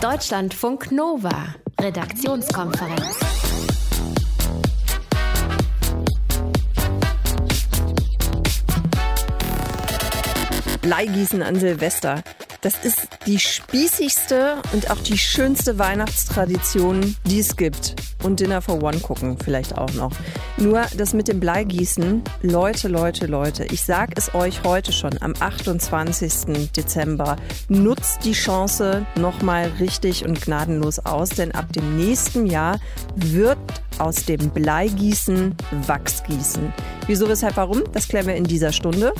Deutschlandfunk 0.00 0.92
Nova, 0.92 1.54
Redaktionskonferenz. 1.78 3.18
Bleigießen 10.80 11.42
an 11.42 11.60
Silvester. 11.60 12.22
Das 12.62 12.82
ist 12.82 13.08
die 13.26 13.38
spießigste 13.38 14.62
und 14.72 14.90
auch 14.90 15.02
die 15.02 15.18
schönste 15.18 15.78
Weihnachtstradition, 15.78 17.16
die 17.26 17.40
es 17.40 17.56
gibt. 17.58 17.94
Und 18.22 18.40
Dinner 18.40 18.60
for 18.60 18.82
One 18.82 18.98
gucken 18.98 19.36
vielleicht 19.42 19.78
auch 19.78 19.92
noch. 19.94 20.12
Nur 20.56 20.82
das 20.96 21.14
mit 21.14 21.28
dem 21.28 21.40
Bleigießen, 21.40 22.22
Leute, 22.42 22.88
Leute, 22.88 23.26
Leute, 23.26 23.64
ich 23.70 23.82
sag 23.82 24.10
es 24.16 24.34
euch 24.34 24.62
heute 24.64 24.92
schon 24.92 25.20
am 25.20 25.34
28. 25.38 26.70
Dezember, 26.76 27.36
nutzt 27.68 28.24
die 28.24 28.32
Chance 28.32 29.06
nochmal 29.16 29.72
richtig 29.80 30.24
und 30.24 30.40
gnadenlos 30.40 30.98
aus, 31.00 31.30
denn 31.30 31.52
ab 31.52 31.72
dem 31.72 31.96
nächsten 31.96 32.46
Jahr 32.46 32.78
wird 33.16 33.58
aus 33.98 34.24
dem 34.24 34.50
Bleigießen 34.50 35.54
Wachsgießen. 35.86 36.72
Wieso, 37.06 37.28
weshalb, 37.28 37.56
warum? 37.56 37.82
Das 37.92 38.08
klären 38.08 38.26
wir 38.26 38.34
in 38.34 38.44
dieser 38.44 38.72
Stunde. 38.72 39.12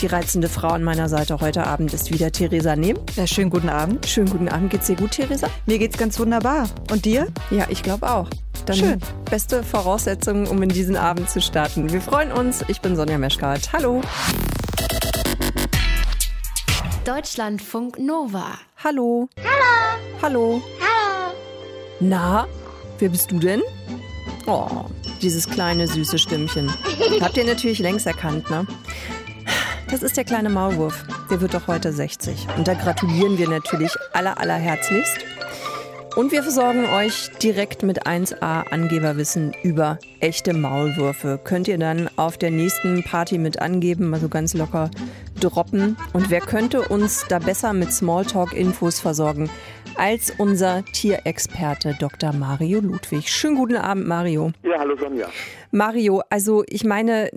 Die 0.00 0.06
reizende 0.06 0.48
Frau 0.48 0.68
an 0.68 0.82
meiner 0.82 1.08
Seite 1.08 1.40
heute 1.40 1.66
Abend 1.66 1.92
ist 1.94 2.12
wieder 2.12 2.32
Theresa 2.32 2.76
Nehm. 2.76 2.98
Ja, 3.16 3.26
schönen 3.26 3.50
guten 3.50 3.68
Abend. 3.68 4.06
Schönen 4.06 4.30
guten 4.30 4.48
Abend. 4.48 4.70
Geht's 4.70 4.86
dir 4.86 4.96
gut, 4.96 5.12
Theresa? 5.12 5.48
Mir 5.66 5.78
geht's 5.78 5.96
ganz 5.96 6.18
wunderbar. 6.18 6.68
Und 6.90 7.04
dir? 7.04 7.28
Ja, 7.50 7.66
ich 7.68 7.82
glaube 7.82 8.10
auch. 8.10 8.28
Dann 8.66 8.76
Schön. 8.76 9.00
Beste 9.30 9.62
Voraussetzungen, 9.62 10.46
um 10.46 10.62
in 10.62 10.68
diesen 10.68 10.96
Abend 10.96 11.28
zu 11.30 11.40
starten. 11.40 11.92
Wir 11.92 12.00
freuen 12.00 12.32
uns. 12.32 12.64
Ich 12.68 12.80
bin 12.80 12.96
Sonja 12.96 13.18
Meschkat. 13.18 13.72
Hallo. 13.72 14.00
Deutschlandfunk 17.04 17.98
Nova. 17.98 18.58
Hallo. 18.82 19.28
Hallo. 19.36 19.52
Hallo. 20.22 20.62
Hallo. 20.80 21.34
Na, 22.00 22.46
wer 22.98 23.08
bist 23.10 23.30
du 23.30 23.38
denn? 23.38 23.62
Oh, 24.46 24.86
dieses 25.22 25.48
kleine 25.48 25.86
süße 25.86 26.18
Stimmchen. 26.18 26.72
Habt 27.20 27.36
ihr 27.36 27.44
natürlich 27.44 27.78
längst 27.78 28.06
erkannt, 28.06 28.50
ne? 28.50 28.66
Das 29.90 30.02
ist 30.02 30.16
der 30.16 30.24
kleine 30.24 30.48
Maulwurf. 30.50 31.04
Der 31.30 31.40
wird 31.40 31.54
doch 31.54 31.66
heute 31.66 31.92
60. 31.92 32.46
Und 32.56 32.66
da 32.66 32.74
gratulieren 32.74 33.38
wir 33.38 33.48
natürlich 33.48 33.92
aller, 34.12 34.38
allerherzlichst. 34.38 35.18
Und 36.16 36.30
wir 36.30 36.44
versorgen 36.44 36.86
euch 36.86 37.28
direkt 37.42 37.82
mit 37.82 38.06
1a 38.06 38.70
Angeberwissen 38.70 39.52
über 39.64 39.98
echte 40.20 40.54
Maulwürfe. 40.54 41.40
Könnt 41.42 41.66
ihr 41.66 41.76
dann 41.76 42.08
auf 42.14 42.38
der 42.38 42.52
nächsten 42.52 43.02
Party 43.02 43.36
mit 43.36 43.60
angeben, 43.60 44.14
also 44.14 44.28
ganz 44.28 44.54
locker 44.54 44.92
droppen. 45.40 45.96
Und 46.12 46.30
wer 46.30 46.40
könnte 46.40 46.82
uns 46.82 47.26
da 47.28 47.40
besser 47.40 47.72
mit 47.72 47.92
Smalltalk-Infos 47.92 49.00
versorgen 49.00 49.50
als 49.96 50.32
unser 50.38 50.84
Tierexperte 50.84 51.96
Dr. 51.98 52.32
Mario 52.32 52.78
Ludwig. 52.78 53.28
Schönen 53.28 53.56
guten 53.56 53.76
Abend, 53.76 54.06
Mario. 54.06 54.52
Ja, 54.62 54.78
hallo 54.78 54.96
Sonja. 54.96 55.28
Mario, 55.72 56.22
also 56.30 56.62
ich 56.68 56.84
meine, 56.84 57.28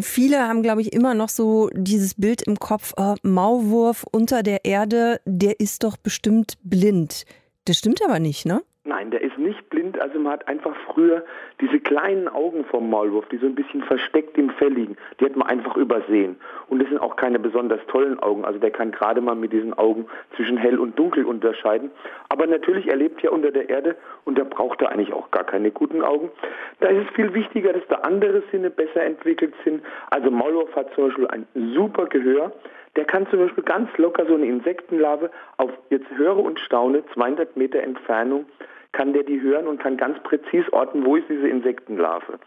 viele 0.00 0.48
haben, 0.48 0.64
glaube 0.64 0.80
ich, 0.80 0.92
immer 0.92 1.14
noch 1.14 1.28
so 1.28 1.70
dieses 1.74 2.14
Bild 2.14 2.42
im 2.42 2.58
Kopf, 2.58 2.92
äh, 2.96 3.14
Maulwurf 3.22 4.04
unter 4.10 4.42
der 4.42 4.64
Erde, 4.64 5.20
der 5.24 5.60
ist 5.60 5.84
doch 5.84 5.96
bestimmt 5.96 6.54
blind. 6.64 7.24
Das 7.66 7.78
stimmt 7.78 8.00
aber 8.02 8.20
nicht, 8.20 8.46
ne? 8.46 8.62
Nein, 8.84 9.10
der 9.10 9.20
ist 9.20 9.36
nicht 9.36 9.68
blind. 9.68 10.00
Also 10.00 10.20
man 10.20 10.34
hat 10.34 10.46
einfach 10.46 10.72
früher 10.86 11.24
diese 11.60 11.80
kleinen 11.80 12.28
Augen 12.28 12.64
vom 12.66 12.88
Maulwurf, 12.88 13.26
die 13.28 13.38
so 13.38 13.46
ein 13.46 13.56
bisschen 13.56 13.82
versteckt 13.82 14.38
im 14.38 14.50
Fell 14.50 14.72
liegen, 14.72 14.96
die 15.18 15.24
hat 15.24 15.34
man 15.34 15.48
einfach 15.48 15.76
übersehen. 15.76 16.36
Und 16.68 16.80
das 16.80 16.88
sind 16.88 16.98
auch 16.98 17.16
keine 17.16 17.40
besonders 17.40 17.80
tollen 17.88 18.20
Augen. 18.20 18.44
Also 18.44 18.60
der 18.60 18.70
kann 18.70 18.92
gerade 18.92 19.20
mal 19.20 19.34
mit 19.34 19.52
diesen 19.52 19.74
Augen 19.74 20.06
zwischen 20.36 20.56
hell 20.56 20.78
und 20.78 20.96
dunkel 20.96 21.24
unterscheiden. 21.24 21.90
Aber 22.28 22.46
natürlich, 22.46 22.86
er 22.86 22.94
lebt 22.94 23.20
ja 23.22 23.30
unter 23.30 23.50
der 23.50 23.68
Erde 23.68 23.96
und 24.24 24.38
da 24.38 24.44
braucht 24.44 24.80
er 24.82 24.92
eigentlich 24.92 25.12
auch 25.12 25.32
gar 25.32 25.44
keine 25.44 25.72
guten 25.72 26.02
Augen. 26.02 26.30
Da 26.78 26.86
ist 26.86 27.08
es 27.08 27.14
viel 27.16 27.34
wichtiger, 27.34 27.72
dass 27.72 27.86
da 27.88 27.96
andere 27.96 28.44
Sinne 28.52 28.70
besser 28.70 29.02
entwickelt 29.02 29.54
sind. 29.64 29.82
Also 30.10 30.30
Maulwurf 30.30 30.76
hat 30.76 30.94
zum 30.94 31.08
Beispiel 31.08 31.26
ein 31.26 31.46
super 31.74 32.06
Gehör. 32.06 32.52
Der 32.96 33.04
kann 33.04 33.26
zum 33.28 33.40
Beispiel 33.40 33.64
ganz 33.64 33.90
locker 33.98 34.26
so 34.26 34.34
eine 34.34 34.46
Insektenlarve 34.46 35.30
auf, 35.58 35.70
jetzt 35.90 36.10
höre 36.16 36.38
und 36.38 36.58
staune, 36.60 37.04
200 37.14 37.56
Meter 37.56 37.80
Entfernung 37.80 38.46
kann 38.92 39.12
der 39.12 39.24
die 39.24 39.40
hören 39.40 39.66
und 39.66 39.78
kann 39.78 39.98
ganz 39.98 40.18
präzis 40.22 40.64
orten, 40.72 41.04
wo 41.04 41.16
ist 41.16 41.28
diese 41.28 41.46
Insektenlarve. 41.46 42.38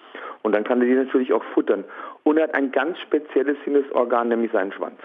Und 0.41 0.53
dann 0.53 0.63
kann 0.63 0.81
er 0.81 0.87
die 0.87 0.95
natürlich 0.95 1.31
auch 1.31 1.43
futtern. 1.53 1.83
Und 2.23 2.37
er 2.37 2.45
hat 2.45 2.55
ein 2.55 2.71
ganz 2.71 2.97
spezielles 2.99 3.55
Sinnesorgan, 3.63 4.29
nämlich 4.29 4.51
seinen 4.51 4.71
Schwanz. 4.71 4.97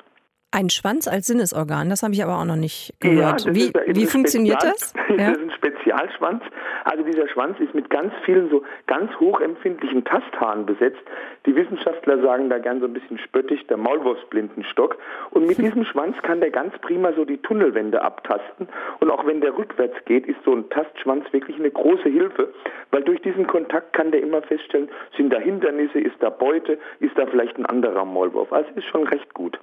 Ein 0.55 0.71
Schwanz 0.71 1.09
als 1.09 1.27
Sinnesorgan, 1.27 1.91
das 1.91 2.05
habe 2.05 2.13
ich 2.15 2.23
aber 2.23 2.39
auch 2.39 2.45
noch 2.45 2.55
nicht 2.55 2.95
gehört. 3.01 3.45
Ja, 3.45 3.55
wie, 3.57 3.73
wie 3.87 4.07
funktioniert 4.07 4.63
Spezial, 4.63 4.77
das? 4.79 4.95
Ja? 5.19 5.31
Das 5.33 5.37
ist 5.37 5.43
ein 5.43 5.51
Spezialschwanz. 5.51 6.45
Also 6.85 7.03
dieser 7.03 7.27
Schwanz 7.29 7.59
ist 7.59 7.75
mit 7.75 7.91
ganz 7.91 8.13
vielen 8.25 8.49
so 8.51 8.63
ganz 8.87 9.11
hochempfindlichen 9.19 10.05
Tasthaaren 10.05 10.65
besetzt. 10.65 11.01
Die 11.47 11.57
Wissenschaftler 11.57 12.23
sagen 12.23 12.51
da 12.51 12.59
gern 12.59 12.79
so 12.79 12.87
ein 12.87 12.93
bisschen 12.93 13.19
spöttisch 13.19 13.67
der 13.67 13.79
Maulwurfsblindenstock. 13.79 14.97
Und 15.31 15.49
mit 15.49 15.59
diesem 15.65 15.85
Schwanz 15.87 16.17
kann 16.23 16.41
der 16.41 16.51
ganz 16.51 16.73
prima 16.83 17.13
so 17.15 17.25
die 17.25 17.39
Tunnelwände 17.39 18.01
abtasten. 18.01 18.69
Und 19.01 19.11
auch 19.11 19.27
wenn 19.27 19.41
der 19.41 19.59
rückwärts 19.59 19.97
geht, 20.05 20.25
ist 20.27 20.39
so 20.45 20.53
ein 20.55 20.71
Tastschwanz 20.71 21.25
wirklich 21.33 21.59
eine 21.59 21.73
große 21.73 22.09
Hilfe, 22.09 22.55
weil 22.93 23.03
durch 23.03 23.21
diesen 23.23 23.49
Kontakt 23.49 23.93
kann 23.93 24.13
der 24.13 24.23
immer 24.23 24.43
feststellen, 24.43 24.89
sind 25.17 25.33
da 25.33 25.39
Hindernisse, 25.39 25.99
ist 25.99 26.17
da 26.21 26.31
Beute, 26.31 26.79
ist 27.01 27.19
da 27.19 27.27
vielleicht 27.27 27.59
ein 27.59 27.67
anderer 27.67 28.05
Maulwurf. 28.05 28.53
Also 28.53 28.71
ist 28.77 28.87
schon 28.87 29.09
recht 29.09 29.35
gut. 29.35 29.59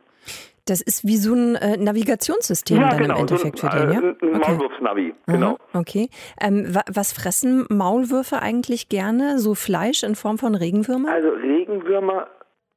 Das 0.65 0.81
ist 0.81 1.05
wie 1.07 1.17
so 1.17 1.33
ein 1.33 1.55
äh, 1.55 1.77
Navigationssystem 1.77 2.77
ja, 2.77 2.89
dann 2.89 2.99
genau, 2.99 3.15
im 3.15 3.21
Endeffekt 3.21 3.59
so 3.59 3.67
ein, 3.67 3.73
für 3.73 3.79
den, 3.79 3.93
ja? 3.93 3.99
Ein 3.99 4.15
okay. 4.35 4.51
Maulwurfsnavi, 4.51 5.13
genau. 5.27 5.57
Aha, 5.73 5.79
okay. 5.79 6.09
Ähm, 6.39 6.73
wa 6.73 6.81
was 6.91 7.13
fressen 7.13 7.65
Maulwürfe 7.69 8.41
eigentlich 8.41 8.89
gerne? 8.89 9.39
So 9.39 9.55
Fleisch 9.55 10.03
in 10.03 10.15
Form 10.15 10.37
von 10.37 10.55
Regenwürmern? 10.55 11.11
Also 11.11 11.29
Regenwürmer, 11.29 12.27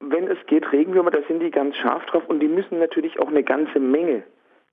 wenn 0.00 0.28
es 0.28 0.38
geht, 0.46 0.70
Regenwürmer, 0.72 1.10
da 1.10 1.20
sind 1.28 1.40
die 1.40 1.50
ganz 1.50 1.76
scharf 1.76 2.04
drauf 2.06 2.22
und 2.28 2.40
die 2.40 2.48
müssen 2.48 2.78
natürlich 2.78 3.18
auch 3.20 3.28
eine 3.28 3.42
ganze 3.42 3.80
Menge 3.80 4.24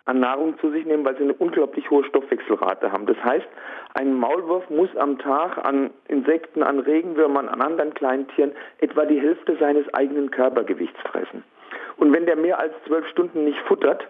an 0.05 0.19
Nahrung 0.19 0.57
zu 0.59 0.71
sich 0.71 0.85
nehmen, 0.85 1.05
weil 1.05 1.15
sie 1.17 1.23
eine 1.23 1.33
unglaublich 1.33 1.89
hohe 1.89 2.03
Stoffwechselrate 2.05 2.91
haben. 2.91 3.05
Das 3.05 3.17
heißt, 3.23 3.47
ein 3.93 4.13
Maulwurf 4.15 4.69
muss 4.69 4.89
am 4.97 5.19
Tag 5.19 5.63
an 5.63 5.91
Insekten, 6.07 6.63
an 6.63 6.79
Regenwürmern, 6.79 7.47
an 7.47 7.61
anderen 7.61 7.93
kleinen 7.93 8.27
Tieren 8.29 8.51
etwa 8.79 9.05
die 9.05 9.19
Hälfte 9.19 9.57
seines 9.59 9.91
eigenen 9.93 10.31
Körpergewichts 10.31 10.99
fressen. 11.01 11.43
Und 11.97 12.13
wenn 12.13 12.25
der 12.25 12.35
mehr 12.35 12.59
als 12.59 12.73
zwölf 12.85 13.07
Stunden 13.07 13.43
nicht 13.45 13.59
futtert, 13.67 14.07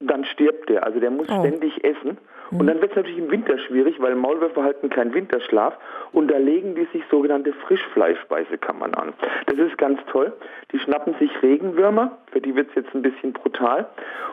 dann 0.00 0.24
stirbt 0.24 0.68
der. 0.68 0.84
Also 0.84 1.00
der 1.00 1.10
muss 1.10 1.28
oh. 1.30 1.40
ständig 1.40 1.84
essen. 1.84 2.18
Und 2.50 2.66
dann 2.66 2.80
wird 2.80 2.90
es 2.90 2.96
natürlich 2.96 3.18
im 3.18 3.30
Winter 3.30 3.58
schwierig, 3.58 4.00
weil 4.00 4.14
Maulwürfe 4.16 4.62
halten 4.62 4.90
keinen 4.90 5.14
Winterschlaf 5.14 5.78
und 6.12 6.28
da 6.30 6.38
legen 6.38 6.74
die 6.74 6.86
sich 6.92 7.04
sogenannte 7.10 7.52
Frischfleischspeiselkammern 7.52 8.94
an. 8.94 9.12
Das 9.46 9.58
ist 9.58 9.78
ganz 9.78 10.00
toll. 10.10 10.32
Die 10.72 10.78
schnappen 10.80 11.14
sich 11.20 11.30
Regenwürmer, 11.42 12.18
für 12.32 12.40
die 12.40 12.56
wird 12.56 12.68
es 12.70 12.74
jetzt 12.74 12.94
ein 12.94 13.02
bisschen 13.02 13.32
brutal. 13.32 13.86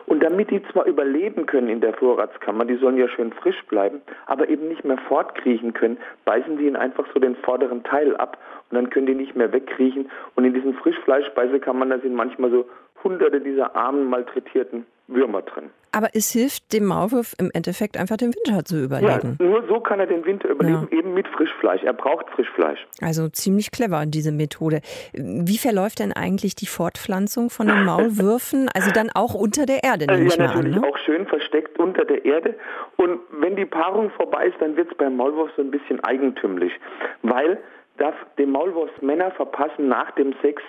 Und 0.06 0.22
damit 0.22 0.50
die 0.50 0.62
zwar 0.72 0.86
überleben 0.86 1.46
können 1.46 1.68
in 1.68 1.80
der 1.80 1.92
Vorratskammer, 1.94 2.64
die 2.64 2.76
sollen 2.76 2.96
ja 2.96 3.08
schön 3.08 3.32
frisch 3.32 3.62
bleiben, 3.68 4.00
aber 4.26 4.48
eben 4.48 4.66
nicht 4.68 4.84
mehr 4.84 4.98
fortkriechen 4.98 5.72
können, 5.72 5.98
beißen 6.24 6.58
die 6.58 6.66
ihnen 6.66 6.76
einfach 6.76 7.06
so 7.14 7.20
den 7.20 7.36
vorderen 7.36 7.84
Teil 7.84 8.16
ab 8.16 8.38
und 8.70 8.74
dann 8.74 8.90
können 8.90 9.06
die 9.06 9.14
nicht 9.14 9.36
mehr 9.36 9.52
wegkriechen. 9.52 10.10
Und 10.34 10.44
in 10.44 10.54
diesen 10.54 10.74
Frischfleischspeiselkammern, 10.74 11.90
da 11.90 11.98
sind 11.98 12.14
manchmal 12.14 12.50
so 12.50 12.68
hunderte 13.04 13.40
dieser 13.40 13.76
armen, 13.76 14.08
malträtierten 14.10 14.86
Würmer 15.06 15.42
drin. 15.42 15.70
Aber 15.98 16.10
es 16.14 16.30
hilft 16.30 16.72
dem 16.72 16.84
Maulwurf 16.84 17.34
im 17.40 17.50
Endeffekt 17.52 17.96
einfach 17.96 18.16
den 18.16 18.32
Winter 18.32 18.64
zu 18.64 18.84
überleben. 18.84 19.36
Ja, 19.40 19.44
nur 19.44 19.66
so 19.66 19.80
kann 19.80 19.98
er 19.98 20.06
den 20.06 20.24
Winter 20.24 20.48
überleben, 20.48 20.86
ja. 20.92 20.98
eben 20.98 21.12
mit 21.12 21.26
Frischfleisch. 21.26 21.82
Er 21.82 21.92
braucht 21.92 22.30
Frischfleisch. 22.30 22.86
Also 23.02 23.28
ziemlich 23.28 23.72
clever, 23.72 24.06
diese 24.06 24.30
Methode. 24.30 24.80
Wie 25.12 25.58
verläuft 25.58 25.98
denn 25.98 26.12
eigentlich 26.12 26.54
die 26.54 26.66
Fortpflanzung 26.66 27.50
von 27.50 27.66
den 27.66 27.84
Maulwürfen? 27.84 28.68
Also 28.72 28.92
dann 28.92 29.10
auch 29.12 29.34
unter 29.34 29.66
der 29.66 29.82
Erde, 29.82 30.06
nehme 30.06 30.20
ja, 30.20 30.26
ich 30.26 30.38
mal 30.38 30.46
natürlich 30.46 30.76
an. 30.76 30.82
Ne? 30.82 30.88
auch 30.88 30.98
schön 30.98 31.26
versteckt 31.26 31.80
unter 31.80 32.04
der 32.04 32.24
Erde. 32.24 32.54
Und 32.96 33.18
wenn 33.32 33.56
die 33.56 33.66
Paarung 33.66 34.10
vorbei 34.10 34.46
ist, 34.46 34.56
dann 34.60 34.76
wird 34.76 34.92
es 34.92 34.96
beim 34.96 35.16
Maulwurf 35.16 35.50
so 35.56 35.62
ein 35.62 35.72
bisschen 35.72 35.98
eigentümlich. 36.04 36.72
Weil 37.22 37.58
das, 37.96 38.14
dem 38.38 38.52
Maulwurfsmänner 38.52 39.32
verpassen 39.32 39.88
nach 39.88 40.12
dem 40.12 40.32
Sex 40.42 40.62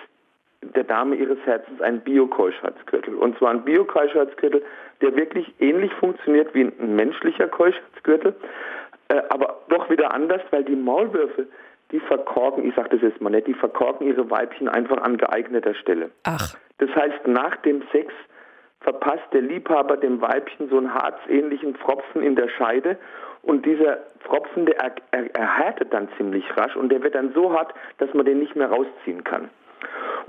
der 0.62 0.84
Dame 0.84 1.16
ihres 1.16 1.38
Herzens 1.44 1.80
einen 1.80 2.00
Bio-Keuschheitsgürtel. 2.00 3.14
Und 3.14 3.38
zwar 3.38 3.50
ein 3.50 3.64
Bio-Keuschheitsgürtel, 3.64 4.62
der 5.00 5.16
wirklich 5.16 5.52
ähnlich 5.58 5.92
funktioniert 5.94 6.54
wie 6.54 6.64
ein 6.64 6.96
menschlicher 6.96 7.48
Keuschheitsgürtel, 7.48 8.34
äh, 9.08 9.22
aber 9.30 9.60
doch 9.68 9.88
wieder 9.88 10.12
anders, 10.12 10.42
weil 10.50 10.64
die 10.64 10.76
Maulwürfe, 10.76 11.46
die 11.90 12.00
verkorken, 12.00 12.68
ich 12.68 12.74
sage 12.74 12.90
das 12.90 13.00
jetzt 13.02 13.20
mal 13.20 13.30
nicht, 13.30 13.46
die 13.46 13.54
verkorken 13.54 14.06
ihre 14.06 14.30
Weibchen 14.30 14.68
einfach 14.68 14.98
an 14.98 15.16
geeigneter 15.16 15.74
Stelle. 15.74 16.10
Ach. 16.24 16.54
Das 16.78 16.90
heißt, 16.94 17.26
nach 17.26 17.56
dem 17.56 17.82
Sex 17.90 18.12
verpasst 18.80 19.24
der 19.32 19.42
Liebhaber 19.42 19.96
dem 19.96 20.20
Weibchen 20.20 20.68
so 20.68 20.78
einen 20.78 20.94
harzähnlichen 20.94 21.74
Pfropfen 21.74 22.22
in 22.22 22.36
der 22.36 22.48
Scheide 22.48 22.96
und 23.42 23.66
dieser 23.66 23.98
Pfropfen, 24.20 24.66
der 24.66 24.78
er, 24.78 24.94
er, 25.10 25.34
erhärtet 25.34 25.92
dann 25.92 26.08
ziemlich 26.16 26.44
rasch 26.56 26.76
und 26.76 26.90
der 26.90 27.02
wird 27.02 27.14
dann 27.14 27.32
so 27.34 27.52
hart, 27.52 27.74
dass 27.98 28.12
man 28.14 28.26
den 28.26 28.38
nicht 28.38 28.56
mehr 28.56 28.68
rausziehen 28.68 29.24
kann. 29.24 29.50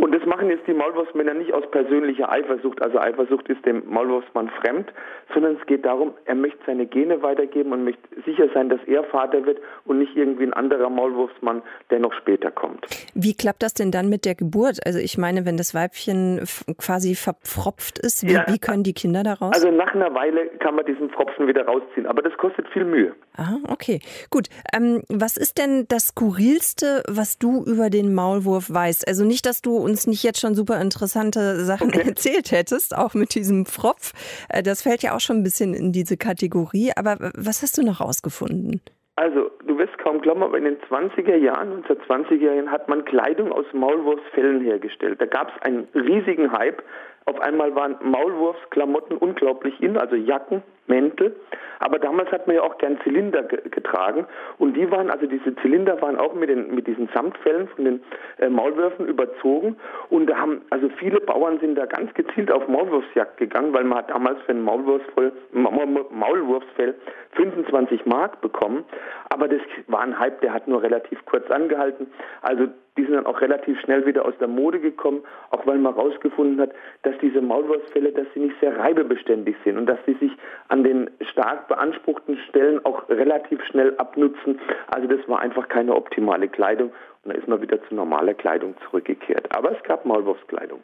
Und 0.01 0.15
das 0.15 0.25
machen 0.25 0.50
jetzt 0.50 0.65
die 0.65 0.74
Maulwurfsmänner 0.74 1.36
nicht 1.36 1.53
aus 1.53 1.63
persönlicher 1.69 2.31
Eifersucht. 2.31 2.81
Also 2.81 2.98
Eifersucht 2.98 3.48
ist 3.50 3.63
dem 3.68 3.83
Maulwurfsmann 3.86 4.50
fremd, 4.50 4.92
sondern 5.31 5.57
es 5.62 5.68
geht 5.68 5.86
darum, 5.86 6.15
er 6.25 6.33
möchte 6.33 6.57
seine 6.65 6.88
Gene 6.88 7.21
weitergeben 7.21 7.71
und 7.71 7.83
möchte 7.83 8.01
sicher 8.25 8.50
sein, 8.51 8.69
dass 8.69 8.80
er 8.88 9.03
Vater 9.03 9.45
wird 9.45 9.59
und 9.86 10.00
nicht 10.00 10.15
irgendwie 10.15 10.45
ein 10.45 10.53
anderer 10.53 10.89
Maulwurfsmann, 10.89 11.62
der 11.92 12.00
noch 12.00 12.13
später 12.13 12.50
kommt. 12.50 12.83
Wie 13.13 13.36
klappt 13.36 13.62
das 13.62 13.75
denn 13.75 13.92
dann 13.92 14.09
mit 14.09 14.25
der 14.25 14.33
Geburt? 14.33 14.80
Also 14.88 14.98
ich 14.98 15.19
meine, 15.19 15.45
wenn 15.45 15.56
das 15.56 15.75
Weibchen 15.75 16.42
quasi 16.80 17.13
verpfropft 17.13 18.00
ist, 18.00 18.27
wie, 18.27 18.33
ja. 18.33 18.45
wie 18.47 18.57
können 18.57 18.81
die 18.81 18.94
Kinder 18.94 19.21
daraus? 19.21 19.54
Also 19.54 19.69
nach 19.69 19.94
einer 19.94 20.15
Weile 20.15 20.47
kann 20.57 20.74
man 20.74 20.86
diesen 20.88 21.12
Pfropfen 21.12 21.47
wieder 21.47 21.68
rausziehen, 21.68 22.07
aber 22.07 22.24
das 22.24 22.36
kostet 22.38 22.68
viel 22.69 22.86
Mühe. 22.86 23.13
Aha, 23.38 23.57
okay. 23.69 24.00
Gut. 24.31 24.47
Ähm, 24.74 25.04
was 25.09 25.38
ist 25.38 25.59
denn 25.59 25.86
das 25.89 26.07
Skurrilste, 26.07 27.04
was 27.07 27.38
du 27.38 27.63
über 27.65 27.92
den 27.92 28.15
Maulwurf 28.15 28.74
weißt? 28.74 29.07
Also 29.07 29.25
nicht, 29.25 29.45
dass 29.45 29.62
du 29.62 29.90
uns 29.91 30.07
nicht 30.07 30.23
jetzt 30.23 30.39
schon 30.39 30.55
super 30.55 30.81
interessante 30.81 31.63
Sachen 31.63 31.89
okay. 31.89 32.03
erzählt 32.07 32.51
hättest, 32.51 32.97
auch 32.97 33.13
mit 33.13 33.35
diesem 33.35 33.65
Pfropf. 33.65 34.13
Äh, 34.49 34.63
das 34.63 34.81
fällt 34.81 35.03
ja 35.03 35.15
auch 35.15 35.19
schon 35.19 35.38
ein 35.38 35.43
bisschen 35.43 35.73
in 35.73 35.91
diese 35.91 36.17
Kategorie. 36.17 36.91
Aber 36.95 37.17
was 37.35 37.61
hast 37.61 37.77
du 37.77 37.83
noch 37.83 38.01
rausgefunden? 38.01 38.81
Also, 39.17 39.51
du 39.67 39.77
wirst 39.77 39.97
kaum 39.99 40.21
glauben, 40.21 40.41
aber 40.41 40.57
in 40.57 40.63
den 40.63 40.77
20er 40.89 41.35
Jahren, 41.35 41.83
1920er 41.83 42.53
Jahren, 42.53 42.71
hat 42.71 42.88
man 42.88 43.05
Kleidung 43.05 43.51
aus 43.51 43.65
Maulwurfsfällen 43.73 44.61
hergestellt. 44.61 45.21
Da 45.21 45.25
gab 45.25 45.49
es 45.49 45.61
einen 45.61 45.88
riesigen 45.94 46.51
Hype. 46.51 46.81
Auf 47.25 47.39
einmal 47.39 47.75
waren 47.75 47.97
Maulwurfsklamotten 48.01 49.18
unglaublich 49.18 49.81
in, 49.81 49.97
also 49.97 50.15
Jacken, 50.15 50.63
Mäntel. 50.88 51.35
Aber 51.79 51.97
damals 51.97 52.31
hat 52.31 52.45
man 52.45 52.57
ja 52.57 52.62
auch 52.62 52.77
gern 52.77 53.00
Zylinder 53.01 53.41
getragen 53.44 54.27
und 54.59 54.75
die 54.75 54.91
waren, 54.91 55.09
also 55.09 55.25
diese 55.25 55.56
Zylinder 55.56 56.00
waren 56.01 56.15
auch 56.15 56.35
mit, 56.35 56.50
den, 56.50 56.75
mit 56.75 56.85
diesen 56.85 57.09
Samtfällen 57.13 57.68
von 57.69 57.85
den 57.85 58.03
äh, 58.38 58.50
Maulwürfen 58.50 59.07
überzogen 59.07 59.77
und 60.09 60.27
da 60.27 60.38
haben, 60.38 60.62
also 60.69 60.89
viele 61.00 61.19
Bauern 61.19 61.59
sind 61.59 61.75
da 61.75 61.88
ganz 61.88 62.13
gezielt 62.13 62.51
auf 62.51 62.68
Maulwurfsjagd 62.68 63.38
gegangen, 63.38 63.73
weil 63.73 63.83
man 63.83 64.00
hat 64.00 64.12
damals 64.12 64.39
für 64.44 64.51
ein 64.51 64.62
Maulwurfsfell, 64.62 65.31
Maulwurfsfell 65.53 66.95
25 67.31 68.06
Mark 68.06 68.41
bekommen. 68.41 68.83
Aber 69.29 69.47
das 69.47 69.62
war 69.88 70.01
ein 70.01 70.19
Hype, 70.19 70.41
der 70.41 70.53
hat 70.53 70.68
nur 70.68 70.83
relativ 70.83 71.25
kurz 71.25 71.50
angehalten. 71.50 72.12
Also 72.41 72.68
die 72.97 73.03
sind 73.03 73.13
dann 73.13 73.25
auch 73.25 73.39
relativ 73.41 73.79
schnell 73.79 74.05
wieder 74.05 74.25
aus 74.25 74.33
der 74.39 74.47
Mode 74.47 74.79
gekommen, 74.79 75.23
auch 75.49 75.65
weil 75.65 75.77
man 75.77 75.95
herausgefunden 75.95 76.59
hat, 76.59 76.71
dass 77.03 77.17
diese 77.21 77.41
Maulwurfsfälle, 77.41 78.11
dass 78.11 78.27
sie 78.33 78.41
nicht 78.41 78.59
sehr 78.59 78.77
reibebeständig 78.77 79.55
sind 79.63 79.77
und 79.77 79.85
dass 79.85 79.99
sie 80.05 80.13
sich 80.15 80.31
an 80.67 80.83
den 80.83 81.09
stark 81.21 81.67
beanspruchten 81.67 82.38
Stellen 82.49 82.83
auch 82.85 83.07
relativ 83.09 83.63
schnell 83.65 83.95
abnutzen. 83.97 84.59
Also 84.88 85.07
das 85.07 85.27
war 85.27 85.39
einfach 85.39 85.69
keine 85.69 85.95
optimale 85.95 86.47
Kleidung 86.47 86.91
und 87.23 87.33
da 87.33 87.39
ist 87.39 87.47
man 87.47 87.61
wieder 87.61 87.81
zu 87.88 87.95
normaler 87.95 88.33
Kleidung 88.33 88.75
zurückgekehrt. 88.85 89.55
Aber 89.55 89.71
es 89.71 89.83
gab 89.83 90.05
Maulwurfskleidung. 90.05 90.81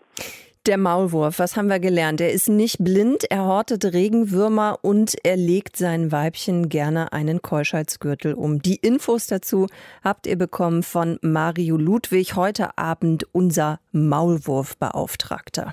Der 0.68 0.78
Maulwurf, 0.78 1.40
was 1.40 1.56
haben 1.56 1.69
wir 1.69 1.80
gelernt? 1.80 2.19
Er 2.19 2.34
ist 2.34 2.50
nicht 2.50 2.84
blind, 2.84 3.24
er 3.31 3.46
hortet 3.46 3.86
Regenwürmer 3.86 4.80
und 4.81 5.16
er 5.24 5.38
legt 5.38 5.78
seinen 5.78 6.12
Weibchen 6.12 6.68
gerne 6.68 7.14
einen 7.14 7.42
Keuschheitsgürtel 7.42 8.34
um. 8.34 8.62
Die 8.62 8.75
Infos 8.75 9.28
dazu 9.28 9.68
habt 10.04 10.28
ihr 10.28 10.38
bekommen 10.38 10.84
von 10.84 11.19
Mario 11.22 11.78
Ludwig, 11.78 12.36
heute 12.36 12.78
Abend 12.78 13.25
unser 13.31 13.80
Maulwurfbeauftragter. 13.94 15.72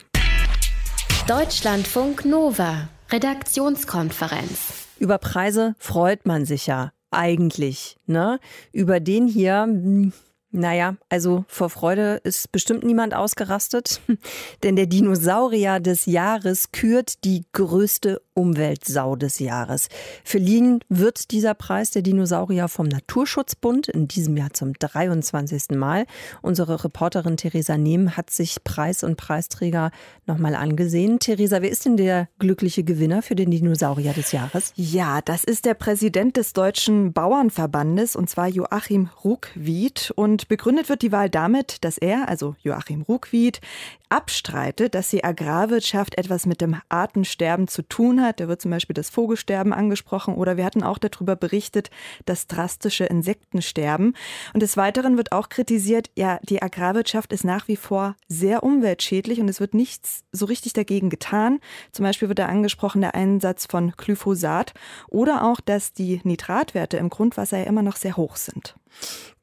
Deutschlandfunk 1.26 2.24
Nova, 2.24 2.88
Redaktionskonferenz. 3.10 4.86
Über 5.00 5.18
Preise 5.18 5.74
freut 5.80 6.24
man 6.24 6.44
sich 6.44 6.68
ja 6.68 6.92
eigentlich. 7.10 7.96
Ne? 8.06 8.38
Über 8.70 9.00
den 9.00 9.26
hier 9.26 9.62
hm, 9.62 10.12
naja, 10.54 10.96
also 11.08 11.44
vor 11.48 11.68
Freude 11.68 12.20
ist 12.22 12.52
bestimmt 12.52 12.84
niemand 12.84 13.12
ausgerastet, 13.12 14.00
denn 14.62 14.76
der 14.76 14.86
Dinosaurier 14.86 15.80
des 15.80 16.06
Jahres 16.06 16.70
kürt 16.70 17.24
die 17.24 17.44
größte 17.52 18.22
Umweltsau 18.34 19.16
des 19.16 19.38
Jahres. 19.38 19.88
Verliehen 20.24 20.80
wird 20.88 21.30
dieser 21.30 21.54
Preis 21.54 21.90
der 21.90 22.02
Dinosaurier 22.02 22.68
vom 22.68 22.86
Naturschutzbund 22.86 23.88
in 23.88 24.08
diesem 24.08 24.36
Jahr 24.36 24.52
zum 24.52 24.72
23. 24.72 25.70
Mal. 25.70 26.06
Unsere 26.42 26.84
Reporterin 26.84 27.36
Theresa 27.36 27.78
Nehm 27.78 28.16
hat 28.16 28.30
sich 28.30 28.64
Preis 28.64 29.04
und 29.04 29.16
Preisträger 29.16 29.90
nochmal 30.26 30.54
angesehen. 30.56 31.18
Theresa, 31.20 31.62
wer 31.62 31.70
ist 31.70 31.84
denn 31.84 31.96
der 31.96 32.28
glückliche 32.38 32.82
Gewinner 32.82 33.22
für 33.22 33.36
den 33.36 33.50
Dinosaurier 33.50 34.12
des 34.12 34.32
Jahres? 34.32 34.72
Ja, 34.74 35.20
das 35.20 35.44
ist 35.44 35.64
der 35.64 35.74
Präsident 35.74 36.36
des 36.36 36.52
Deutschen 36.52 37.12
Bauernverbandes 37.12 38.16
und 38.16 38.28
zwar 38.28 38.48
Joachim 38.48 39.10
Ruckwied. 39.24 40.12
Und 40.16 40.48
begründet 40.48 40.88
wird 40.88 41.02
die 41.02 41.12
Wahl 41.12 41.30
damit, 41.30 41.84
dass 41.84 41.98
er, 41.98 42.28
also 42.28 42.56
Joachim 42.62 43.02
Ruckwied, 43.02 43.60
abstreitet, 44.08 44.94
dass 44.94 45.08
die 45.08 45.24
Agrarwirtschaft 45.24 46.18
etwas 46.18 46.46
mit 46.46 46.60
dem 46.60 46.76
Artensterben 46.88 47.68
zu 47.68 47.82
tun 47.82 48.22
hat. 48.22 48.40
Da 48.40 48.48
wird 48.48 48.60
zum 48.62 48.70
Beispiel 48.70 48.94
das 48.94 49.10
Vogelsterben 49.10 49.72
angesprochen 49.72 50.34
oder 50.34 50.56
wir 50.56 50.64
hatten 50.64 50.82
auch 50.82 50.98
darüber 50.98 51.36
berichtet, 51.36 51.90
das 52.24 52.46
drastische 52.46 53.04
Insektensterben. 53.04 54.14
Und 54.52 54.60
des 54.60 54.76
Weiteren 54.76 55.16
wird 55.16 55.32
auch 55.32 55.48
kritisiert, 55.48 56.10
ja, 56.16 56.38
die 56.42 56.62
Agrarwirtschaft 56.62 57.32
ist 57.32 57.44
nach 57.44 57.68
wie 57.68 57.76
vor 57.76 58.16
sehr 58.28 58.62
umweltschädlich 58.62 59.40
und 59.40 59.48
es 59.48 59.60
wird 59.60 59.74
nichts 59.74 60.24
so 60.32 60.46
richtig 60.46 60.72
dagegen 60.72 61.10
getan. 61.10 61.60
Zum 61.92 62.04
Beispiel 62.04 62.28
wird 62.28 62.38
da 62.38 62.46
angesprochen 62.46 63.00
der 63.00 63.14
Einsatz 63.14 63.66
von 63.66 63.92
Glyphosat 63.96 64.74
oder 65.08 65.44
auch, 65.44 65.60
dass 65.60 65.92
die 65.92 66.20
Nitratwerte 66.24 66.96
im 66.98 67.10
Grundwasser 67.10 67.58
ja 67.58 67.64
immer 67.64 67.82
noch 67.82 67.96
sehr 67.96 68.16
hoch 68.16 68.36
sind. 68.36 68.74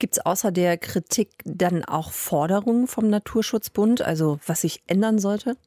Gibt 0.02 0.18
es 0.18 0.26
außer 0.26 0.52
der 0.52 0.80
Kritik 0.80 1.30
dann 1.46 1.86
auch 1.86 2.12
Forderungen 2.12 2.88
vom 2.88 3.08
Naturschutzbund, 3.08 4.02
also 4.02 4.40
was 4.48 4.62
sich 4.62 4.82
ändern 4.88 5.20
sollte? 5.20 5.58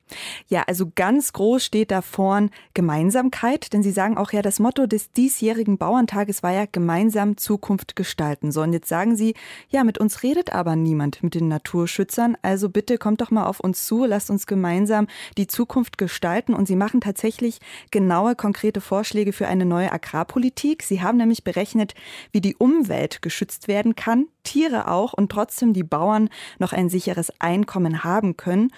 Ja, 0.48 0.64
also 0.66 0.90
ganz 0.92 1.32
groß 1.32 1.64
steht 1.64 1.92
da 1.92 2.02
vorn 2.02 2.50
Gemeinsamkeit, 2.74 3.72
denn 3.72 3.84
Sie 3.84 3.92
sagen 3.92 4.18
auch 4.18 4.32
ja, 4.32 4.42
das 4.42 4.58
Motto 4.58 4.86
des 4.86 5.12
diesjährigen 5.12 5.78
Bauerntages 5.78 6.42
war 6.42 6.52
ja 6.52 6.64
gemeinsam 6.70 7.36
Zukunft 7.36 7.94
gestalten. 7.94 8.50
So, 8.50 8.62
und 8.62 8.72
jetzt 8.72 8.88
sagen 8.88 9.14
Sie, 9.14 9.34
ja, 9.68 9.84
mit 9.84 9.98
uns 9.98 10.24
redet 10.24 10.52
aber 10.52 10.74
niemand, 10.74 11.22
mit 11.22 11.36
den 11.36 11.46
Naturschützern, 11.46 12.36
also 12.42 12.68
bitte 12.68 12.98
kommt 12.98 13.20
doch 13.20 13.30
mal 13.30 13.46
auf 13.46 13.60
uns 13.60 13.86
zu, 13.86 14.04
lasst 14.04 14.30
uns 14.30 14.48
gemeinsam 14.48 15.06
die 15.38 15.46
Zukunft 15.46 15.96
gestalten. 15.96 16.54
Und 16.54 16.66
Sie 16.66 16.76
machen 16.76 17.00
tatsächlich 17.00 17.60
genaue, 17.92 18.34
konkrete 18.34 18.80
Vorschläge 18.80 19.32
für 19.32 19.46
eine 19.46 19.64
neue 19.64 19.92
Agrarpolitik. 19.92 20.82
Sie 20.82 21.02
haben 21.02 21.18
nämlich 21.18 21.44
berechnet, 21.44 21.94
wie 22.32 22.40
die 22.40 22.56
Umwelt 22.56 23.22
geschützt 23.22 23.68
werden 23.68 23.73
kann, 23.96 24.28
Tiere 24.42 24.88
auch 24.88 25.12
und 25.12 25.30
trotzdem 25.30 25.72
die 25.72 25.82
Bauern 25.82 26.28
noch 26.58 26.72
ein 26.72 26.88
sicheres 26.88 27.32
Einkommen 27.40 28.04
haben 28.04 28.36
können. 28.36 28.70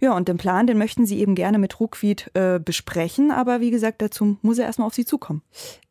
Ja, 0.00 0.14
und 0.16 0.28
den 0.28 0.36
Plan, 0.36 0.66
den 0.66 0.78
möchten 0.78 1.06
Sie 1.06 1.20
eben 1.20 1.34
gerne 1.34 1.58
mit 1.58 1.80
Ruckwied 1.80 2.30
äh, 2.34 2.58
besprechen, 2.58 3.30
aber 3.30 3.60
wie 3.60 3.70
gesagt, 3.70 4.02
dazu 4.02 4.36
muss 4.42 4.58
er 4.58 4.66
erstmal 4.66 4.86
auf 4.86 4.94
Sie 4.94 5.04
zukommen. 5.04 5.42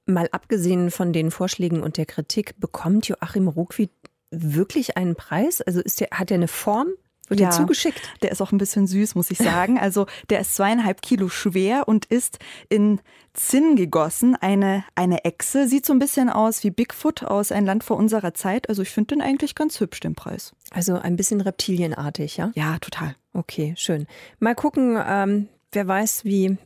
Mal 0.05 0.29
abgesehen 0.31 0.91
von 0.91 1.13
den 1.13 1.31
Vorschlägen 1.31 1.81
und 1.81 1.97
der 1.97 2.05
Kritik, 2.05 2.59
bekommt 2.59 3.07
Joachim 3.07 3.47
Ruckwied 3.47 3.91
wirklich 4.31 4.97
einen 4.97 5.15
Preis? 5.15 5.61
Also 5.61 5.81
ist 5.81 5.99
der, 5.99 6.09
hat 6.11 6.31
er 6.31 6.35
eine 6.35 6.47
Form? 6.47 6.89
Wird 7.31 7.39
ja, 7.39 7.49
zugeschickt? 7.49 8.01
Der 8.21 8.31
ist 8.31 8.41
auch 8.41 8.51
ein 8.51 8.57
bisschen 8.57 8.87
süß, 8.87 9.15
muss 9.15 9.31
ich 9.31 9.37
sagen. 9.37 9.79
Also 9.81 10.05
der 10.29 10.41
ist 10.41 10.55
zweieinhalb 10.55 11.01
Kilo 11.01 11.29
schwer 11.29 11.87
und 11.87 12.05
ist 12.05 12.39
in 12.69 12.99
Zinn 13.33 13.75
gegossen. 13.75 14.35
Eine, 14.35 14.83
eine 14.95 15.23
Echse. 15.23 15.67
Sieht 15.67 15.85
so 15.85 15.93
ein 15.93 15.99
bisschen 15.99 16.29
aus 16.29 16.63
wie 16.63 16.71
Bigfoot 16.71 17.23
aus 17.23 17.51
Ein 17.51 17.65
Land 17.65 17.83
vor 17.83 17.97
unserer 17.97 18.33
Zeit. 18.33 18.69
Also 18.69 18.81
ich 18.81 18.89
finde 18.89 19.15
den 19.15 19.21
eigentlich 19.21 19.55
ganz 19.55 19.79
hübsch, 19.79 20.01
den 20.01 20.13
Preis. 20.13 20.51
Also 20.71 20.95
ein 20.95 21.15
bisschen 21.15 21.41
reptilienartig, 21.41 22.37
ja? 22.37 22.51
Ja, 22.53 22.77
total. 22.79 23.15
Okay, 23.33 23.73
schön. 23.77 24.07
Mal 24.39 24.55
gucken, 24.55 25.01
ähm, 25.03 25.47
wer 25.71 25.87
weiß, 25.87 26.25
wie 26.25 26.57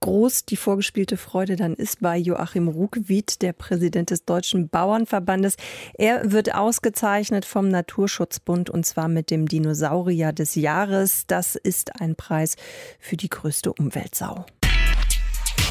groß 0.00 0.44
die 0.44 0.56
vorgespielte 0.56 1.16
Freude 1.16 1.56
dann 1.56 1.74
ist 1.74 2.00
bei 2.00 2.16
Joachim 2.16 2.68
Ruckwied, 2.68 3.42
der 3.42 3.52
Präsident 3.52 4.10
des 4.10 4.24
Deutschen 4.24 4.68
Bauernverbandes. 4.68 5.56
Er 5.94 6.32
wird 6.32 6.54
ausgezeichnet 6.54 7.44
vom 7.44 7.68
Naturschutzbund 7.68 8.70
und 8.70 8.86
zwar 8.86 9.08
mit 9.08 9.30
dem 9.30 9.46
Dinosaurier 9.46 10.32
des 10.32 10.54
Jahres. 10.54 11.24
Das 11.26 11.56
ist 11.56 12.00
ein 12.00 12.16
Preis 12.16 12.56
für 12.98 13.16
die 13.16 13.28
größte 13.28 13.72
Umweltsau. 13.72 14.46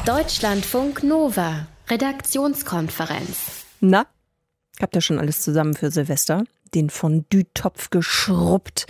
Deutschlandfunk 0.04 1.02
Nova, 1.02 1.66
Redaktionskonferenz. 1.88 3.64
Na, 3.80 4.06
habt 4.80 4.94
ihr 4.94 5.00
schon 5.00 5.18
alles 5.18 5.40
zusammen 5.40 5.74
für 5.74 5.90
Silvester? 5.90 6.44
Den 6.74 6.90
Fondue-Topf 6.90 7.90
geschrubbt, 7.90 8.86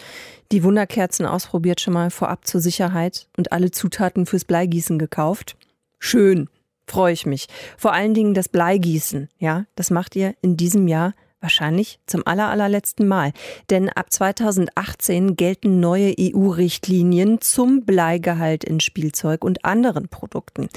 die 0.53 0.65
Wunderkerzen 0.65 1.27
ausprobiert 1.27 1.81
schon 1.81 1.95
mal 1.95 2.11
vorab 2.11 2.47
zur 2.47 2.61
Sicherheit 2.61 3.29
und 3.37 3.53
alle 3.53 3.71
Zutaten 3.71 4.27
fürs 4.27 4.45
Bleigießen 4.45 4.99
gekauft. 4.99 5.57
Schön, 5.99 6.49
freue 6.87 7.13
ich 7.13 7.27
mich. 7.27 7.49
Vor 7.77 7.93
allen 7.93 8.15
Dingen 8.15 8.35
das 8.35 8.49
Bleigießen, 8.49 9.29
ja, 9.39 9.67
das 9.75 9.91
macht 9.91 10.17
ihr 10.17 10.35
in 10.41 10.57
diesem 10.57 10.89
Jahr 10.89 11.15
wahrscheinlich 11.41 12.01
zum 12.07 12.27
allerallerletzten 12.27 13.07
Mal. 13.07 13.33
Denn 13.71 13.89
ab 13.89 14.13
2018 14.13 15.37
gelten 15.37 15.81
neue 15.81 16.15
EU-Richtlinien 16.19 17.41
zum 17.41 17.85
Bleigehalt 17.85 18.65
in 18.65 18.81
Spielzeug 18.81 19.45
und 19.45 19.65
anderen 19.65 20.09
Produkten. 20.09 20.69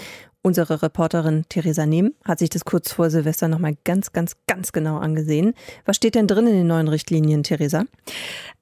Unsere 0.44 0.82
Reporterin 0.82 1.46
Theresa 1.50 1.86
Nehm 1.86 2.16
hat 2.26 2.40
sich 2.40 2.50
das 2.50 2.66
kurz 2.66 2.92
vor 2.92 3.12
Silvester 3.12 3.48
nochmal 3.48 3.76
ganz, 3.84 4.12
ganz, 4.12 4.38
ganz 4.48 4.72
genau 4.72 4.98
angesehen. 4.98 5.54
Was 5.86 5.98
steht 5.98 6.16
denn 6.16 6.26
drin 6.26 6.48
in 6.48 6.54
den 6.54 6.66
neuen 6.68 6.88
Richtlinien, 6.88 7.44
Theresa? 7.44 7.84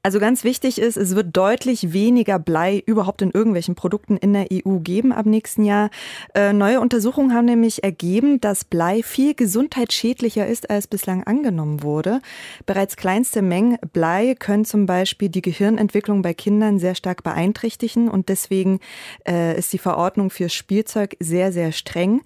Also 0.01 0.19
ganz 0.19 0.43
wichtig 0.43 0.79
ist, 0.79 0.97
es 0.97 1.15
wird 1.15 1.35
deutlich 1.35 1.93
weniger 1.93 2.37
Blei 2.39 2.81
überhaupt 2.85 3.21
in 3.21 3.31
irgendwelchen 3.31 3.75
Produkten 3.75 4.17
in 4.17 4.33
der 4.33 4.47
EU 4.51 4.79
geben 4.79 5.13
ab 5.13 5.25
nächsten 5.25 5.63
Jahr. 5.63 5.89
Äh, 6.33 6.51
neue 6.51 6.81
Untersuchungen 6.81 7.33
haben 7.33 7.45
nämlich 7.45 7.83
ergeben, 7.83 8.41
dass 8.41 8.65
Blei 8.65 9.03
viel 9.03 9.33
gesundheitsschädlicher 9.33 10.47
ist, 10.47 10.69
als 10.69 10.87
bislang 10.87 11.23
angenommen 11.23 11.83
wurde. 11.83 12.21
Bereits 12.65 12.97
kleinste 12.97 13.41
Mengen 13.41 13.77
Blei 13.93 14.35
können 14.39 14.65
zum 14.65 14.85
Beispiel 14.85 15.29
die 15.29 15.41
Gehirnentwicklung 15.41 16.21
bei 16.21 16.33
Kindern 16.33 16.79
sehr 16.79 16.95
stark 16.95 17.23
beeinträchtigen 17.23 18.09
und 18.09 18.29
deswegen 18.29 18.79
äh, 19.27 19.57
ist 19.57 19.71
die 19.73 19.79
Verordnung 19.79 20.29
für 20.29 20.49
Spielzeug 20.49 21.17
sehr, 21.19 21.51
sehr 21.51 21.68
streng. 21.71 22.21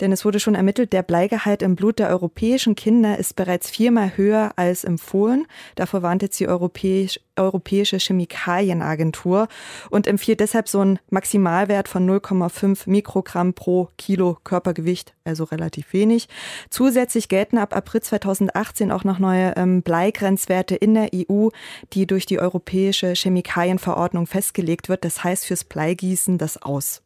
Denn 0.00 0.12
es 0.12 0.24
wurde 0.24 0.38
schon 0.38 0.54
ermittelt, 0.54 0.92
der 0.92 1.02
Bleigehalt 1.02 1.62
im 1.62 1.74
Blut 1.74 1.98
der 1.98 2.08
europäischen 2.08 2.76
Kinder 2.76 3.18
ist 3.18 3.34
bereits 3.34 3.68
viermal 3.68 4.16
höher 4.16 4.52
als 4.56 4.84
empfohlen. 4.84 5.46
Davor 5.74 6.02
warnt 6.02 6.22
jetzt 6.22 6.38
die 6.38 6.48
Europäisch, 6.48 7.20
Europäische 7.36 7.98
Chemikalienagentur 7.98 9.48
und 9.90 10.06
empfiehlt 10.06 10.40
deshalb 10.40 10.68
so 10.68 10.80
einen 10.80 10.98
Maximalwert 11.10 11.88
von 11.88 12.08
0,5 12.08 12.88
Mikrogramm 12.88 13.54
pro 13.54 13.88
Kilo 13.96 14.38
Körpergewicht, 14.44 15.14
also 15.24 15.44
relativ 15.44 15.92
wenig. 15.92 16.28
Zusätzlich 16.70 17.28
gelten 17.28 17.58
ab 17.58 17.74
April 17.74 18.02
2018 18.02 18.92
auch 18.92 19.04
noch 19.04 19.18
neue 19.18 19.54
ähm, 19.56 19.82
Bleigrenzwerte 19.82 20.76
in 20.76 20.94
der 20.94 21.10
EU, 21.14 21.48
die 21.92 22.06
durch 22.06 22.26
die 22.26 22.40
Europäische 22.40 23.14
Chemikalienverordnung 23.14 24.26
festgelegt 24.26 24.88
wird. 24.88 25.04
Das 25.04 25.22
heißt 25.24 25.46
fürs 25.46 25.64
Bleigießen 25.64 26.38
das 26.38 26.60
aus. 26.60 27.02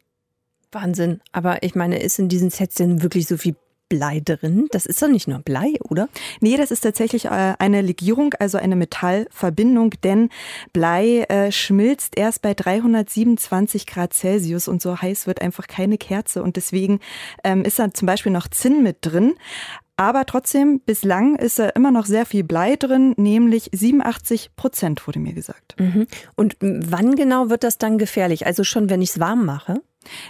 Wahnsinn. 0.73 1.21
Aber 1.31 1.63
ich 1.63 1.75
meine, 1.75 1.99
ist 2.01 2.19
in 2.19 2.29
diesen 2.29 2.49
Sets 2.49 2.75
denn 2.75 3.03
wirklich 3.03 3.27
so 3.27 3.37
viel 3.37 3.55
Blei 3.89 4.21
drin? 4.25 4.67
Das 4.71 4.87
ist 4.87 5.01
doch 5.03 5.07
nicht 5.07 5.27
nur 5.27 5.39
Blei, 5.39 5.73
oder? 5.87 6.09
Nee, 6.41 6.57
das 6.57 6.71
ist 6.71 6.81
tatsächlich 6.81 7.25
äh, 7.25 7.53
eine 7.59 7.81
Legierung, 7.81 8.33
also 8.39 8.57
eine 8.57 8.75
Metallverbindung, 8.75 9.91
denn 10.03 10.29
Blei 10.71 11.25
äh, 11.29 11.51
schmilzt 11.51 12.17
erst 12.17 12.41
bei 12.41 12.55
327 12.55 13.85
Grad 13.85 14.13
Celsius 14.13 14.67
und 14.67 14.81
so 14.81 14.99
heiß 14.99 15.27
wird 15.27 15.43
einfach 15.43 15.67
keine 15.67 15.99
Kerze 15.99 16.41
und 16.41 16.55
deswegen 16.55 17.01
ähm, 17.43 17.63
ist 17.63 17.77
da 17.77 17.93
zum 17.93 18.07
Beispiel 18.07 18.31
noch 18.31 18.47
Zinn 18.47 18.81
mit 18.81 18.97
drin. 19.01 19.35
Aber 19.95 20.25
trotzdem, 20.25 20.79
bislang 20.79 21.35
ist 21.35 21.59
da 21.59 21.69
immer 21.69 21.91
noch 21.91 22.07
sehr 22.07 22.25
viel 22.25 22.43
Blei 22.43 22.75
drin, 22.77 23.13
nämlich 23.17 23.69
87 23.73 24.55
Prozent, 24.55 25.05
wurde 25.05 25.19
mir 25.19 25.33
gesagt. 25.33 25.75
Mhm. 25.79 26.07
Und 26.35 26.57
wann 26.61 27.15
genau 27.15 27.51
wird 27.51 27.63
das 27.63 27.77
dann 27.77 27.99
gefährlich? 27.99 28.47
Also 28.47 28.63
schon, 28.63 28.89
wenn 28.89 29.03
ich 29.03 29.11
es 29.11 29.19
warm 29.19 29.45
mache? 29.45 29.81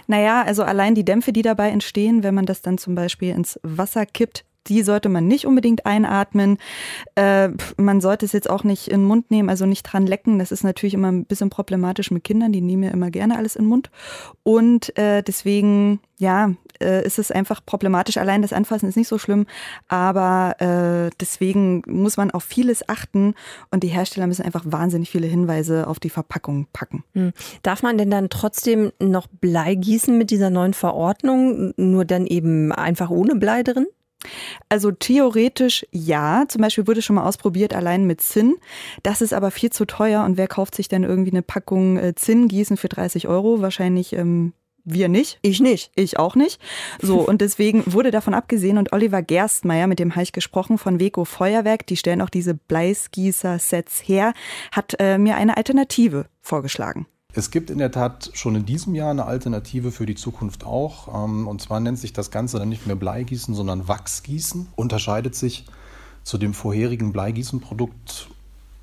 Naja, 0.06 0.42
also 0.42 0.62
allein 0.62 0.94
die 0.94 1.04
Dämpfe, 1.04 1.32
die 1.32 1.42
dabei 1.42 1.70
entstehen, 1.70 2.22
wenn 2.22 2.34
man 2.34 2.46
das 2.46 2.62
dann 2.62 2.78
zum 2.78 2.94
Beispiel 2.94 3.34
ins 3.34 3.58
Wasser 3.62 4.06
kippt, 4.06 4.44
die 4.66 4.82
sollte 4.82 5.08
man 5.08 5.26
nicht 5.26 5.46
unbedingt 5.46 5.86
einatmen. 5.86 6.58
Äh, 7.14 7.50
man 7.76 8.00
sollte 8.00 8.26
es 8.26 8.32
jetzt 8.32 8.48
auch 8.48 8.64
nicht 8.64 8.88
in 8.88 9.00
den 9.00 9.06
Mund 9.06 9.30
nehmen, 9.30 9.50
also 9.50 9.66
nicht 9.66 9.82
dran 9.82 10.06
lecken. 10.06 10.38
Das 10.38 10.52
ist 10.52 10.64
natürlich 10.64 10.94
immer 10.94 11.10
ein 11.10 11.24
bisschen 11.24 11.50
problematisch 11.50 12.10
mit 12.10 12.24
Kindern, 12.24 12.52
die 12.52 12.60
nehmen 12.60 12.82
ja 12.82 12.90
immer 12.90 13.10
gerne 13.10 13.36
alles 13.36 13.56
in 13.56 13.64
den 13.64 13.68
Mund. 13.68 13.90
Und 14.42 14.96
äh, 14.98 15.22
deswegen, 15.22 16.00
ja, 16.18 16.52
äh, 16.80 17.04
ist 17.04 17.18
es 17.18 17.30
einfach 17.30 17.64
problematisch. 17.64 18.16
Allein 18.16 18.42
das 18.42 18.52
Anfassen 18.52 18.88
ist 18.88 18.96
nicht 18.96 19.08
so 19.08 19.18
schlimm, 19.18 19.46
aber 19.88 20.56
äh, 20.60 21.10
deswegen 21.20 21.82
muss 21.86 22.16
man 22.16 22.30
auf 22.30 22.44
vieles 22.44 22.88
achten 22.88 23.34
und 23.70 23.82
die 23.82 23.88
Hersteller 23.88 24.26
müssen 24.26 24.44
einfach 24.44 24.64
wahnsinnig 24.66 25.10
viele 25.10 25.26
Hinweise 25.26 25.86
auf 25.86 26.00
die 26.00 26.10
Verpackung 26.10 26.66
packen. 26.72 27.04
Hm. 27.12 27.32
Darf 27.62 27.82
man 27.82 27.98
denn 27.98 28.10
dann 28.10 28.28
trotzdem 28.28 28.92
noch 29.00 29.26
Blei 29.26 29.74
gießen 29.74 30.16
mit 30.16 30.30
dieser 30.30 30.50
neuen 30.50 30.74
Verordnung, 30.74 31.72
nur 31.76 32.04
dann 32.04 32.26
eben 32.26 32.72
einfach 32.72 33.10
ohne 33.10 33.36
Blei 33.36 33.62
drin? 33.62 33.86
Also 34.68 34.90
theoretisch 34.90 35.86
ja. 35.90 36.44
Zum 36.48 36.62
Beispiel 36.62 36.86
wurde 36.86 37.02
schon 37.02 37.16
mal 37.16 37.26
ausprobiert, 37.26 37.74
allein 37.74 38.06
mit 38.06 38.20
Zinn. 38.20 38.56
Das 39.02 39.20
ist 39.20 39.32
aber 39.32 39.50
viel 39.50 39.70
zu 39.70 39.84
teuer. 39.84 40.24
Und 40.24 40.36
wer 40.36 40.48
kauft 40.48 40.74
sich 40.74 40.88
denn 40.88 41.04
irgendwie 41.04 41.32
eine 41.32 41.42
Packung 41.42 41.96
äh, 41.98 42.14
Zinn 42.14 42.48
gießen 42.48 42.76
für 42.76 42.88
30 42.88 43.28
Euro? 43.28 43.60
Wahrscheinlich 43.60 44.12
ähm, 44.12 44.52
wir 44.84 45.08
nicht. 45.08 45.38
Ich 45.42 45.60
nicht. 45.60 45.90
Ich 45.94 46.18
auch 46.18 46.36
nicht. 46.36 46.60
So, 47.00 47.20
und 47.20 47.40
deswegen 47.40 47.82
wurde 47.86 48.10
davon 48.10 48.34
abgesehen 48.34 48.78
und 48.78 48.92
Oliver 48.92 49.22
Gerstmeier, 49.22 49.86
mit 49.86 49.98
dem 49.98 50.12
habe 50.12 50.22
ich 50.22 50.32
gesprochen, 50.32 50.78
von 50.78 51.00
Weco 51.00 51.24
Feuerwerk, 51.24 51.86
die 51.86 51.96
stellen 51.96 52.20
auch 52.20 52.30
diese 52.30 52.54
Bleisgießer-Sets 52.54 54.06
her, 54.06 54.34
hat 54.72 54.94
äh, 54.98 55.18
mir 55.18 55.36
eine 55.36 55.56
Alternative 55.56 56.26
vorgeschlagen. 56.42 57.06
Es 57.36 57.50
gibt 57.50 57.70
in 57.70 57.78
der 57.78 57.90
Tat 57.90 58.30
schon 58.34 58.54
in 58.54 58.64
diesem 58.64 58.94
Jahr 58.94 59.10
eine 59.10 59.26
Alternative 59.26 59.90
für 59.90 60.06
die 60.06 60.14
Zukunft 60.14 60.64
auch. 60.64 61.24
Ähm, 61.24 61.48
und 61.48 61.60
zwar 61.60 61.80
nennt 61.80 61.98
sich 61.98 62.12
das 62.12 62.30
Ganze 62.30 62.58
dann 62.58 62.68
nicht 62.68 62.86
mehr 62.86 62.96
Bleigießen, 62.96 63.54
sondern 63.54 63.88
Wachsgießen. 63.88 64.68
Unterscheidet 64.76 65.34
sich 65.34 65.66
zu 66.22 66.38
dem 66.38 66.54
vorherigen 66.54 67.12
Bleigießenprodukt 67.12 68.28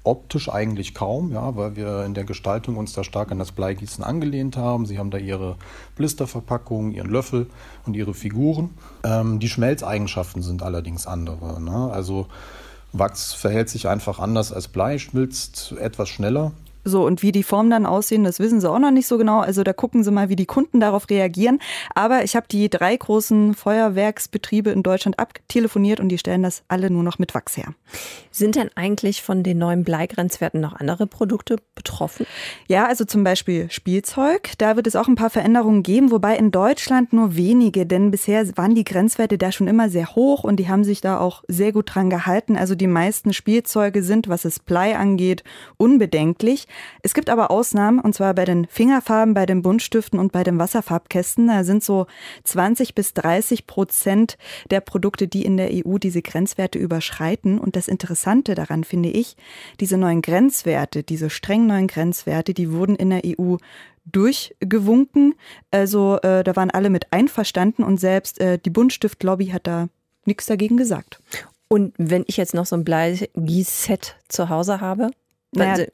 optisch 0.04 0.50
eigentlich 0.50 0.96
kaum, 0.96 1.32
ja, 1.32 1.56
weil 1.56 1.76
wir 1.76 2.06
in 2.06 2.14
der 2.14 2.24
Gestaltung 2.24 2.76
uns 2.76 2.92
da 2.94 3.04
stark 3.04 3.32
an 3.32 3.40
das 3.40 3.52
Bleigießen 3.52 4.04
angelehnt 4.04 4.58
haben. 4.58 4.86
Sie 4.86 4.98
haben 4.98 5.12
da 5.12 5.18
ihre 5.18 5.58
Blisterverpackung, 5.96 6.92
ihren 6.92 7.10
Löffel 7.10 7.48
und 7.86 7.96
ihre 7.96 8.14
Figuren. 8.14 8.72
Ähm, 9.04 9.40
die 9.40 9.50
Schmelzeigenschaften 9.50 10.42
sind 10.42 10.64
allerdings 10.64 11.08
andere. 11.08 11.62
Ne? 11.62 11.92
Also 11.94 12.28
Wachs 12.94 13.34
verhält 13.34 13.70
sich 13.70 13.88
einfach 13.88 14.20
anders 14.20 14.52
als 14.52 14.68
Blei, 14.68 14.98
schmilzt 14.98 15.74
etwas 15.80 16.10
schneller 16.10 16.52
so, 16.84 17.06
und 17.06 17.22
wie 17.22 17.32
die 17.32 17.44
Formen 17.44 17.70
dann 17.70 17.86
aussehen, 17.86 18.24
das 18.24 18.40
wissen 18.40 18.60
sie 18.60 18.70
auch 18.70 18.80
noch 18.80 18.92
nicht 18.92 19.08
so 19.08 19.18
genau. 19.18 19.40
Also 19.40 19.64
da 19.64 19.74
gucken 19.74 20.04
sie 20.04 20.12
mal, 20.12 20.30
wie 20.30 20.36
die 20.36 20.46
Kunden 20.46 20.80
darauf 20.80 21.10
reagieren. 21.10 21.60
Aber 21.94 22.24
ich 22.24 22.36
habe 22.36 22.48
die 22.50 22.70
drei 22.70 22.96
großen 22.96 23.54
Feuerwerksbetriebe 23.54 24.72
in 24.72 24.82
Deutschland 24.82 25.20
abtelefoniert 25.20 26.00
und 26.00 26.10
die 26.10 26.18
stellen 26.18 26.44
das 26.44 26.64
alle 26.68 26.90
nur 26.90 27.04
noch 27.04 27.20
mit 27.20 27.36
Wachs 27.36 27.56
her. 27.58 27.74
Sind 28.32 28.56
denn 28.56 28.70
eigentlich 28.76 29.22
von 29.22 29.44
den 29.44 29.60
neuen 29.60 29.84
Bleigrenzwerten 29.84 30.60
noch 30.60 30.74
andere 30.74 31.06
Produkte 31.06 31.58
betroffen? 31.76 32.26
Ja, 32.68 32.88
also 32.88 33.06
zum 33.06 33.24
Beispiel 33.24 33.70
Spielzeug. 33.70 34.54
Da 34.58 34.76
wird 34.76 34.88
es 34.88 34.96
auch 34.96 35.08
ein 35.08 35.16
paar 35.16 35.30
Veränderungen 35.30 35.84
geben, 35.84 36.12
wobei 36.12 36.36
in 36.38 36.52
Deutschland 36.52 37.14
nur 37.14 37.36
wenige, 37.36 37.86
denn 37.86 38.10
bisher 38.10 38.46
waren 38.58 38.74
die 38.74 38.86
Grenzwerte 38.86 39.38
da 39.38 39.52
schon 39.52 39.68
immer 39.68 39.90
sehr 39.90 40.16
hoch 40.16 40.44
und 40.44 40.58
die 40.58 40.70
haben 40.70 40.84
sich 40.84 41.02
da 41.02 41.20
auch 41.20 41.44
sehr 41.48 41.72
gut 41.72 41.94
dran 41.94 42.10
gehalten. 42.10 42.58
Also 42.58 42.74
die 42.74 42.88
meisten 42.88 43.34
Spielzeuge 43.34 44.02
sind, 44.02 44.30
was 44.30 44.46
es 44.46 44.60
Blei 44.60 44.98
angeht, 44.98 45.44
unbedenklich. 45.78 46.68
Es 47.04 47.14
gibt 47.14 47.30
aber 47.30 47.52
Ausnahmen, 47.52 48.00
und 48.00 48.14
zwar 48.14 48.34
bei 48.34 48.46
den 48.46 48.68
Fingerfarben, 48.68 49.34
bei 49.34 49.46
den 49.46 49.62
Buntstiften 49.62 50.20
und 50.20 50.32
bei 50.32 50.44
den 50.44 50.60
Wasserfarbkästen. 50.60 51.48
Da 51.48 51.64
sind 51.64 51.84
so 51.84 52.08
20 52.44 52.96
bis 52.96 53.14
30 53.14 53.68
Prozent 53.68 54.38
der 54.70 54.82
Produkte, 54.82 55.28
die 55.28 55.44
in 55.44 55.58
der 55.58 55.70
EU 55.72 55.98
diese 55.98 56.22
Grenzwerte 56.22 56.80
überschreiten. 56.80 57.60
Und 57.60 57.76
das 57.76 57.88
Interessante 57.88 58.56
daran 58.56 58.84
finde 58.84 59.10
ich, 59.10 59.36
diese 59.80 59.98
neuen 59.98 60.22
Grenzwerte, 60.22 61.04
diese 61.04 61.30
streng 61.30 61.68
neuen 61.68 61.88
Grenzwerte, 61.88 62.54
die 62.54 62.72
wurden 62.72 62.96
in 62.96 63.10
der 63.10 63.22
EU 63.26 63.58
durchgewunken. 64.06 65.36
Also 65.70 66.20
äh, 66.22 66.44
da 66.44 66.56
waren 66.56 66.72
alle 66.72 66.90
mit 66.90 67.12
einverstanden 67.12 67.84
und 67.84 68.00
selbst 68.00 68.40
äh, 68.40 68.58
die 68.58 68.70
Buntstift-Lobby 68.70 69.48
hat 69.48 69.68
da 69.68 69.90
nichts 70.26 70.46
dagegen 70.46 70.78
gesagt. 70.78 71.20
Und 71.68 71.94
wenn 71.98 72.26
ich 72.28 72.38
jetzt 72.38 72.54
noch 72.54 72.66
so 72.66 72.76
ein 72.76 72.84
Bleigießset 72.84 74.18
zu 74.28 74.50
Hause 74.50 74.82
habe, 74.82 75.12
naja, 75.52 75.86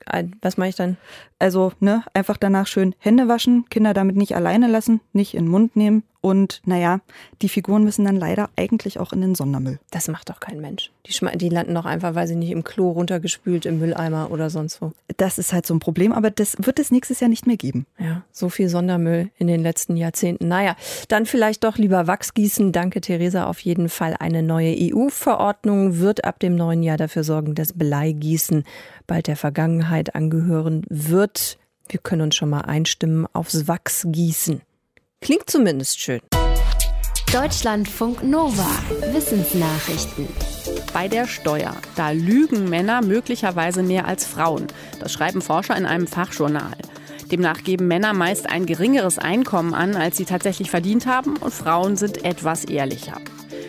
was 0.42 0.58
mache 0.58 0.70
ich 0.70 0.76
dann? 0.76 0.98
Also, 1.40 1.72
ne, 1.80 2.04
einfach 2.14 2.38
danach 2.38 2.68
schön 2.68 2.96
Hände 3.00 3.28
waschen, 3.28 3.66
Kinder 3.70 3.94
damit 3.94 4.16
nicht 4.16 4.36
alleine 4.36 4.68
lassen, 4.68 5.02
nicht 5.14 5.34
in 5.34 5.46
den 5.46 5.52
Mund 5.52 5.76
nehmen 5.76 6.04
und 6.28 6.62
naja, 6.66 7.00
die 7.42 7.48
Figuren 7.48 7.84
müssen 7.84 8.04
dann 8.04 8.18
leider 8.18 8.50
eigentlich 8.58 9.00
auch 9.00 9.14
in 9.14 9.22
den 9.22 9.34
Sondermüll. 9.34 9.80
Das 9.92 10.10
macht 10.10 10.30
doch 10.30 10.40
kein 10.42 10.60
Mensch. 10.60 10.92
Die, 11.06 11.38
die 11.38 11.50
landen 11.50 11.74
doch 11.74 11.86
einfach, 11.86 12.16
weil 12.16 12.28
sie 12.28 12.36
nicht 12.36 12.52
im 12.52 12.66
Klo 12.66 12.92
runtergespült, 12.92 13.66
im 13.66 13.80
Mülleimer 13.80 14.30
oder 14.30 14.50
sonst 14.50 14.82
wo. 14.82 14.92
Das 15.16 15.38
ist 15.38 15.54
halt 15.54 15.66
so 15.66 15.74
ein 15.74 15.80
Problem, 15.80 16.12
aber 16.12 16.30
das 16.30 16.58
wird 16.60 16.80
es 16.80 16.92
nächstes 16.92 17.22
Jahr 17.22 17.30
nicht 17.30 17.48
mehr 17.48 17.56
geben. 17.56 17.86
Ja, 17.98 18.24
so 18.32 18.50
viel 18.50 18.68
Sondermüll 18.68 19.30
in 19.38 19.48
den 19.48 19.62
letzten 19.62 19.96
Jahrzehnten. 19.96 20.50
Naja, 20.50 20.76
dann 21.08 21.26
vielleicht 21.26 21.64
doch 21.64 21.78
lieber 21.78 22.08
Wachs 22.08 22.34
gießen. 22.34 22.74
Danke, 22.74 23.00
Theresa. 23.00 23.46
Auf 23.46 23.60
jeden 23.60 23.88
Fall 23.88 24.16
eine 24.20 24.44
neue 24.44 24.76
EU-Verordnung 24.78 26.00
wird 26.00 26.26
ab 26.26 26.40
dem 26.40 26.56
neuen 26.56 26.84
Jahr 26.84 26.98
dafür 26.98 27.24
sorgen, 27.24 27.56
dass 27.56 27.72
Bleigießen 27.72 28.66
bald 29.08 29.28
der 29.28 29.38
Vergangenheit 29.38 30.14
angehören 30.14 30.84
wird. 30.90 31.58
Wir 31.88 32.00
können 32.00 32.24
uns 32.24 32.36
schon 32.36 32.50
mal 32.50 32.62
einstimmen 32.62 33.28
aufs 33.32 33.68
Wachsgießen. 33.68 34.62
Klingt 35.28 35.50
zumindest 35.50 36.00
schön. 36.00 36.22
Deutschlandfunk 37.34 38.24
Nova. 38.24 38.70
Wissensnachrichten. 39.12 40.26
Bei 40.94 41.10
der 41.10 41.28
Steuer. 41.28 41.76
Da 41.98 42.12
lügen 42.12 42.70
Männer 42.70 43.02
möglicherweise 43.02 43.84
mehr 43.84 44.08
als 44.08 44.24
Frauen. 44.24 44.68
Das 45.02 45.12
schreiben 45.12 45.42
Forscher 45.42 45.76
in 45.76 45.86
einem 45.86 46.08
Fachjournal. 46.08 46.78
Demnach 47.30 47.62
geben 47.66 47.90
Männer 47.90 48.14
meist 48.14 48.50
ein 48.50 48.66
geringeres 48.66 49.20
Einkommen 49.20 49.74
an, 49.74 49.98
als 49.98 50.16
sie 50.16 50.24
tatsächlich 50.24 50.72
verdient 50.72 51.08
haben, 51.08 51.36
und 51.36 51.54
Frauen 51.54 51.98
sind 51.98 52.24
etwas 52.24 52.64
ehrlicher. 52.64 53.20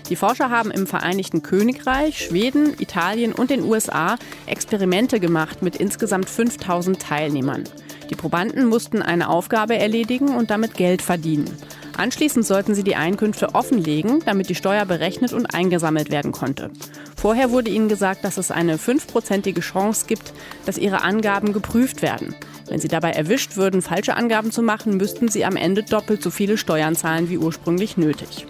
Die 0.08 0.14
Forscher 0.14 0.50
haben 0.50 0.70
im 0.70 0.86
Vereinigten 0.86 1.42
Königreich, 1.42 2.24
Schweden, 2.24 2.74
Italien 2.78 3.32
und 3.32 3.50
den 3.50 3.64
USA 3.64 4.14
Experimente 4.46 5.18
gemacht 5.18 5.60
mit 5.60 5.74
insgesamt 5.74 6.30
5000 6.30 7.02
Teilnehmern. 7.02 7.64
Die 8.10 8.14
Probanden 8.14 8.66
mussten 8.66 9.02
eine 9.02 9.28
Aufgabe 9.28 9.76
erledigen 9.76 10.36
und 10.36 10.50
damit 10.50 10.74
Geld 10.74 11.02
verdienen. 11.02 11.50
Anschließend 11.96 12.46
sollten 12.46 12.74
sie 12.74 12.84
die 12.84 12.94
Einkünfte 12.94 13.54
offenlegen, 13.54 14.22
damit 14.24 14.48
die 14.48 14.54
Steuer 14.54 14.84
berechnet 14.84 15.32
und 15.32 15.52
eingesammelt 15.52 16.10
werden 16.10 16.30
konnte. 16.30 16.70
Vorher 17.16 17.50
wurde 17.50 17.70
ihnen 17.70 17.88
gesagt, 17.88 18.24
dass 18.24 18.38
es 18.38 18.52
eine 18.52 18.78
fünfprozentige 18.78 19.60
Chance 19.60 20.06
gibt, 20.06 20.32
dass 20.64 20.78
ihre 20.78 21.02
Angaben 21.02 21.52
geprüft 21.52 22.00
werden. 22.00 22.36
Wenn 22.68 22.78
sie 22.78 22.88
dabei 22.88 23.10
erwischt 23.10 23.56
würden, 23.56 23.82
falsche 23.82 24.14
Angaben 24.14 24.52
zu 24.52 24.62
machen, 24.62 24.96
müssten 24.96 25.28
sie 25.28 25.44
am 25.44 25.56
Ende 25.56 25.82
doppelt 25.82 26.22
so 26.22 26.30
viele 26.30 26.56
Steuern 26.56 26.94
zahlen 26.94 27.30
wie 27.30 27.38
ursprünglich 27.38 27.96
nötig. 27.96 28.46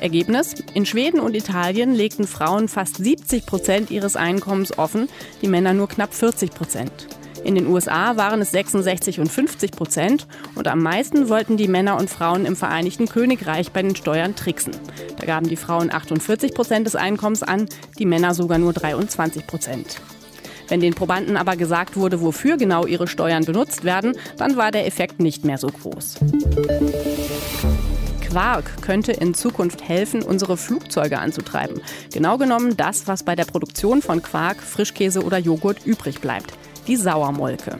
Ergebnis? 0.00 0.54
In 0.74 0.86
Schweden 0.86 1.20
und 1.20 1.34
Italien 1.34 1.92
legten 1.92 2.26
Frauen 2.26 2.68
fast 2.68 2.98
70 2.98 3.46
Prozent 3.46 3.90
ihres 3.90 4.14
Einkommens 4.14 4.78
offen, 4.78 5.08
die 5.42 5.48
Männer 5.48 5.72
nur 5.72 5.88
knapp 5.88 6.14
40 6.14 6.50
Prozent. 6.50 7.08
In 7.46 7.54
den 7.54 7.68
USA 7.68 8.16
waren 8.16 8.40
es 8.40 8.50
66 8.50 9.20
und 9.20 9.30
50 9.30 9.70
Prozent 9.70 10.26
und 10.56 10.66
am 10.66 10.82
meisten 10.82 11.28
wollten 11.28 11.56
die 11.56 11.68
Männer 11.68 11.96
und 11.96 12.10
Frauen 12.10 12.44
im 12.44 12.56
Vereinigten 12.56 13.06
Königreich 13.06 13.70
bei 13.70 13.82
den 13.82 13.94
Steuern 13.94 14.34
tricksen. 14.34 14.72
Da 15.16 15.26
gaben 15.26 15.48
die 15.48 15.54
Frauen 15.54 15.92
48 15.92 16.54
Prozent 16.54 16.88
des 16.88 16.96
Einkommens 16.96 17.44
an, 17.44 17.68
die 18.00 18.04
Männer 18.04 18.34
sogar 18.34 18.58
nur 18.58 18.72
23 18.72 19.46
Prozent. 19.46 20.00
Wenn 20.66 20.80
den 20.80 20.94
Probanden 20.94 21.36
aber 21.36 21.54
gesagt 21.54 21.96
wurde, 21.96 22.20
wofür 22.20 22.56
genau 22.56 22.84
ihre 22.84 23.06
Steuern 23.06 23.44
benutzt 23.44 23.84
werden, 23.84 24.18
dann 24.36 24.56
war 24.56 24.72
der 24.72 24.88
Effekt 24.88 25.20
nicht 25.20 25.44
mehr 25.44 25.58
so 25.58 25.68
groß. 25.68 26.16
Quark 28.28 28.82
könnte 28.82 29.12
in 29.12 29.34
Zukunft 29.34 29.88
helfen, 29.88 30.24
unsere 30.24 30.56
Flugzeuge 30.56 31.20
anzutreiben. 31.20 31.80
Genau 32.12 32.38
genommen 32.38 32.76
das, 32.76 33.06
was 33.06 33.22
bei 33.22 33.36
der 33.36 33.44
Produktion 33.44 34.02
von 34.02 34.20
Quark, 34.20 34.60
Frischkäse 34.60 35.22
oder 35.22 35.38
Joghurt 35.38 35.86
übrig 35.86 36.20
bleibt 36.20 36.52
die 36.86 36.96
Sauermolke. 36.96 37.78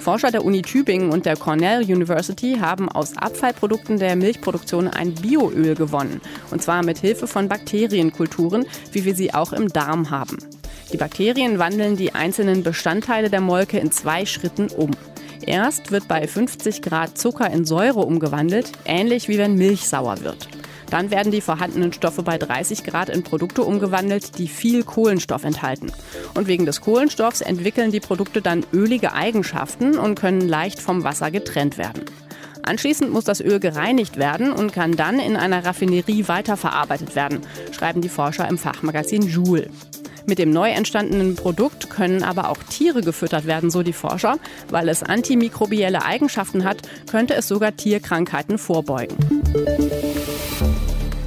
Forscher 0.00 0.30
der 0.30 0.44
Uni 0.44 0.62
Tübingen 0.62 1.10
und 1.10 1.26
der 1.26 1.36
Cornell 1.36 1.82
University 1.82 2.56
haben 2.60 2.88
aus 2.88 3.16
Abfallprodukten 3.16 3.98
der 3.98 4.16
Milchproduktion 4.16 4.88
ein 4.88 5.14
Bioöl 5.14 5.74
gewonnen. 5.74 6.20
Und 6.50 6.62
zwar 6.62 6.84
mit 6.84 6.98
Hilfe 6.98 7.26
von 7.26 7.48
Bakterienkulturen, 7.48 8.64
wie 8.92 9.04
wir 9.04 9.14
sie 9.14 9.34
auch 9.34 9.52
im 9.52 9.68
Darm 9.68 10.10
haben. 10.10 10.38
Die 10.92 10.96
Bakterien 10.96 11.58
wandeln 11.58 11.96
die 11.96 12.14
einzelnen 12.14 12.62
Bestandteile 12.62 13.28
der 13.28 13.40
Molke 13.40 13.78
in 13.78 13.92
zwei 13.92 14.24
Schritten 14.24 14.68
um. 14.68 14.92
Erst 15.44 15.92
wird 15.92 16.08
bei 16.08 16.26
50 16.26 16.80
Grad 16.82 17.18
Zucker 17.18 17.50
in 17.50 17.64
Säure 17.64 18.00
umgewandelt, 18.00 18.72
ähnlich 18.84 19.28
wie 19.28 19.38
wenn 19.38 19.56
Milch 19.56 19.88
sauer 19.88 20.22
wird. 20.22 20.48
Dann 20.90 21.10
werden 21.10 21.32
die 21.32 21.40
vorhandenen 21.40 21.92
Stoffe 21.92 22.22
bei 22.22 22.38
30 22.38 22.84
Grad 22.84 23.08
in 23.08 23.22
Produkte 23.22 23.62
umgewandelt, 23.62 24.38
die 24.38 24.48
viel 24.48 24.84
Kohlenstoff 24.84 25.44
enthalten. 25.44 25.92
Und 26.34 26.46
wegen 26.46 26.66
des 26.66 26.80
Kohlenstoffs 26.80 27.40
entwickeln 27.40 27.92
die 27.92 28.00
Produkte 28.00 28.42
dann 28.42 28.64
ölige 28.72 29.12
Eigenschaften 29.12 29.98
und 29.98 30.18
können 30.18 30.40
leicht 30.40 30.80
vom 30.80 31.04
Wasser 31.04 31.30
getrennt 31.30 31.78
werden. 31.78 32.04
Anschließend 32.62 33.10
muss 33.10 33.24
das 33.24 33.40
Öl 33.40 33.60
gereinigt 33.60 34.18
werden 34.18 34.52
und 34.52 34.72
kann 34.72 34.92
dann 34.92 35.18
in 35.20 35.36
einer 35.36 35.64
Raffinerie 35.64 36.28
weiterverarbeitet 36.28 37.16
werden, 37.16 37.40
schreiben 37.72 38.02
die 38.02 38.10
Forscher 38.10 38.46
im 38.48 38.58
Fachmagazin 38.58 39.22
Joule. 39.22 39.70
Mit 40.26 40.38
dem 40.38 40.50
neu 40.50 40.68
entstandenen 40.68 41.36
Produkt 41.36 41.88
können 41.88 42.22
aber 42.22 42.50
auch 42.50 42.58
Tiere 42.62 43.00
gefüttert 43.00 43.46
werden, 43.46 43.70
so 43.70 43.82
die 43.82 43.94
Forscher. 43.94 44.36
Weil 44.68 44.90
es 44.90 45.02
antimikrobielle 45.02 46.04
Eigenschaften 46.04 46.64
hat, 46.64 46.82
könnte 47.10 47.34
es 47.34 47.48
sogar 47.48 47.74
Tierkrankheiten 47.74 48.58
vorbeugen. 48.58 49.16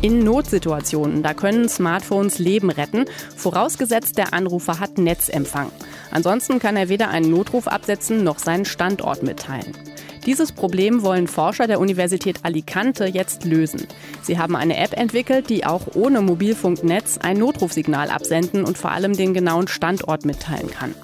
In 0.01 0.23
Notsituationen, 0.23 1.21
da 1.21 1.35
können 1.35 1.69
Smartphones 1.69 2.39
Leben 2.39 2.71
retten, 2.71 3.05
vorausgesetzt 3.35 4.17
der 4.17 4.33
Anrufer 4.33 4.79
hat 4.79 4.97
Netzempfang. 4.97 5.71
Ansonsten 6.09 6.57
kann 6.57 6.75
er 6.75 6.89
weder 6.89 7.09
einen 7.09 7.29
Notruf 7.29 7.67
absetzen 7.67 8.23
noch 8.23 8.39
seinen 8.39 8.65
Standort 8.65 9.21
mitteilen. 9.21 9.77
Dieses 10.25 10.53
Problem 10.53 11.03
wollen 11.03 11.27
Forscher 11.27 11.67
der 11.67 11.79
Universität 11.79 12.39
Alicante 12.43 13.05
jetzt 13.05 13.45
lösen. 13.45 13.87
Sie 14.23 14.39
haben 14.39 14.55
eine 14.55 14.77
App 14.77 14.97
entwickelt, 14.97 15.49
die 15.49 15.65
auch 15.67 15.95
ohne 15.95 16.21
Mobilfunknetz 16.21 17.19
ein 17.19 17.37
Notrufsignal 17.37 18.09
absenden 18.09 18.63
und 18.63 18.79
vor 18.79 18.91
allem 18.91 19.15
den 19.15 19.35
genauen 19.35 19.67
Standort 19.67 20.25
mitteilen 20.25 20.71
kann. 20.71 20.95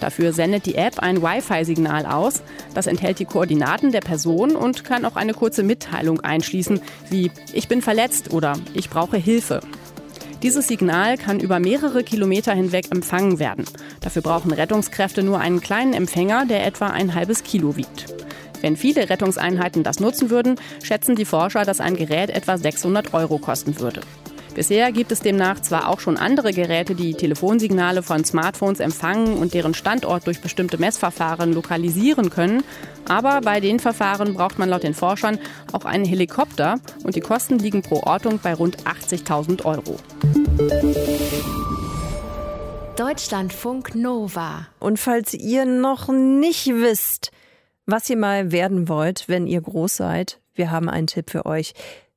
Dafür 0.00 0.32
sendet 0.32 0.66
die 0.66 0.74
App 0.74 0.98
ein 0.98 1.22
Wi-Fi-Signal 1.22 2.06
aus. 2.06 2.42
Das 2.74 2.86
enthält 2.86 3.18
die 3.18 3.24
Koordinaten 3.24 3.92
der 3.92 4.00
Person 4.00 4.54
und 4.54 4.84
kann 4.84 5.04
auch 5.04 5.16
eine 5.16 5.34
kurze 5.34 5.62
Mitteilung 5.62 6.20
einschließen, 6.20 6.80
wie 7.10 7.30
Ich 7.52 7.68
bin 7.68 7.82
verletzt 7.82 8.32
oder 8.32 8.58
Ich 8.74 8.90
brauche 8.90 9.16
Hilfe. 9.16 9.60
Dieses 10.42 10.68
Signal 10.68 11.16
kann 11.16 11.40
über 11.40 11.58
mehrere 11.58 12.04
Kilometer 12.04 12.52
hinweg 12.52 12.86
empfangen 12.90 13.38
werden. 13.38 13.64
Dafür 14.00 14.22
brauchen 14.22 14.52
Rettungskräfte 14.52 15.22
nur 15.22 15.40
einen 15.40 15.60
kleinen 15.60 15.94
Empfänger, 15.94 16.44
der 16.44 16.66
etwa 16.66 16.88
ein 16.88 17.14
halbes 17.14 17.42
Kilo 17.42 17.76
wiegt. 17.76 18.06
Wenn 18.60 18.76
viele 18.76 19.08
Rettungseinheiten 19.08 19.82
das 19.82 19.98
nutzen 19.98 20.30
würden, 20.30 20.56
schätzen 20.82 21.16
die 21.16 21.24
Forscher, 21.24 21.64
dass 21.64 21.80
ein 21.80 21.96
Gerät 21.96 22.30
etwa 22.30 22.58
600 22.58 23.14
Euro 23.14 23.38
kosten 23.38 23.80
würde. 23.80 24.00
Bisher 24.56 24.90
gibt 24.90 25.12
es 25.12 25.20
demnach 25.20 25.60
zwar 25.60 25.86
auch 25.90 26.00
schon 26.00 26.16
andere 26.16 26.50
Geräte, 26.50 26.94
die 26.94 27.12
Telefonsignale 27.12 28.02
von 28.02 28.24
Smartphones 28.24 28.80
empfangen 28.80 29.36
und 29.36 29.52
deren 29.52 29.74
Standort 29.74 30.26
durch 30.26 30.40
bestimmte 30.40 30.78
Messverfahren 30.78 31.52
lokalisieren 31.52 32.30
können, 32.30 32.64
aber 33.06 33.42
bei 33.42 33.60
den 33.60 33.80
Verfahren 33.80 34.32
braucht 34.32 34.58
man 34.58 34.70
laut 34.70 34.82
den 34.82 34.94
Forschern 34.94 35.38
auch 35.72 35.84
einen 35.84 36.06
Helikopter 36.06 36.80
und 37.04 37.16
die 37.16 37.20
Kosten 37.20 37.58
liegen 37.58 37.82
pro 37.82 37.96
Ortung 38.04 38.40
bei 38.42 38.54
rund 38.54 38.78
80.000 38.84 39.66
Euro. 39.66 39.98
Deutschlandfunk 42.96 43.94
Nova. 43.94 44.68
Und 44.78 44.98
falls 44.98 45.34
ihr 45.34 45.66
noch 45.66 46.08
nicht 46.08 46.68
wisst, 46.68 47.30
was 47.84 48.08
ihr 48.08 48.16
mal 48.16 48.52
werden 48.52 48.88
wollt, 48.88 49.24
wenn 49.28 49.46
ihr 49.46 49.60
groß 49.60 49.96
seid, 49.96 50.40
wir 50.54 50.70
haben 50.70 50.88
einen 50.88 51.08
Tipp 51.08 51.28
für 51.28 51.44
euch. 51.44 51.74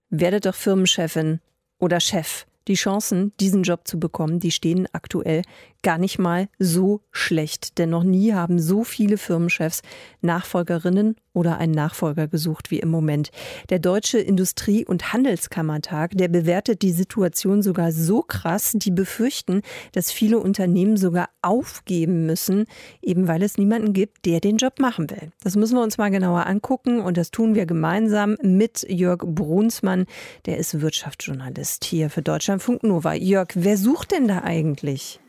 Werdet 0.09 0.45
doch 0.45 0.55
Firmenchefin 0.55 1.41
oder 1.79 1.99
Chef. 1.99 2.45
Die 2.67 2.75
Chancen, 2.75 3.33
diesen 3.39 3.63
Job 3.63 3.87
zu 3.87 3.99
bekommen, 3.99 4.39
die 4.39 4.51
stehen 4.51 4.87
aktuell 4.93 5.41
gar 5.81 5.97
nicht 5.97 6.19
mal 6.19 6.49
so 6.57 7.01
schlecht. 7.11 7.77
Denn 7.77 7.89
noch 7.89 8.03
nie 8.03 8.33
haben 8.33 8.59
so 8.59 8.83
viele 8.83 9.17
Firmenchefs 9.17 9.81
Nachfolgerinnen 10.21 11.15
oder 11.33 11.57
einen 11.57 11.73
Nachfolger 11.73 12.27
gesucht 12.27 12.71
wie 12.71 12.79
im 12.79 12.89
Moment. 12.89 13.31
Der 13.69 13.79
Deutsche 13.79 14.19
Industrie- 14.19 14.85
und 14.85 15.13
Handelskammertag, 15.13 16.11
der 16.17 16.27
bewertet 16.27 16.81
die 16.81 16.91
Situation 16.91 17.61
sogar 17.61 17.91
so 17.91 18.21
krass, 18.21 18.73
die 18.75 18.91
befürchten, 18.91 19.61
dass 19.93 20.11
viele 20.11 20.39
Unternehmen 20.39 20.97
sogar 20.97 21.29
aufgeben 21.41 22.25
müssen, 22.25 22.65
eben 23.01 23.27
weil 23.27 23.41
es 23.43 23.57
niemanden 23.57 23.93
gibt, 23.93 24.25
der 24.25 24.41
den 24.41 24.57
Job 24.57 24.79
machen 24.79 25.09
will. 25.09 25.31
Das 25.43 25.55
müssen 25.55 25.75
wir 25.75 25.83
uns 25.83 25.97
mal 25.97 26.09
genauer 26.09 26.45
angucken 26.47 26.99
und 26.99 27.15
das 27.15 27.31
tun 27.31 27.55
wir 27.55 27.65
gemeinsam 27.65 28.35
mit 28.41 28.85
Jörg 28.89 29.19
Brunsmann, 29.19 30.05
der 30.45 30.57
ist 30.57 30.81
Wirtschaftsjournalist 30.81 31.85
hier 31.85 32.09
für 32.09 32.21
Deutschlandfunk 32.21 32.83
Nova. 32.83 33.13
Jörg, 33.13 33.49
wer 33.55 33.77
sucht 33.77 34.11
denn 34.11 34.27
da 34.27 34.41
eigentlich? 34.43 35.19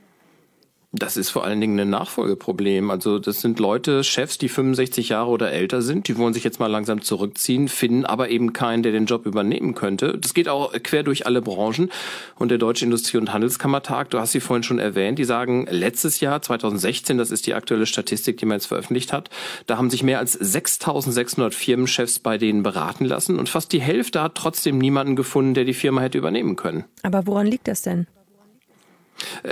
Das 0.93 1.17
ist 1.17 1.31
vor 1.31 1.45
allen 1.45 1.61
Dingen 1.61 1.79
ein 1.79 1.91
Nachfolgeproblem. 1.91 2.91
Also 2.91 3.21
das 3.21 3.41
sind 3.41 3.61
Leute, 3.61 4.03
Chefs, 4.03 4.39
die 4.39 4.49
65 4.49 5.11
Jahre 5.11 5.31
oder 5.31 5.53
älter 5.53 5.83
sind, 5.83 6.09
die 6.09 6.19
wollen 6.19 6.35
sich 6.35 6.43
jetzt 6.43 6.59
mal 6.59 6.67
langsam 6.67 7.01
zurückziehen, 7.01 7.69
finden 7.69 8.05
aber 8.05 8.29
eben 8.31 8.53
keinen, 8.53 8.83
der 8.83 8.91
den 8.91 9.07
Job 9.07 9.25
übernehmen 9.25 9.77
könnte. 9.77 10.19
Das 10.19 10.35
geht 10.35 10.49
auch 10.49 10.73
quer 10.83 11.05
durch 11.05 11.27
alle 11.27 11.43
Branchen. 11.43 11.93
Und 12.35 12.51
der 12.51 12.59
Deutsche 12.59 12.85
Industrie- 12.85 13.19
und 13.19 13.33
Handelskammertag, 13.33 14.11
du 14.11 14.19
hast 14.19 14.33
sie 14.33 14.41
vorhin 14.41 14.65
schon 14.65 14.81
erwähnt, 14.81 15.21
die 15.21 15.25
sagen, 15.25 15.69
letztes 15.71 16.19
Jahr, 16.19 16.43
2016, 16.43 17.19
das 17.19 17.31
ist 17.31 17.47
die 17.47 17.55
aktuelle 17.55 17.87
Statistik, 17.87 18.39
die 18.39 18.47
man 18.47 18.57
jetzt 18.57 18.67
veröffentlicht 18.67 19.13
hat, 19.13 19.31
da 19.67 19.77
haben 19.77 19.91
sich 19.91 20.03
mehr 20.03 20.19
als 20.19 20.33
6600 20.33 21.55
Firmenchefs 21.55 22.19
bei 22.19 22.37
denen 22.37 22.65
beraten 22.65 23.05
lassen 23.05 23.39
und 23.39 23.49
fast 23.49 23.73
die 23.73 23.81
Hälfte 23.81 24.23
hat 24.23 24.35
trotzdem 24.35 24.79
niemanden 24.79 25.15
gefunden, 25.15 25.55
der 25.55 25.65
die 25.65 25.75
Firma 25.75 26.01
hätte 26.01 26.19
übernehmen 26.19 26.57
können. 26.57 26.85
Aber 27.05 27.29
woran 27.29 27.47
liegt 27.47 27.69
das 27.69 27.83
denn? 27.83 28.09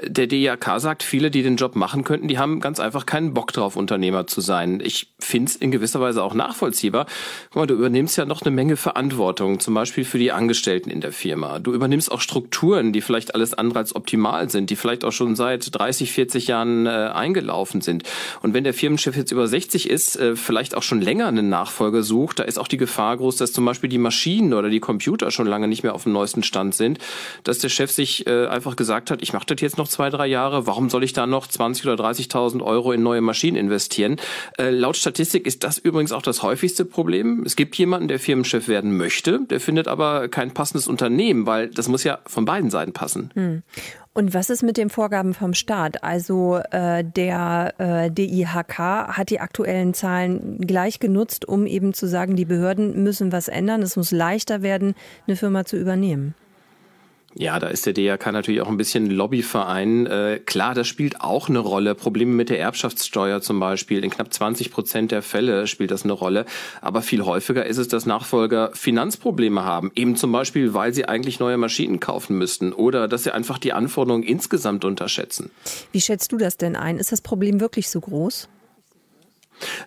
Der 0.06 0.26
DIHK 0.26 0.78
sagt, 0.78 1.02
viele, 1.02 1.30
die 1.30 1.42
den 1.42 1.56
Job 1.56 1.76
machen 1.76 2.04
könnten, 2.04 2.28
die 2.28 2.38
haben 2.38 2.60
ganz 2.60 2.80
einfach 2.80 3.06
keinen 3.06 3.34
Bock 3.34 3.52
drauf, 3.52 3.76
Unternehmer 3.76 4.26
zu 4.26 4.40
sein. 4.40 4.80
Ich 4.82 5.12
finde 5.18 5.50
es 5.50 5.56
in 5.56 5.70
gewisser 5.70 6.00
Weise 6.00 6.22
auch 6.22 6.34
nachvollziehbar. 6.34 7.06
Guck 7.50 7.56
mal, 7.56 7.66
du 7.66 7.74
übernimmst 7.74 8.16
ja 8.16 8.24
noch 8.24 8.42
eine 8.42 8.50
Menge 8.50 8.76
Verantwortung, 8.76 9.60
zum 9.60 9.74
Beispiel 9.74 10.04
für 10.04 10.18
die 10.18 10.32
Angestellten 10.32 10.90
in 10.90 11.00
der 11.00 11.12
Firma. 11.12 11.58
Du 11.58 11.72
übernimmst 11.72 12.10
auch 12.10 12.20
Strukturen, 12.20 12.92
die 12.92 13.00
vielleicht 13.00 13.34
alles 13.34 13.54
andere 13.54 13.80
als 13.80 13.94
optimal 13.94 14.50
sind, 14.50 14.70
die 14.70 14.76
vielleicht 14.76 15.04
auch 15.04 15.12
schon 15.12 15.36
seit 15.36 15.78
30, 15.78 16.12
40 16.12 16.46
Jahren 16.48 16.86
äh, 16.86 16.90
eingelaufen 16.90 17.80
sind. 17.80 18.04
Und 18.42 18.54
wenn 18.54 18.64
der 18.64 18.74
Firmenchef 18.74 19.16
jetzt 19.16 19.32
über 19.32 19.46
60 19.46 19.90
ist, 19.90 20.16
äh, 20.16 20.36
vielleicht 20.36 20.76
auch 20.76 20.82
schon 20.82 21.00
länger 21.00 21.26
einen 21.26 21.48
Nachfolger 21.48 22.02
sucht, 22.02 22.38
da 22.38 22.44
ist 22.44 22.58
auch 22.58 22.68
die 22.68 22.76
Gefahr 22.76 23.16
groß, 23.16 23.36
dass 23.36 23.52
zum 23.52 23.64
Beispiel 23.64 23.90
die 23.90 23.98
Maschinen 23.98 24.54
oder 24.54 24.70
die 24.70 24.80
Computer 24.80 25.30
schon 25.30 25.46
lange 25.46 25.68
nicht 25.68 25.82
mehr 25.82 25.94
auf 25.94 26.04
dem 26.04 26.12
neuesten 26.12 26.42
Stand 26.42 26.74
sind, 26.74 26.98
dass 27.44 27.58
der 27.58 27.68
Chef 27.68 27.90
sich 27.90 28.26
äh, 28.26 28.46
einfach 28.46 28.76
gesagt 28.76 29.10
hat, 29.10 29.22
ich 29.22 29.32
mache 29.32 29.46
das 29.46 29.57
läuft 29.58 29.62
jetzt 29.62 29.78
noch 29.78 29.88
zwei, 29.88 30.08
drei 30.08 30.26
Jahre. 30.26 30.66
Warum 30.66 30.88
soll 30.88 31.02
ich 31.02 31.12
da 31.12 31.26
noch 31.26 31.48
20 31.48 31.86
oder 31.86 32.04
30.000 32.04 32.62
Euro 32.62 32.92
in 32.92 33.02
neue 33.02 33.20
Maschinen 33.20 33.56
investieren? 33.56 34.16
Äh, 34.56 34.70
laut 34.70 34.96
Statistik 34.96 35.46
ist 35.46 35.64
das 35.64 35.78
übrigens 35.78 36.12
auch 36.12 36.22
das 36.22 36.42
häufigste 36.42 36.84
Problem. 36.84 37.42
Es 37.44 37.56
gibt 37.56 37.76
jemanden, 37.76 38.06
der 38.06 38.20
Firmenchef 38.20 38.68
werden 38.68 38.96
möchte, 38.96 39.40
der 39.50 39.58
findet 39.58 39.88
aber 39.88 40.28
kein 40.28 40.52
passendes 40.54 40.86
Unternehmen, 40.86 41.46
weil 41.46 41.68
das 41.68 41.88
muss 41.88 42.04
ja 42.04 42.18
von 42.24 42.44
beiden 42.44 42.70
Seiten 42.70 42.92
passen. 42.92 43.30
Hm. 43.34 43.62
Und 44.14 44.34
was 44.34 44.50
ist 44.50 44.62
mit 44.62 44.76
den 44.76 44.90
Vorgaben 44.90 45.34
vom 45.34 45.54
Staat? 45.54 46.04
Also 46.04 46.60
äh, 46.70 47.04
der 47.04 47.74
äh, 47.78 48.10
DIHK 48.10 48.78
hat 48.78 49.30
die 49.30 49.40
aktuellen 49.40 49.94
Zahlen 49.94 50.58
gleich 50.58 51.00
genutzt, 51.00 51.46
um 51.46 51.66
eben 51.66 51.94
zu 51.94 52.06
sagen, 52.06 52.36
die 52.36 52.44
Behörden 52.44 53.02
müssen 53.02 53.32
was 53.32 53.48
ändern. 53.48 53.82
Es 53.82 53.96
muss 53.96 54.12
leichter 54.12 54.62
werden, 54.62 54.94
eine 55.26 55.36
Firma 55.36 55.64
zu 55.64 55.76
übernehmen. 55.76 56.34
Ja, 57.34 57.58
da 57.58 57.68
ist 57.68 57.84
der 57.84 57.92
DRK 57.92 58.32
natürlich 58.32 58.62
auch 58.62 58.68
ein 58.68 58.78
bisschen 58.78 59.10
Lobbyverein. 59.10 60.06
Äh, 60.06 60.40
klar, 60.44 60.74
das 60.74 60.86
spielt 60.88 61.20
auch 61.20 61.48
eine 61.48 61.58
Rolle. 61.58 61.94
Probleme 61.94 62.32
mit 62.32 62.48
der 62.48 62.58
Erbschaftssteuer 62.58 63.42
zum 63.42 63.60
Beispiel. 63.60 64.02
In 64.02 64.10
knapp 64.10 64.32
20 64.32 64.70
Prozent 64.70 65.12
der 65.12 65.22
Fälle 65.22 65.66
spielt 65.66 65.90
das 65.90 66.04
eine 66.04 66.14
Rolle. 66.14 66.46
Aber 66.80 67.02
viel 67.02 67.24
häufiger 67.24 67.66
ist 67.66 67.76
es, 67.76 67.86
dass 67.86 68.06
Nachfolger 68.06 68.70
Finanzprobleme 68.72 69.62
haben. 69.62 69.92
Eben 69.94 70.16
zum 70.16 70.32
Beispiel, 70.32 70.72
weil 70.72 70.94
sie 70.94 71.04
eigentlich 71.04 71.38
neue 71.38 71.58
Maschinen 71.58 72.00
kaufen 72.00 72.38
müssten 72.38 72.72
oder 72.72 73.08
dass 73.08 73.24
sie 73.24 73.34
einfach 73.34 73.58
die 73.58 73.74
Anforderungen 73.74 74.24
insgesamt 74.24 74.86
unterschätzen. 74.86 75.50
Wie 75.92 76.00
schätzt 76.00 76.32
du 76.32 76.38
das 76.38 76.56
denn 76.56 76.76
ein? 76.76 76.96
Ist 76.96 77.12
das 77.12 77.20
Problem 77.20 77.60
wirklich 77.60 77.90
so 77.90 78.00
groß? 78.00 78.48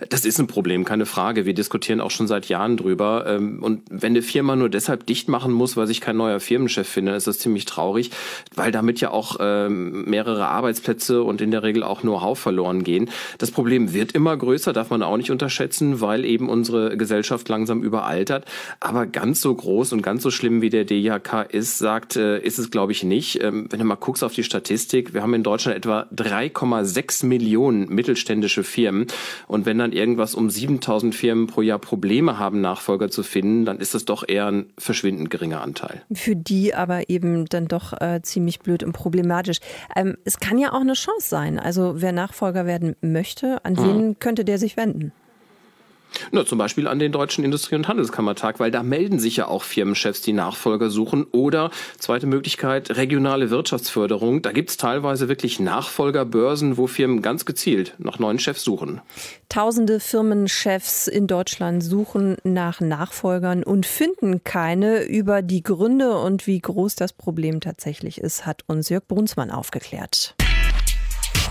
Das 0.09 0.25
ist 0.25 0.39
ein 0.39 0.47
Problem, 0.47 0.85
keine 0.85 1.05
Frage. 1.05 1.45
Wir 1.45 1.53
diskutieren 1.53 2.01
auch 2.01 2.11
schon 2.11 2.27
seit 2.27 2.47
Jahren 2.49 2.77
drüber. 2.77 3.25
Ähm, 3.27 3.61
und 3.61 3.83
wenn 3.89 4.13
eine 4.13 4.21
Firma 4.21 4.55
nur 4.55 4.69
deshalb 4.69 5.05
dicht 5.05 5.29
machen 5.29 5.51
muss, 5.51 5.77
weil 5.77 5.87
sich 5.87 6.01
kein 6.01 6.17
neuer 6.17 6.39
Firmenchef 6.39 6.87
findet, 6.87 7.15
ist 7.15 7.27
das 7.27 7.39
ziemlich 7.39 7.65
traurig, 7.65 8.11
weil 8.55 8.71
damit 8.71 9.01
ja 9.01 9.11
auch 9.11 9.37
ähm, 9.39 10.05
mehrere 10.05 10.47
Arbeitsplätze 10.47 11.23
und 11.23 11.41
in 11.41 11.51
der 11.51 11.63
Regel 11.63 11.83
auch 11.83 12.01
Know-how 12.01 12.37
verloren 12.37 12.83
gehen. 12.83 13.09
Das 13.37 13.51
Problem 13.51 13.93
wird 13.93 14.13
immer 14.13 14.35
größer, 14.35 14.73
darf 14.73 14.89
man 14.89 15.03
auch 15.03 15.17
nicht 15.17 15.31
unterschätzen, 15.31 16.01
weil 16.01 16.25
eben 16.25 16.49
unsere 16.49 16.97
Gesellschaft 16.97 17.47
langsam 17.49 17.83
überaltert. 17.83 18.45
Aber 18.79 19.05
ganz 19.05 19.41
so 19.41 19.53
groß 19.53 19.93
und 19.93 20.01
ganz 20.01 20.23
so 20.23 20.31
schlimm 20.31 20.61
wie 20.61 20.69
der 20.69 20.85
DIHK 20.85 21.47
ist, 21.49 21.77
sagt, 21.77 22.15
äh, 22.15 22.39
ist 22.39 22.59
es 22.59 22.71
glaube 22.71 22.91
ich 22.91 23.03
nicht. 23.03 23.41
Ähm, 23.43 23.67
wenn 23.69 23.79
du 23.79 23.85
mal 23.85 23.95
guckst 23.95 24.23
auf 24.23 24.33
die 24.33 24.43
Statistik, 24.43 25.13
wir 25.13 25.21
haben 25.21 25.33
in 25.33 25.43
Deutschland 25.43 25.77
etwa 25.77 26.07
3,6 26.15 27.25
Millionen 27.25 27.87
mittelständische 27.89 28.63
Firmen 28.63 29.07
und 29.47 29.60
und 29.61 29.67
wenn 29.67 29.77
dann 29.77 29.91
irgendwas 29.91 30.33
um 30.33 30.49
7000 30.49 31.13
Firmen 31.13 31.45
pro 31.45 31.61
Jahr 31.61 31.77
Probleme 31.77 32.39
haben, 32.39 32.61
Nachfolger 32.61 33.11
zu 33.11 33.21
finden, 33.21 33.63
dann 33.63 33.77
ist 33.77 33.93
das 33.93 34.05
doch 34.05 34.27
eher 34.27 34.47
ein 34.47 34.73
verschwindend 34.75 35.29
geringer 35.29 35.61
Anteil. 35.61 36.01
Für 36.11 36.35
die 36.35 36.73
aber 36.73 37.11
eben 37.11 37.45
dann 37.45 37.67
doch 37.67 37.93
äh, 38.01 38.23
ziemlich 38.23 38.61
blöd 38.61 38.81
und 38.81 38.93
problematisch. 38.93 39.59
Ähm, 39.95 40.17
es 40.25 40.39
kann 40.39 40.57
ja 40.57 40.73
auch 40.73 40.81
eine 40.81 40.93
Chance 40.93 41.29
sein. 41.29 41.59
Also 41.59 42.01
wer 42.01 42.11
Nachfolger 42.11 42.65
werden 42.65 42.95
möchte, 43.01 43.63
an 43.63 43.77
wen 43.77 44.07
mhm. 44.07 44.19
könnte 44.19 44.45
der 44.45 44.57
sich 44.57 44.77
wenden? 44.77 45.11
Na, 46.31 46.45
zum 46.45 46.57
Beispiel 46.57 46.87
an 46.87 46.99
den 46.99 47.11
Deutschen 47.11 47.43
Industrie- 47.43 47.75
und 47.75 47.87
Handelskammertag, 47.87 48.59
weil 48.59 48.71
da 48.71 48.83
melden 48.83 49.19
sich 49.19 49.37
ja 49.37 49.47
auch 49.47 49.63
Firmenchefs, 49.63 50.21
die 50.21 50.33
Nachfolger 50.33 50.89
suchen. 50.89 51.25
Oder 51.31 51.71
zweite 51.97 52.27
Möglichkeit, 52.27 52.95
regionale 52.97 53.49
Wirtschaftsförderung. 53.49 54.41
Da 54.41 54.51
gibt's 54.51 54.77
teilweise 54.77 55.29
wirklich 55.29 55.59
Nachfolgerbörsen, 55.59 56.77
wo 56.77 56.87
Firmen 56.87 57.21
ganz 57.21 57.45
gezielt 57.45 57.95
nach 57.97 58.19
neuen 58.19 58.39
Chefs 58.39 58.63
suchen. 58.63 59.01
Tausende 59.49 59.99
Firmenchefs 59.99 61.07
in 61.07 61.27
Deutschland 61.27 61.83
suchen 61.83 62.37
nach 62.43 62.79
Nachfolgern 62.79 63.63
und 63.63 63.85
finden 63.85 64.43
keine. 64.43 65.03
Über 65.03 65.41
die 65.41 65.63
Gründe 65.63 66.17
und 66.17 66.47
wie 66.47 66.59
groß 66.59 66.95
das 66.95 67.13
Problem 67.13 67.59
tatsächlich 67.59 68.19
ist, 68.19 68.45
hat 68.45 68.63
uns 68.67 68.89
Jörg 68.89 69.07
Brunsmann 69.07 69.51
aufgeklärt. 69.51 70.35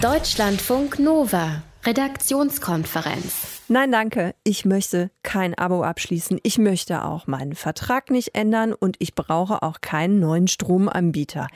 Deutschlandfunk 0.00 0.98
Nova, 0.98 1.62
Redaktionskonferenz. 1.84 3.62
Nein, 3.68 3.90
danke. 3.90 4.34
Ich 4.44 4.66
möchte 4.66 5.10
kein 5.22 5.54
Abo 5.56 5.82
abschließen. 5.82 6.38
Ich 6.42 6.58
möchte 6.58 7.04
auch 7.04 7.26
meinen 7.26 7.54
Vertrag 7.54 8.10
nicht 8.10 8.34
ändern 8.34 8.74
und 8.74 8.96
ich 8.98 9.14
brauche 9.14 9.62
auch 9.62 9.80
keinen 9.80 10.20
neuen 10.20 10.46
Stromanbieter. 10.46 11.48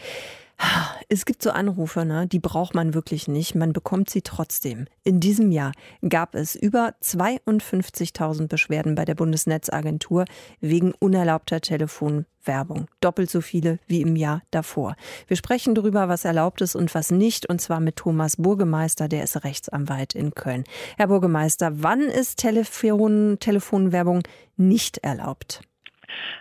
Es 1.08 1.26
gibt 1.26 1.42
so 1.42 1.50
Anrufe, 1.50 2.04
ne, 2.04 2.26
die 2.26 2.38
braucht 2.38 2.74
man 2.74 2.94
wirklich 2.94 3.28
nicht. 3.28 3.54
Man 3.54 3.72
bekommt 3.72 4.10
sie 4.10 4.22
trotzdem. 4.22 4.86
In 5.02 5.20
diesem 5.20 5.50
Jahr 5.50 5.72
gab 6.08 6.34
es 6.34 6.54
über 6.54 6.94
52.000 7.02 8.48
Beschwerden 8.48 8.94
bei 8.94 9.04
der 9.04 9.14
Bundesnetzagentur 9.14 10.24
wegen 10.60 10.92
unerlaubter 10.98 11.60
Telefonwerbung. 11.60 12.86
Doppelt 13.00 13.30
so 13.30 13.40
viele 13.40 13.78
wie 13.86 14.00
im 14.00 14.16
Jahr 14.16 14.42
davor. 14.50 14.96
Wir 15.26 15.36
sprechen 15.36 15.74
darüber, 15.74 16.08
was 16.08 16.24
erlaubt 16.24 16.60
ist 16.60 16.74
und 16.74 16.94
was 16.94 17.10
nicht, 17.10 17.48
und 17.48 17.60
zwar 17.60 17.80
mit 17.80 17.96
Thomas 17.96 18.36
Burgemeister, 18.36 19.08
der 19.08 19.24
ist 19.24 19.44
Rechtsanwalt 19.44 20.14
in 20.14 20.34
Köln. 20.34 20.64
Herr 20.96 21.08
Burgemeister, 21.08 21.82
wann 21.82 22.00
ist 22.00 22.38
Telefon 22.38 23.36
Telefonwerbung 23.40 24.22
nicht 24.56 24.98
erlaubt? 24.98 25.62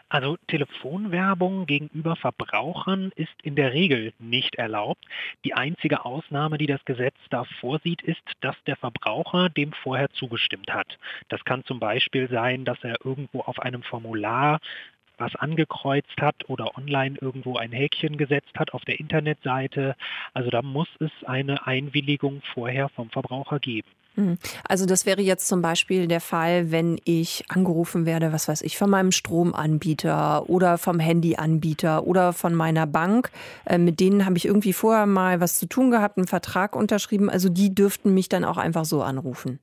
Also 0.09 0.37
Telefonwerbung 0.47 1.65
gegenüber 1.65 2.15
Verbrauchern 2.15 3.11
ist 3.15 3.33
in 3.41 3.55
der 3.55 3.73
Regel 3.73 4.13
nicht 4.19 4.55
erlaubt. 4.55 5.05
Die 5.43 5.53
einzige 5.53 6.05
Ausnahme, 6.05 6.57
die 6.57 6.67
das 6.67 6.83
Gesetz 6.85 7.15
da 7.29 7.43
vorsieht, 7.59 8.01
ist, 8.01 8.21
dass 8.41 8.55
der 8.65 8.75
Verbraucher 8.75 9.49
dem 9.49 9.73
vorher 9.73 10.09
zugestimmt 10.11 10.71
hat. 10.73 10.97
Das 11.29 11.43
kann 11.45 11.63
zum 11.65 11.79
Beispiel 11.79 12.29
sein, 12.29 12.65
dass 12.65 12.83
er 12.83 12.97
irgendwo 13.03 13.41
auf 13.41 13.59
einem 13.59 13.83
Formular 13.83 14.59
was 15.17 15.35
angekreuzt 15.35 16.19
hat 16.19 16.49
oder 16.49 16.77
online 16.77 17.17
irgendwo 17.21 17.57
ein 17.57 17.71
Häkchen 17.71 18.17
gesetzt 18.17 18.57
hat 18.57 18.73
auf 18.73 18.83
der 18.85 18.99
Internetseite. 18.99 19.95
Also 20.33 20.49
da 20.49 20.61
muss 20.61 20.89
es 20.99 21.11
eine 21.25 21.65
Einwilligung 21.67 22.41
vorher 22.53 22.89
vom 22.89 23.09
Verbraucher 23.09 23.59
geben. 23.59 23.87
Hm. 24.15 24.37
Also 24.67 24.85
das 24.85 25.05
wäre 25.05 25.21
jetzt 25.21 25.47
zum 25.47 25.61
Beispiel 25.61 26.07
der 26.07 26.21
Fall, 26.21 26.71
wenn 26.71 26.99
ich 27.03 27.45
angerufen 27.49 28.05
werde, 28.05 28.31
was 28.31 28.47
weiß 28.47 28.61
ich, 28.61 28.77
von 28.77 28.89
meinem 28.89 29.11
Stromanbieter 29.11 30.49
oder 30.49 30.77
vom 30.77 30.99
Handyanbieter 30.99 32.05
oder 32.05 32.31
von 32.33 32.53
meiner 32.53 32.85
Bank. 32.85 33.31
Äh, 33.65 33.79
mit 33.79 33.99
denen 33.99 34.25
habe 34.25 34.37
ich 34.37 34.45
irgendwie 34.45 34.73
vorher 34.73 35.07
mal 35.07 35.39
was 35.41 35.57
zu 35.57 35.65
tun 35.65 35.89
gehabt, 35.89 36.17
einen 36.17 36.27
Vertrag 36.27 36.75
unterschrieben. 36.75 37.29
Also 37.29 37.49
die 37.49 37.73
dürften 37.73 38.13
mich 38.13 38.29
dann 38.29 38.45
auch 38.45 38.57
einfach 38.57 38.85
so 38.85 39.01
anrufen. 39.01 39.59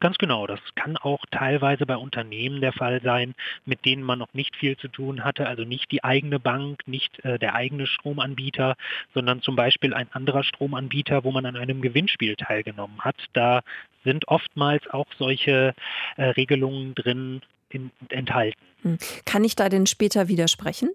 Ganz 0.00 0.18
genau, 0.18 0.46
das 0.46 0.60
kann 0.74 0.96
auch 0.96 1.24
teilweise 1.30 1.86
bei 1.86 1.96
Unternehmen 1.96 2.60
der 2.60 2.72
Fall 2.72 3.00
sein, 3.02 3.34
mit 3.64 3.84
denen 3.84 4.02
man 4.02 4.18
noch 4.18 4.32
nicht 4.34 4.56
viel 4.56 4.76
zu 4.76 4.88
tun 4.88 5.24
hatte, 5.24 5.46
also 5.46 5.64
nicht 5.64 5.90
die 5.92 6.04
eigene 6.04 6.40
Bank, 6.40 6.80
nicht 6.86 7.24
äh, 7.24 7.38
der 7.38 7.54
eigene 7.54 7.86
Stromanbieter, 7.86 8.76
sondern 9.14 9.42
zum 9.42 9.56
Beispiel 9.56 9.94
ein 9.94 10.12
anderer 10.12 10.44
Stromanbieter, 10.44 11.24
wo 11.24 11.30
man 11.30 11.46
an 11.46 11.56
einem 11.56 11.82
Gewinnspiel 11.82 12.36
teilgenommen 12.36 13.00
hat. 13.00 13.16
Da 13.32 13.62
sind 14.04 14.28
oftmals 14.28 14.88
auch 14.90 15.06
solche 15.18 15.74
äh, 16.16 16.24
Regelungen 16.24 16.94
drin 16.94 17.42
in, 17.70 17.90
enthalten. 18.08 18.60
Hm. 18.82 18.98
Kann 19.24 19.44
ich 19.44 19.56
da 19.56 19.68
denn 19.68 19.86
später 19.86 20.28
widersprechen? 20.28 20.90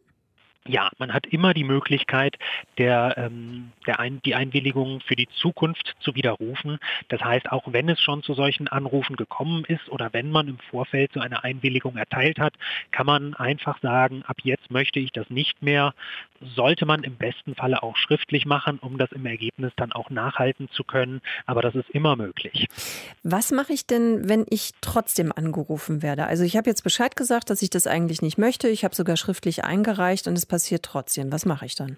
Ja, 0.68 0.90
man 0.98 1.14
hat 1.14 1.26
immer 1.28 1.54
die 1.54 1.64
Möglichkeit, 1.64 2.38
der, 2.78 3.16
ähm, 3.18 3.72
der 3.86 4.00
ein, 4.00 4.22
die 4.24 4.36
Einwilligung 4.36 5.00
für 5.02 5.16
die 5.16 5.30
Zukunft 5.30 5.96
zu 6.00 6.14
widerrufen. 6.14 6.78
Das 7.08 7.22
heißt, 7.22 7.52
auch 7.52 7.64
wenn 7.68 7.88
es 7.88 8.02
schon 8.02 8.22
zu 8.22 8.34
solchen 8.34 8.68
Anrufen 8.68 9.16
gekommen 9.16 9.64
ist 9.66 9.88
oder 9.90 10.12
wenn 10.12 10.30
man 10.30 10.50
im 10.50 10.58
Vorfeld 10.70 11.12
so 11.14 11.22
eine 11.22 11.44
Einwilligung 11.44 11.96
erteilt 11.96 12.40
hat, 12.40 12.54
kann 12.92 13.06
man 13.06 13.34
einfach 13.34 13.80
sagen, 13.82 14.24
ab 14.28 14.38
jetzt 14.44 14.70
möchte 14.70 15.00
ich 15.00 15.12
das 15.12 15.30
nicht 15.30 15.62
mehr. 15.62 15.94
Sollte 16.56 16.86
man 16.86 17.04
im 17.04 17.16
besten 17.16 17.56
Falle 17.56 17.82
auch 17.82 17.96
schriftlich 17.96 18.46
machen, 18.46 18.78
um 18.80 18.98
das 18.98 19.12
im 19.12 19.26
Ergebnis 19.26 19.72
dann 19.78 19.94
auch 19.94 20.10
nachhalten 20.10 20.70
zu 20.72 20.84
können. 20.84 21.22
Aber 21.46 21.62
das 21.62 21.76
ist 21.76 21.90
immer 21.92 22.16
möglich. 22.16 22.68
Was 23.24 23.52
mache 23.52 23.74
ich 23.74 23.88
denn, 23.88 24.28
wenn 24.28 24.46
ich 24.50 24.74
trotzdem 24.82 25.32
angerufen 25.32 26.04
werde? 26.04 26.28
Also 26.28 26.44
ich 26.44 26.58
habe 26.58 26.70
jetzt 26.70 26.84
Bescheid 26.84 27.16
gesagt, 27.16 27.50
dass 27.50 27.62
ich 27.62 27.70
das 27.70 27.88
eigentlich 27.88 28.22
nicht 28.22 28.38
möchte. 28.38 28.68
Ich 28.68 28.84
habe 28.84 28.94
sogar 28.94 29.18
schriftlich 29.18 29.64
eingereicht 29.64 30.28
und 30.28 30.38
es 30.38 30.46
passiert 30.46 30.57
passiert 30.58 30.82
trotzdem. 30.82 31.32
Was 31.32 31.46
mache 31.46 31.68
ich 31.68 31.76
dann? 31.76 31.98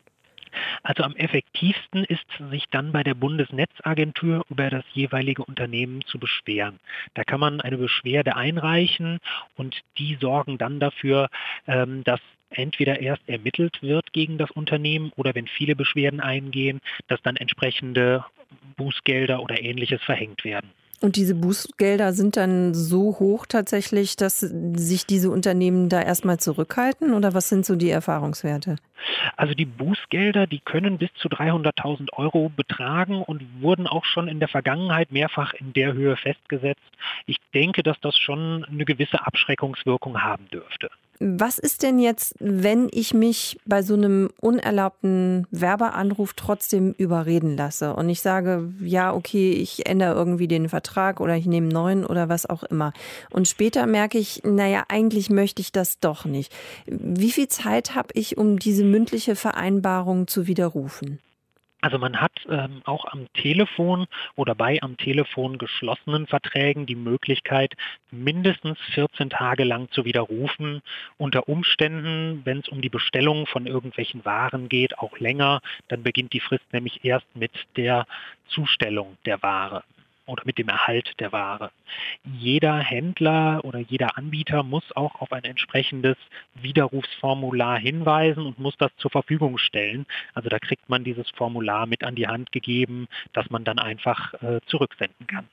Also 0.83 1.03
am 1.03 1.15
effektivsten 1.15 2.03
ist 2.03 2.25
sich 2.51 2.65
dann 2.71 2.91
bei 2.91 3.03
der 3.03 3.13
Bundesnetzagentur 3.13 4.45
über 4.49 4.69
das 4.69 4.83
jeweilige 4.93 5.45
Unternehmen 5.45 6.03
zu 6.05 6.19
beschweren. 6.19 6.81
Da 7.13 7.23
kann 7.23 7.39
man 7.39 7.61
eine 7.61 7.77
Beschwerde 7.77 8.35
einreichen 8.35 9.19
und 9.55 9.79
die 9.97 10.17
sorgen 10.19 10.57
dann 10.57 10.81
dafür, 10.81 11.29
ähm, 11.67 12.03
dass 12.03 12.19
entweder 12.49 12.99
erst 12.99 13.21
ermittelt 13.29 13.81
wird 13.81 14.11
gegen 14.11 14.37
das 14.37 14.51
Unternehmen 14.51 15.13
oder 15.15 15.33
wenn 15.35 15.47
viele 15.47 15.77
Beschwerden 15.77 16.19
eingehen, 16.19 16.81
dass 17.07 17.21
dann 17.21 17.37
entsprechende 17.37 18.25
Bußgelder 18.75 19.41
oder 19.41 19.61
ähnliches 19.61 20.01
verhängt 20.01 20.43
werden. 20.43 20.69
Und 21.01 21.15
diese 21.15 21.33
Bußgelder 21.33 22.11
sind 22.11 22.35
dann 22.35 22.73
so 22.73 23.17
hoch 23.19 23.45
tatsächlich, 23.45 24.17
dass 24.17 24.39
sich 24.41 25.05
diese 25.05 25.31
Unternehmen 25.31 25.87
da 25.87 26.01
erstmal 26.01 26.39
zurückhalten? 26.39 27.13
Oder 27.13 27.33
was 27.33 27.47
sind 27.47 27.65
so 27.65 27.77
die 27.77 27.89
Erfahrungswerte? 27.89 28.75
Also 29.37 29.53
die 29.53 29.65
Bußgelder, 29.65 30.45
die 30.45 30.59
können 30.59 30.97
bis 30.97 31.09
zu 31.15 31.29
300.000 31.29 32.11
Euro 32.13 32.49
betragen 32.49 33.21
und 33.21 33.61
wurden 33.61 33.87
auch 33.87 34.03
schon 34.03 34.27
in 34.27 34.39
der 34.39 34.49
Vergangenheit 34.49 35.11
mehrfach 35.11 35.53
in 35.53 35.71
der 35.71 35.93
Höhe 35.93 36.17
festgesetzt. 36.17 36.81
Ich 37.25 37.37
denke, 37.53 37.81
dass 37.81 37.99
das 38.01 38.17
schon 38.17 38.65
eine 38.65 38.83
gewisse 38.83 39.25
Abschreckungswirkung 39.25 40.21
haben 40.21 40.49
dürfte. 40.49 40.89
Was 41.21 41.59
ist 41.59 41.83
denn 41.83 41.99
jetzt, 41.99 42.33
wenn 42.39 42.87
ich 42.91 43.13
mich 43.13 43.59
bei 43.65 43.81
so 43.81 43.93
einem 43.93 44.29
unerlaubten 44.39 45.47
Werbeanruf 45.51 46.33
trotzdem 46.33 46.93
überreden 46.93 47.57
lasse 47.57 47.93
und 47.93 48.07
ich 48.07 48.21
sage, 48.21 48.73
ja, 48.79 49.13
okay, 49.13 49.51
ich 49.51 49.85
ändere 49.85 50.15
irgendwie 50.15 50.47
den 50.47 50.69
Vertrag 50.69 51.19
oder 51.19 51.35
ich 51.35 51.45
nehme 51.45 51.65
einen 51.65 51.73
neuen 51.73 52.05
oder 52.05 52.29
was 52.29 52.45
auch 52.45 52.63
immer. 52.63 52.93
Und 53.31 53.49
später 53.49 53.85
merke 53.85 54.17
ich, 54.17 54.43
naja, 54.45 54.85
eigentlich 54.87 55.29
möchte 55.29 55.61
ich 55.61 55.73
das 55.73 55.99
doch 55.99 56.23
nicht. 56.23 56.53
Wie 56.85 57.31
viel 57.31 57.49
Zeit 57.49 57.95
habe 57.95 58.09
ich, 58.13 58.37
um 58.37 58.57
diese 58.57 58.85
mündliche 58.85 59.35
Vereinbarung 59.35 60.27
zu 60.27 60.47
widerrufen? 60.47 61.19
Also 61.81 61.97
man 61.97 62.19
hat 62.19 62.33
ähm, 62.49 62.81
auch 62.83 63.05
am 63.05 63.31
Telefon 63.33 64.07
oder 64.35 64.53
bei 64.53 64.81
am 64.81 64.97
Telefon 64.97 65.57
geschlossenen 65.57 66.27
Verträgen 66.27 66.85
die 66.85 66.95
Möglichkeit, 66.95 67.73
mindestens 68.11 68.77
14 68.93 69.29
Tage 69.29 69.63
lang 69.63 69.89
zu 69.91 70.03
widerrufen. 70.03 70.81
Unter 71.17 71.47
Umständen, 71.47 72.41
wenn 72.43 72.59
es 72.59 72.67
um 72.67 72.81
die 72.81 72.89
Bestellung 72.89 73.45
von 73.45 73.65
irgendwelchen 73.65 74.25
Waren 74.25 74.67
geht, 74.67 74.99
auch 74.99 75.19
länger. 75.19 75.61
Dann 75.87 76.03
beginnt 76.03 76.33
die 76.33 76.41
Frist 76.41 76.65
nämlich 76.73 77.05
erst 77.05 77.27
mit 77.33 77.51
der 77.77 78.05
Zustellung 78.49 79.17
der 79.25 79.41
Ware 79.41 79.83
oder 80.29 80.43
mit 80.45 80.57
dem 80.57 80.69
Erhalt 80.69 81.13
der 81.19 81.31
Ware. 81.31 81.71
Jeder 82.23 82.77
Händler 82.77 83.61
oder 83.63 83.79
jeder 83.79 84.17
Anbieter 84.17 84.63
muss 84.63 84.83
auch 84.95 85.21
auf 85.21 85.31
ein 85.31 85.43
entsprechendes 85.43 86.17
Widerrufsformular 86.55 87.79
hinweisen 87.79 88.45
und 88.45 88.59
muss 88.59 88.75
das 88.77 88.91
zur 88.97 89.11
Verfügung 89.11 89.57
stellen. 89.57 90.05
Also 90.33 90.49
da 90.49 90.59
kriegt 90.59 90.89
man 90.89 91.03
dieses 91.03 91.29
Formular 91.31 91.85
mit 91.85 92.03
an 92.03 92.15
die 92.15 92.27
Hand 92.27 92.51
gegeben, 92.51 93.07
das 93.33 93.49
man 93.49 93.63
dann 93.63 93.79
einfach 93.79 94.33
äh, 94.35 94.59
zurücksenden 94.67 95.27
kann. 95.27 95.47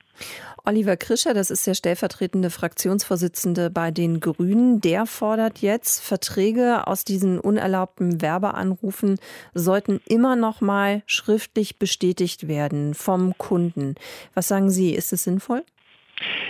Oliver 0.65 0.97
Krischer, 0.97 1.33
das 1.33 1.49
ist 1.49 1.67
der 1.67 1.75
stellvertretende 1.75 2.49
Fraktionsvorsitzende 2.49 3.69
bei 3.69 3.91
den 3.91 4.19
Grünen, 4.19 4.81
der 4.81 5.05
fordert 5.05 5.59
jetzt, 5.59 6.03
Verträge 6.03 6.87
aus 6.87 7.03
diesen 7.03 7.39
unerlaubten 7.39 8.21
Werbeanrufen 8.21 9.19
sollten 9.53 10.01
immer 10.07 10.35
noch 10.35 10.61
mal 10.61 11.03
schriftlich 11.05 11.77
bestätigt 11.77 12.47
werden 12.47 12.93
vom 12.93 13.37
Kunden. 13.37 13.95
Was 14.33 14.47
sagen 14.47 14.66
Sie, 14.69 14.93
ist 14.93 15.13
es 15.13 15.23
sinnvoll? 15.23 15.63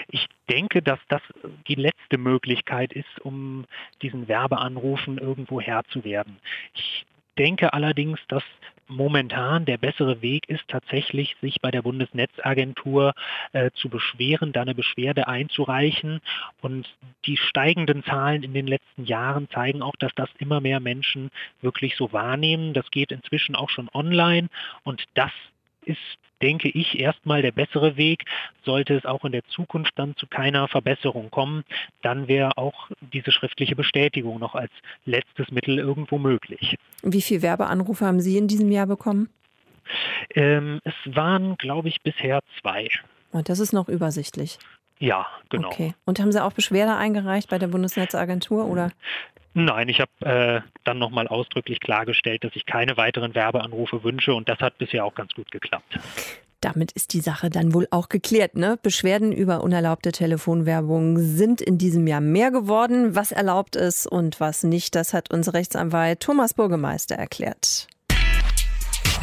Ich 0.10 0.28
denke, 0.50 0.82
dass 0.82 1.00
das 1.10 1.22
die 1.68 1.76
letzte 1.76 2.18
Möglichkeit 2.18 2.94
ist, 2.94 3.20
um 3.22 3.66
diesen 4.02 4.28
Werbeanrufen 4.28 5.18
irgendwo 5.18 5.60
Herr 5.60 5.84
zu 5.86 6.06
werden. 6.06 6.38
Ich 6.74 7.06
denke 7.38 7.74
allerdings, 7.74 8.20
dass 8.30 8.44
momentan 8.88 9.66
der 9.66 9.78
bessere 9.78 10.22
Weg 10.22 10.50
ist, 10.50 10.68
tatsächlich 10.68 11.36
sich 11.42 11.60
bei 11.62 11.72
der 11.72 11.82
Bundesnetzagentur 11.82 13.14
äh, 13.52 13.72
zu 13.76 13.90
beschweren, 13.90 14.54
da 14.54 14.62
eine 14.62 14.76
Beschwerde 14.76 15.28
einzureichen. 15.28 16.22
Und 16.62 16.88
die 17.26 17.38
steigenden 17.38 18.04
Zahlen 18.04 18.44
in 18.44 18.54
den 18.54 18.68
letzten 18.68 19.06
Jahren 19.06 19.50
zeigen 19.50 19.82
auch, 19.82 19.96
dass 19.98 20.14
das 20.16 20.30
immer 20.40 20.62
mehr 20.62 20.80
Menschen 20.80 21.32
wirklich 21.62 21.96
so 21.96 22.14
wahrnehmen. 22.14 22.74
Das 22.74 22.90
geht 22.92 23.12
inzwischen 23.12 23.56
auch 23.56 23.70
schon 23.70 23.90
online 23.94 24.48
und 24.84 25.04
das 25.14 25.32
ist, 25.86 25.98
denke 26.42 26.70
ich, 26.70 27.00
erstmal 27.00 27.42
der 27.42 27.52
bessere 27.52 27.98
Weg. 27.98 28.26
Sollte 28.64 28.96
es 28.96 29.06
auch 29.06 29.26
in 29.26 29.32
der 29.32 29.46
Zukunft 29.48 29.94
dann 29.96 30.16
zu 30.16 30.28
keiner 30.28 30.68
Verbesserung 30.68 31.32
kommen, 31.32 31.64
dann 32.02 32.28
wäre 32.28 32.58
auch 32.58 32.90
diese 33.14 33.32
schriftliche 33.32 33.76
Bestätigung 33.76 34.40
noch 34.40 34.56
als 34.56 34.72
letztes 35.06 35.52
Mittel 35.52 35.80
irgendwo 35.80 36.18
möglich. 36.18 36.78
Wie 37.04 37.22
viele 37.22 37.42
Werbeanrufe 37.42 38.06
haben 38.06 38.22
Sie 38.22 38.38
in 38.38 38.48
diesem 38.48 38.72
Jahr 38.72 38.88
bekommen? 38.88 39.30
Ähm, 40.36 40.82
es 40.84 40.94
waren, 41.06 41.56
glaube 41.58 41.88
ich, 41.88 42.02
bisher 42.02 42.42
zwei. 42.60 42.90
Und 43.32 43.50
das 43.50 43.60
ist 43.60 43.74
noch 43.74 43.88
übersichtlich. 43.88 44.60
Ja, 45.00 45.28
genau. 45.50 45.68
Okay. 45.68 45.94
Und 46.06 46.20
haben 46.20 46.32
Sie 46.32 46.44
auch 46.44 46.54
Beschwerde 46.54 46.96
eingereicht 46.96 47.50
bei 47.50 47.60
der 47.60 47.68
Bundesnetzagentur 47.68 48.66
oder? 48.66 48.92
Nein, 49.60 49.90
ich 49.90 50.00
habe 50.00 50.12
äh, 50.20 50.62
dann 50.84 51.00
nochmal 51.00 51.28
ausdrücklich 51.28 51.80
klargestellt, 51.80 52.44
dass 52.44 52.56
ich 52.56 52.68
keine 52.68 52.96
weiteren 52.96 53.34
Werbeanrufe 53.34 54.04
wünsche 54.04 54.36
und 54.36 54.48
das 54.48 54.60
hat 54.60 54.78
bisher 54.78 55.04
auch 55.04 55.16
ganz 55.16 55.34
gut 55.34 55.50
geklappt. 55.50 55.98
Damit 56.62 56.92
ist 56.92 57.14
die 57.14 57.22
Sache 57.22 57.50
dann 57.50 57.74
wohl 57.74 57.88
auch 57.90 58.08
geklärt. 58.08 58.56
Ne? 58.56 58.78
Beschwerden 58.80 59.32
über 59.32 59.64
unerlaubte 59.64 60.12
Telefonwerbung 60.12 61.18
sind 61.18 61.60
in 61.62 61.80
diesem 61.80 62.06
Jahr 62.06 62.22
mehr 62.22 62.52
geworden. 62.52 63.16
Was 63.16 63.32
erlaubt 63.32 63.76
ist 63.76 64.06
und 64.06 64.40
was 64.40 64.64
nicht, 64.64 64.94
das 64.94 65.16
hat 65.16 65.34
unser 65.34 65.56
Rechtsanwalt 65.56 66.20
Thomas 66.20 66.54
Burgemeister 66.54 67.16
erklärt. 67.16 67.88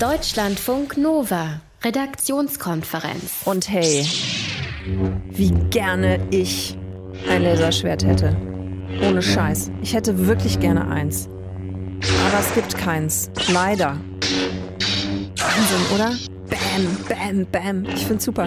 Deutschlandfunk 0.00 0.96
Nova, 0.96 1.60
Redaktionskonferenz. 1.84 3.42
Und 3.44 3.68
hey, 3.68 4.04
wie 5.30 5.52
gerne 5.70 6.26
ich 6.32 6.76
ein 7.28 7.42
Laserschwert 7.42 8.04
hätte. 8.04 8.36
Ohne 9.02 9.22
Scheiß. 9.22 9.70
Ich 9.82 9.94
hätte 9.94 10.26
wirklich 10.26 10.60
gerne 10.60 10.88
eins. 10.88 11.28
Aber 12.28 12.38
es 12.40 12.54
gibt 12.54 12.76
keins. 12.76 13.30
Leider. 13.52 13.98
Wahnsinn, 15.36 15.94
oder? 15.94 16.12
Bam, 16.50 16.96
bam, 17.08 17.46
bam. 17.50 17.84
Ich 17.94 18.06
find's 18.06 18.24
super. 18.24 18.46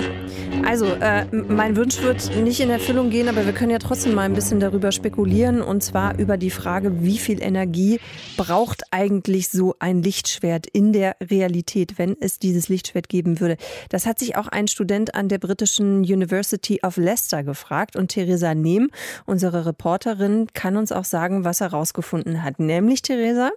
Also, 0.67 0.87
äh, 0.87 1.25
mein 1.31 1.77
Wunsch 1.77 2.01
wird 2.01 2.35
nicht 2.35 2.59
in 2.59 2.69
Erfüllung 2.69 3.09
gehen, 3.09 3.29
aber 3.29 3.45
wir 3.45 3.53
können 3.53 3.71
ja 3.71 3.79
trotzdem 3.79 4.13
mal 4.13 4.23
ein 4.23 4.33
bisschen 4.33 4.59
darüber 4.59 4.91
spekulieren. 4.91 5.61
Und 5.61 5.81
zwar 5.81 6.19
über 6.19 6.35
die 6.35 6.49
Frage, 6.49 7.05
wie 7.05 7.19
viel 7.19 7.41
Energie 7.41 8.01
braucht 8.35 8.83
eigentlich 8.91 9.47
so 9.47 9.75
ein 9.79 10.03
Lichtschwert 10.03 10.67
in 10.67 10.91
der 10.91 11.15
Realität, 11.21 11.97
wenn 11.97 12.17
es 12.19 12.39
dieses 12.39 12.67
Lichtschwert 12.67 13.07
geben 13.07 13.39
würde. 13.39 13.55
Das 13.87 14.05
hat 14.05 14.19
sich 14.19 14.35
auch 14.35 14.49
ein 14.49 14.67
Student 14.67 15.15
an 15.15 15.29
der 15.29 15.37
britischen 15.37 15.99
University 15.99 16.81
of 16.83 16.97
Leicester 16.97 17.43
gefragt. 17.43 17.95
Und 17.95 18.09
Theresa 18.09 18.53
Nehm, 18.53 18.89
unsere 19.25 19.65
Reporterin, 19.65 20.47
kann 20.53 20.75
uns 20.75 20.91
auch 20.91 21.05
sagen, 21.05 21.45
was 21.45 21.61
er 21.61 21.67
rausgefunden 21.67 22.43
hat. 22.43 22.59
Nämlich, 22.59 23.03
Theresa? 23.03 23.51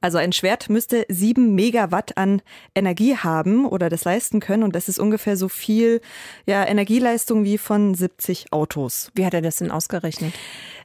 Also 0.00 0.16
ein 0.16 0.32
Schwert 0.32 0.70
müsste 0.70 1.04
sieben 1.10 1.54
Megawatt 1.54 2.16
an 2.16 2.40
Energie 2.74 3.18
haben 3.18 3.66
oder 3.66 3.90
das 3.90 4.04
leisten 4.04 4.40
können. 4.40 4.62
Und 4.62 4.74
das 4.74 4.88
ist 4.88 4.98
ungefähr 4.98 5.36
so 5.36 5.50
viel 5.50 6.00
ja, 6.46 6.53
Energieleistung 6.62 7.44
wie 7.44 7.58
von 7.58 7.94
70 7.94 8.52
Autos. 8.52 9.10
Wie 9.14 9.26
hat 9.26 9.34
er 9.34 9.42
das 9.42 9.56
denn 9.56 9.70
ausgerechnet? 9.70 10.34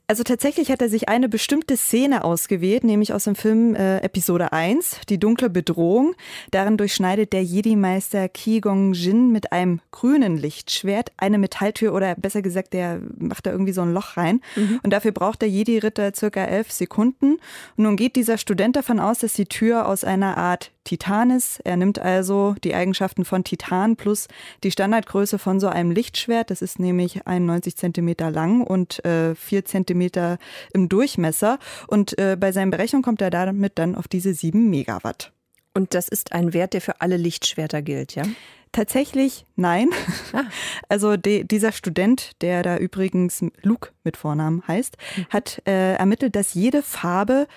Also 0.09 0.23
tatsächlich 0.23 0.71
hat 0.71 0.81
er 0.81 0.89
sich 0.89 1.07
eine 1.07 1.29
bestimmte 1.29 1.77
Szene 1.77 2.23
ausgewählt, 2.23 2.83
nämlich 2.83 3.13
aus 3.13 3.25
dem 3.25 3.35
Film 3.35 3.75
äh, 3.75 3.99
Episode 3.99 4.51
1, 4.51 5.01
Die 5.07 5.19
dunkle 5.19 5.51
Bedrohung. 5.51 6.15
Darin 6.49 6.77
durchschneidet 6.77 7.31
der 7.31 7.43
Jedi-Meister 7.43 8.27
Ki 8.27 8.59
Gong 8.59 8.93
Jin 8.93 9.31
mit 9.31 9.51
einem 9.51 9.81
grünen 9.91 10.35
Lichtschwert 10.35 11.11
eine 11.17 11.37
Metalltür 11.37 11.93
oder 11.93 12.15
besser 12.15 12.41
gesagt, 12.41 12.73
der 12.73 13.01
macht 13.19 13.45
da 13.45 13.51
irgendwie 13.51 13.71
so 13.71 13.81
ein 13.83 13.93
Loch 13.93 14.17
rein. 14.17 14.41
Mhm. 14.55 14.79
Und 14.81 14.91
dafür 14.93 15.11
braucht 15.11 15.43
der 15.43 15.49
Jedi-Ritter 15.49 16.11
circa 16.15 16.43
elf 16.43 16.71
Sekunden. 16.71 17.33
Und 17.77 17.83
nun 17.83 17.95
geht 17.95 18.15
dieser 18.15 18.39
Student 18.39 18.77
davon 18.77 18.99
aus, 18.99 19.19
dass 19.19 19.33
die 19.33 19.45
Tür 19.45 19.87
aus 19.87 20.03
einer 20.03 20.37
Art 20.37 20.71
Titan 20.89 21.29
ist. 21.29 21.59
Er 21.65 21.77
nimmt 21.77 21.99
also 21.99 22.55
die 22.63 22.73
Eigenschaften 22.73 23.23
von 23.23 23.43
Titan 23.43 23.95
plus 23.95 24.27
die 24.63 24.71
Standardgröße 24.71 25.37
von 25.37 25.59
so 25.59 25.67
einem 25.67 25.91
Lichtschwert. 25.91 26.49
Das 26.49 26.63
ist 26.63 26.79
nämlich 26.79 27.27
91 27.27 27.77
Zentimeter 27.77 28.31
lang 28.31 28.61
und 28.61 29.05
äh, 29.05 29.35
4 29.35 29.65
Zentimeter 29.99 30.37
im 30.73 30.89
Durchmesser. 30.89 31.59
Und 31.87 32.17
äh, 32.17 32.37
bei 32.39 32.51
seinen 32.51 32.71
Berechnungen 32.71 33.03
kommt 33.03 33.21
er 33.21 33.29
damit 33.29 33.77
dann 33.77 33.95
auf 33.95 34.07
diese 34.07 34.33
7 34.33 34.69
Megawatt. 34.69 35.31
Und 35.73 35.93
das 35.93 36.07
ist 36.07 36.31
ein 36.31 36.53
Wert, 36.53 36.73
der 36.73 36.81
für 36.81 37.01
alle 37.01 37.17
Lichtschwerter 37.17 37.81
gilt, 37.81 38.15
ja? 38.15 38.23
Tatsächlich 38.71 39.45
nein. 39.55 39.89
Ah. 40.33 40.43
Also 40.89 41.17
de, 41.17 41.43
dieser 41.43 41.71
Student, 41.71 42.31
der 42.41 42.63
da 42.63 42.77
übrigens 42.77 43.43
Luke 43.61 43.89
mit 44.03 44.17
Vornamen 44.17 44.63
heißt, 44.67 44.97
mhm. 45.17 45.25
hat 45.29 45.61
äh, 45.67 45.93
ermittelt, 45.95 46.35
dass 46.35 46.53
jede 46.53 46.81
Farbe 46.81 47.47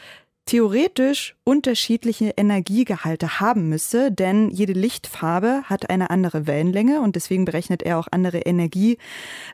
theoretisch 0.46 1.36
unterschiedliche 1.44 2.34
Energiegehalte 2.36 3.40
haben 3.40 3.68
müsse, 3.68 4.10
denn 4.10 4.50
jede 4.50 4.72
Lichtfarbe 4.72 5.62
hat 5.64 5.88
eine 5.90 6.10
andere 6.10 6.46
Wellenlänge 6.46 7.00
und 7.00 7.16
deswegen 7.16 7.44
berechnet 7.44 7.82
er 7.82 7.98
auch 7.98 8.08
andere 8.10 8.40
Energie. 8.40 8.98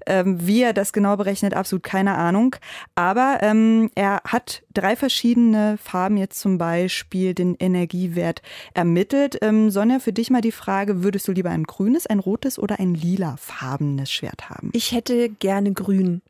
Ähm, 0.06 0.46
wie 0.46 0.62
er 0.62 0.72
das 0.72 0.92
genau 0.92 1.16
berechnet, 1.16 1.54
absolut 1.54 1.82
keine 1.82 2.14
Ahnung. 2.14 2.56
Aber 2.94 3.38
ähm, 3.42 3.90
er 3.94 4.22
hat 4.24 4.62
drei 4.72 4.96
verschiedene 4.96 5.78
Farben 5.78 6.16
jetzt 6.16 6.40
zum 6.40 6.58
Beispiel 6.58 7.34
den 7.34 7.54
Energiewert 7.58 8.42
ermittelt. 8.74 9.38
Ähm, 9.42 9.70
Sonja, 9.70 9.98
für 9.98 10.12
dich 10.12 10.30
mal 10.30 10.40
die 10.40 10.52
Frage, 10.52 11.02
würdest 11.02 11.28
du 11.28 11.32
lieber 11.32 11.50
ein 11.50 11.64
grünes, 11.64 12.06
ein 12.06 12.18
rotes 12.18 12.58
oder 12.58 12.80
ein 12.80 12.94
lilafarbenes 12.94 14.10
Schwert 14.10 14.48
haben? 14.48 14.70
Ich 14.72 14.92
hätte 14.92 15.28
gerne 15.28 15.72
grün. 15.72 16.22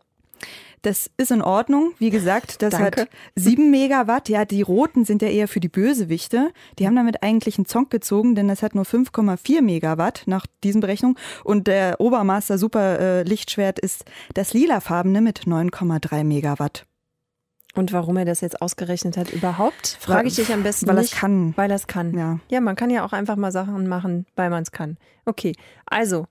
Das 0.83 1.11
ist 1.17 1.31
in 1.31 1.43
Ordnung. 1.43 1.93
Wie 1.99 2.11
gesagt, 2.11 2.63
das 2.63 2.71
Danke. 2.71 3.03
hat 3.03 3.09
sieben 3.35 3.71
Megawatt. 3.71 4.29
Ja, 4.29 4.45
die 4.45 4.63
roten 4.63 5.05
sind 5.05 5.23
ja 5.23 5.29
eher 5.29 5.49
für 5.49 5.61
die 5.61 5.69
Bösewichte. 5.69 6.53
Die 6.79 6.87
haben 6.87 6.97
damit 6.97 7.23
eigentlich 7.23 7.59
einen 7.59 7.67
Zonk 7.67 7.91
gezogen, 7.91 8.35
denn 8.35 8.49
das 8.49 8.63
hat 8.63 8.75
nur 8.75 8.85
5,4 8.85 9.63
Megawatt 9.63 10.23
nach 10.27 10.47
diesen 10.63 10.81
Berechnungen. 10.81 11.17
Und 11.45 11.67
der 11.67 12.01
Obermaster 12.01 12.59
Super 12.59 13.01
äh, 13.01 13.23
Lichtschwert 13.23 13.79
ist 13.79 14.05
das 14.35 14.53
lilafarbene 14.53 15.21
mit 15.21 15.41
9,3 15.41 16.25
Megawatt. 16.25 16.85
Und 17.75 17.93
warum 17.93 18.17
er 18.17 18.25
das 18.25 18.41
jetzt 18.41 18.61
ausgerechnet 18.61 19.17
hat 19.17 19.31
überhaupt, 19.31 19.99
frage 20.01 20.27
ich 20.27 20.35
dich 20.35 20.53
am 20.53 20.63
besten 20.63 20.89
weil 20.89 20.97
nicht. 20.97 21.13
Weil 21.13 21.17
er 21.17 21.21
kann. 21.21 21.57
Weil 21.57 21.71
er 21.71 21.79
kann. 21.81 22.19
Ja. 22.19 22.41
ja, 22.51 22.61
man 22.61 22.77
kann 22.77 22.91
ja 22.91 23.05
auch 23.05 23.13
einfach 23.13 23.37
mal 23.37 23.53
Sachen 23.53 23.87
machen, 23.87 24.27
weil 24.35 24.51
man 24.51 24.63
es 24.63 24.73
kann. 24.73 24.97
Okay, 25.27 25.55
also 25.87 26.27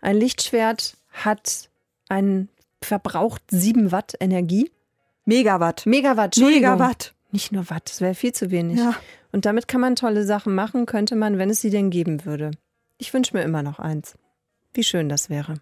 ein 0.00 0.16
Lichtschwert 0.16 0.96
hat 1.10 1.68
einen 2.08 2.48
verbraucht 2.84 3.42
7 3.48 3.92
Watt 3.92 4.14
Energie. 4.20 4.70
Megawatt. 5.24 5.86
Megawatt, 5.86 6.36
Megawatt. 6.36 7.14
Nicht 7.30 7.52
nur 7.52 7.70
Watt, 7.70 7.90
das 7.90 8.00
wäre 8.00 8.14
viel 8.14 8.32
zu 8.32 8.50
wenig. 8.50 8.78
Ja. 8.78 8.94
Und 9.32 9.46
damit 9.46 9.66
kann 9.66 9.80
man 9.80 9.96
tolle 9.96 10.24
Sachen 10.24 10.54
machen, 10.54 10.84
könnte 10.84 11.16
man, 11.16 11.38
wenn 11.38 11.48
es 11.48 11.60
sie 11.60 11.70
denn 11.70 11.90
geben 11.90 12.24
würde. 12.24 12.50
Ich 12.98 13.14
wünsche 13.14 13.36
mir 13.36 13.42
immer 13.42 13.62
noch 13.62 13.78
eins. 13.78 14.14
Wie 14.74 14.84
schön 14.84 15.08
das 15.08 15.30
wäre. 15.30 15.54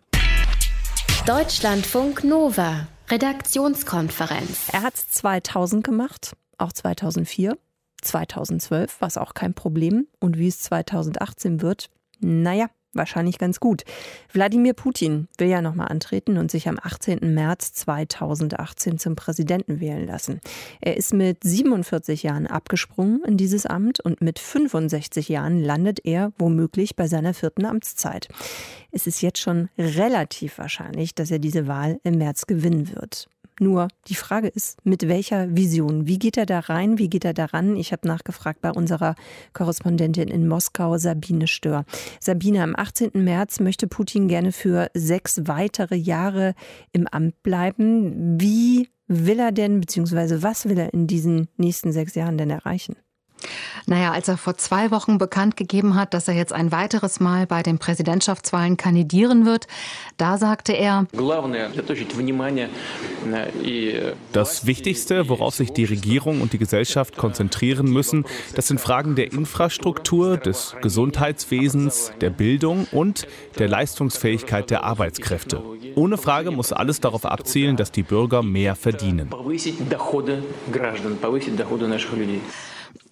Deutschlandfunk 1.27 2.25
Nova, 2.25 2.89
Redaktionskonferenz. 3.09 4.69
Er 4.73 4.83
hat 4.83 4.95
es 4.95 5.11
2000 5.11 5.85
gemacht, 5.85 6.37
auch 6.59 6.73
2004, 6.73 7.57
2012, 8.03 8.97
was 9.01 9.17
auch 9.17 9.35
kein 9.35 9.55
Problem. 9.55 10.09
Und 10.19 10.39
wie 10.39 10.49
es 10.49 10.61
2018 10.63 11.61
wird, 11.61 11.91
naja, 12.19 12.67
wahrscheinlich 12.93 13.39
ganz 13.39 13.61
gut. 13.61 13.85
Wladimir 14.33 14.75
Putin 14.75 15.29
will 15.39 15.49
ja 15.49 15.63
nochmal 15.63 15.89
antreten 15.89 16.39
und 16.39 16.51
sich 16.51 16.69
am 16.69 16.79
18. 16.83 17.35
März 17.35 17.73
2018 17.75 18.99
zum 18.99 19.17
Präsidenten 19.17 19.81
wählen 19.81 20.07
lassen. 20.07 20.41
Er 20.81 20.97
ist 20.97 21.13
mit 21.13 21.45
47 21.45 22.23
Jahren 22.23 22.47
abgesprungen 22.47 23.23
in 23.25 23.37
dieses 23.37 23.67
Amt 23.67 24.01
und 24.01 24.21
mit 24.21 24.39
65 24.39 25.29
Jahren 25.29 25.63
landet 25.63 26.01
er 26.05 26.33
womöglich 26.39 26.97
bei 26.97 27.07
seiner 27.07 27.35
vierten 27.35 27.65
Amtszeit. 27.65 28.29
Es 28.91 29.07
ist 29.07 29.23
jetzt 29.23 29.39
schon 29.39 29.69
relativ 29.79 30.59
wahrscheinlich, 30.59 31.15
dass 31.15 31.31
er 31.31 31.39
diese 31.39 31.67
Wahl 31.67 32.01
im 32.03 32.19
März 32.19 32.47
gewinnen 32.47 32.95
wird. 32.95 33.29
Nur 33.63 33.89
die 34.09 34.15
Frage 34.15 34.49
ist, 34.49 34.79
mit 34.87 35.07
welcher 35.07 35.55
Vision? 35.55 36.07
Wie 36.07 36.19
geht 36.19 36.39
er 36.39 36.47
da 36.47 36.61
rein? 36.61 36.97
Wie 36.97 37.11
geht 37.11 37.27
er 37.27 37.35
daran? 37.35 37.77
Ich 37.77 37.93
habe 37.93 38.09
nachgefragt 38.09 38.63
bei 38.63 38.71
unserer 38.71 39.17
Korrespondentin 39.53 40.29
in 40.29 40.49
Moskau, 40.49 40.97
Sabine 40.97 41.47
Stör. 41.47 41.85
Sabine, 42.21 42.63
am 42.63 42.75
18. 42.75 43.11
März 43.23 43.61
möchte 43.61 43.87
Putin 43.87 44.29
gerne 44.29 44.53
für 44.53 44.91
sechs 44.95 45.43
weitere 45.45 45.95
Jahre 45.95 46.55
im 46.93 47.07
Amt 47.07 47.43
bleiben. 47.43 48.41
Wie 48.41 48.89
will 49.09 49.39
er 49.39 49.53
denn, 49.53 49.81
beziehungsweise 49.81 50.43
was 50.43 50.67
will 50.67 50.79
er 50.79 50.95
in 50.95 51.07
diesen 51.07 51.49
nächsten 51.59 51.93
sechs 51.93 52.15
Jahren 52.15 52.39
denn 52.39 52.49
erreichen? 52.49 52.97
Naja, 53.87 54.13
als 54.13 54.29
er 54.29 54.37
vor 54.37 54.57
zwei 54.57 54.91
Wochen 54.91 55.19
bekannt 55.19 55.57
gegeben 55.57 55.95
hat, 55.95 56.15
dass 56.15 56.29
er 56.29 56.35
jetzt 56.35 56.53
ein 56.53 56.73
weiteres 56.73 57.21
Mal 57.21 57.47
bei 57.47 57.63
den 57.63 57.79
Präsidentschaftswahlen 57.79 58.77
kandidieren 58.77 59.47
wird, 59.47 59.67
da 60.17 60.39
sagte 60.39 60.73
er, 60.73 61.07
das 64.33 64.67
Wichtigste, 64.67 65.29
worauf 65.29 65.55
sich 65.55 65.73
die 65.73 65.85
Regierung 65.85 66.41
und 66.41 66.53
die 66.53 66.59
Gesellschaft 66.59 67.17
konzentrieren 67.17 67.91
müssen, 67.91 68.25
das 68.55 68.69
sind 68.69 68.81
Fragen 68.81 69.15
der 69.15 69.33
Infrastruktur, 69.33 70.37
des 70.37 70.75
Gesundheitswesens, 70.83 72.13
der 72.21 72.31
Bildung 72.31 72.87
und 72.93 73.27
der 73.59 73.69
Leistungsfähigkeit 73.69 74.71
der 74.71 74.85
Arbeitskräfte. 74.85 75.63
Ohne 75.95 76.19
Frage 76.19 76.51
muss 76.51 76.73
alles 76.73 77.01
darauf 77.01 77.25
abzielen, 77.25 77.77
dass 77.77 77.93
die 77.93 78.03
Bürger 78.03 78.43
mehr 78.43 78.75
verdienen. 78.75 79.31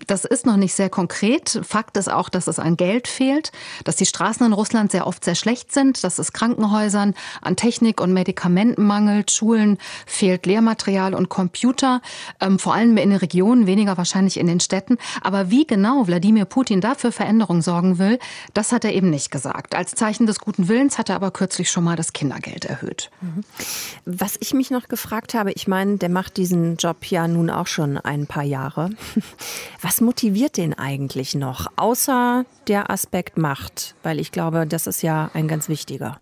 Das 0.08 0.24
ist 0.24 0.46
noch 0.46 0.56
nicht 0.56 0.74
sehr 0.74 0.88
konkret. 0.88 1.60
Fakt 1.62 1.96
ist 1.98 2.10
auch, 2.10 2.30
dass 2.30 2.46
es 2.46 2.58
an 2.58 2.78
Geld 2.78 3.06
fehlt, 3.08 3.52
dass 3.84 3.96
die 3.96 4.06
Straßen 4.06 4.44
in 4.44 4.54
Russland 4.54 4.90
sehr 4.90 5.06
oft 5.06 5.22
sehr 5.22 5.34
schlecht 5.34 5.70
sind, 5.70 6.02
dass 6.02 6.18
es 6.18 6.32
Krankenhäusern 6.32 7.14
an 7.42 7.56
Technik 7.56 8.00
und 8.00 8.14
Medikamenten 8.14 8.86
mangelt, 8.86 9.30
Schulen 9.30 9.76
fehlt 10.06 10.46
Lehrmaterial 10.46 11.14
und 11.14 11.28
Computer, 11.28 12.00
ähm, 12.40 12.58
vor 12.58 12.72
allem 12.72 12.96
in 12.96 13.10
den 13.10 13.18
Regionen, 13.18 13.66
weniger 13.66 13.98
wahrscheinlich 13.98 14.38
in 14.38 14.46
den 14.46 14.60
Städten. 14.60 14.96
Aber 15.20 15.50
wie 15.50 15.66
genau 15.66 16.06
Wladimir 16.06 16.46
Putin 16.46 16.80
dafür 16.80 17.12
Veränderung 17.12 17.60
sorgen 17.60 17.98
will, 17.98 18.18
das 18.54 18.72
hat 18.72 18.86
er 18.86 18.94
eben 18.94 19.10
nicht 19.10 19.30
gesagt. 19.30 19.74
Als 19.74 19.94
Zeichen 19.94 20.26
des 20.26 20.40
guten 20.40 20.68
Willens 20.68 20.96
hat 20.96 21.10
er 21.10 21.16
aber 21.16 21.30
kürzlich 21.32 21.70
schon 21.70 21.84
mal 21.84 21.96
das 21.96 22.14
Kindergeld 22.14 22.64
erhöht. 22.64 23.10
Mhm. 23.20 23.44
Was 24.06 24.38
ich 24.40 24.54
mich 24.54 24.70
noch 24.70 24.88
gefragt 24.88 25.34
habe, 25.34 25.52
ich 25.52 25.68
meine, 25.68 25.98
der 25.98 26.08
macht 26.08 26.38
diesen 26.38 26.76
Job 26.76 27.04
ja 27.04 27.28
nun 27.28 27.50
auch 27.50 27.66
schon 27.66 27.98
ein 27.98 28.26
paar 28.26 28.42
Jahre. 28.42 28.88
Was 29.82 29.97
motiviert 30.00 30.56
den 30.56 30.74
eigentlich 30.74 31.34
noch, 31.34 31.66
außer 31.76 32.44
der 32.66 32.90
Aspekt 32.90 33.38
Macht? 33.38 33.94
Weil 34.02 34.20
ich 34.20 34.32
glaube, 34.32 34.66
das 34.66 34.86
ist 34.86 35.02
ja 35.02 35.30
ein 35.34 35.48
ganz 35.48 35.68
wichtiger. 35.68 36.20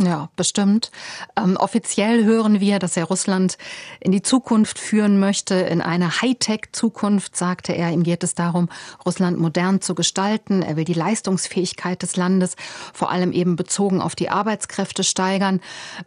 Ja, 0.00 0.30
bestimmt. 0.36 0.90
Ähm, 1.36 1.58
offiziell 1.58 2.24
hören 2.24 2.60
wir, 2.60 2.78
dass 2.78 2.96
er 2.96 3.04
Russland 3.04 3.58
in 4.00 4.10
die 4.10 4.22
Zukunft 4.22 4.78
führen 4.78 5.20
möchte, 5.20 5.54
in 5.54 5.82
eine 5.82 6.22
Hightech-Zukunft, 6.22 7.36
sagte 7.36 7.72
er. 7.72 7.90
Ihm 7.90 8.02
geht 8.02 8.24
es 8.24 8.34
darum, 8.34 8.70
Russland 9.04 9.38
modern 9.38 9.82
zu 9.82 9.94
gestalten. 9.94 10.62
Er 10.62 10.76
will 10.76 10.86
die 10.86 10.94
Leistungsfähigkeit 10.94 12.02
des 12.02 12.16
Landes, 12.16 12.56
vor 12.94 13.10
allem 13.10 13.32
eben 13.32 13.54
bezogen 13.54 14.00
auf 14.00 14.14
die 14.14 14.30
Arbeitskräfte, 14.30 15.04
steigern. 15.04 15.60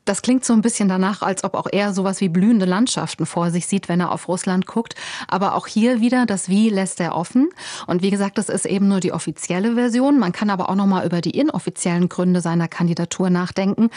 Das 0.04 0.24
klingt 0.24 0.46
so 0.46 0.54
ein 0.54 0.62
bisschen 0.62 0.90
danach, 0.90 1.22
als 1.22 1.44
ob 1.44 1.54
auch 1.54 1.68
er 1.72 1.94
sowas 1.94 2.22
wie 2.22 2.30
blühende 2.30 2.66
Landschaften 2.66 3.28
vor 3.28 3.52
sich 3.52 3.68
sieht, 3.68 3.88
wenn 3.88 4.00
er 4.00 4.12
auf 4.12 4.28
Russland 4.28 4.66
guckt. 4.66 4.96
Aber 5.28 5.54
auch 5.54 5.68
hier 5.68 6.02
wieder, 6.02 6.26
das 6.26 6.50
Wie 6.50 6.70
lässt 6.70 7.00
er 7.00 7.16
offen. 7.16 7.50
Und 7.86 8.02
wie 8.02 8.10
gesagt, 8.10 8.40
das 8.40 8.50
ist 8.50 8.66
eben 8.66 8.88
nur 8.88 9.00
die 9.00 9.14
offizielle 9.14 9.76
Version. 9.76 10.18
Man 10.18 10.32
kann 10.32 10.50
aber 10.50 10.70
auch 10.70 10.76
noch 10.76 10.88
mal 10.88 11.06
über 11.06 11.22
die 11.22 11.38
inoffiziellen 11.38 12.10
Gründe 12.10 12.42
seiner 12.42 12.68
Kandidatur 12.68 13.30
nachdenken 13.30 13.75
denken. 13.76 13.90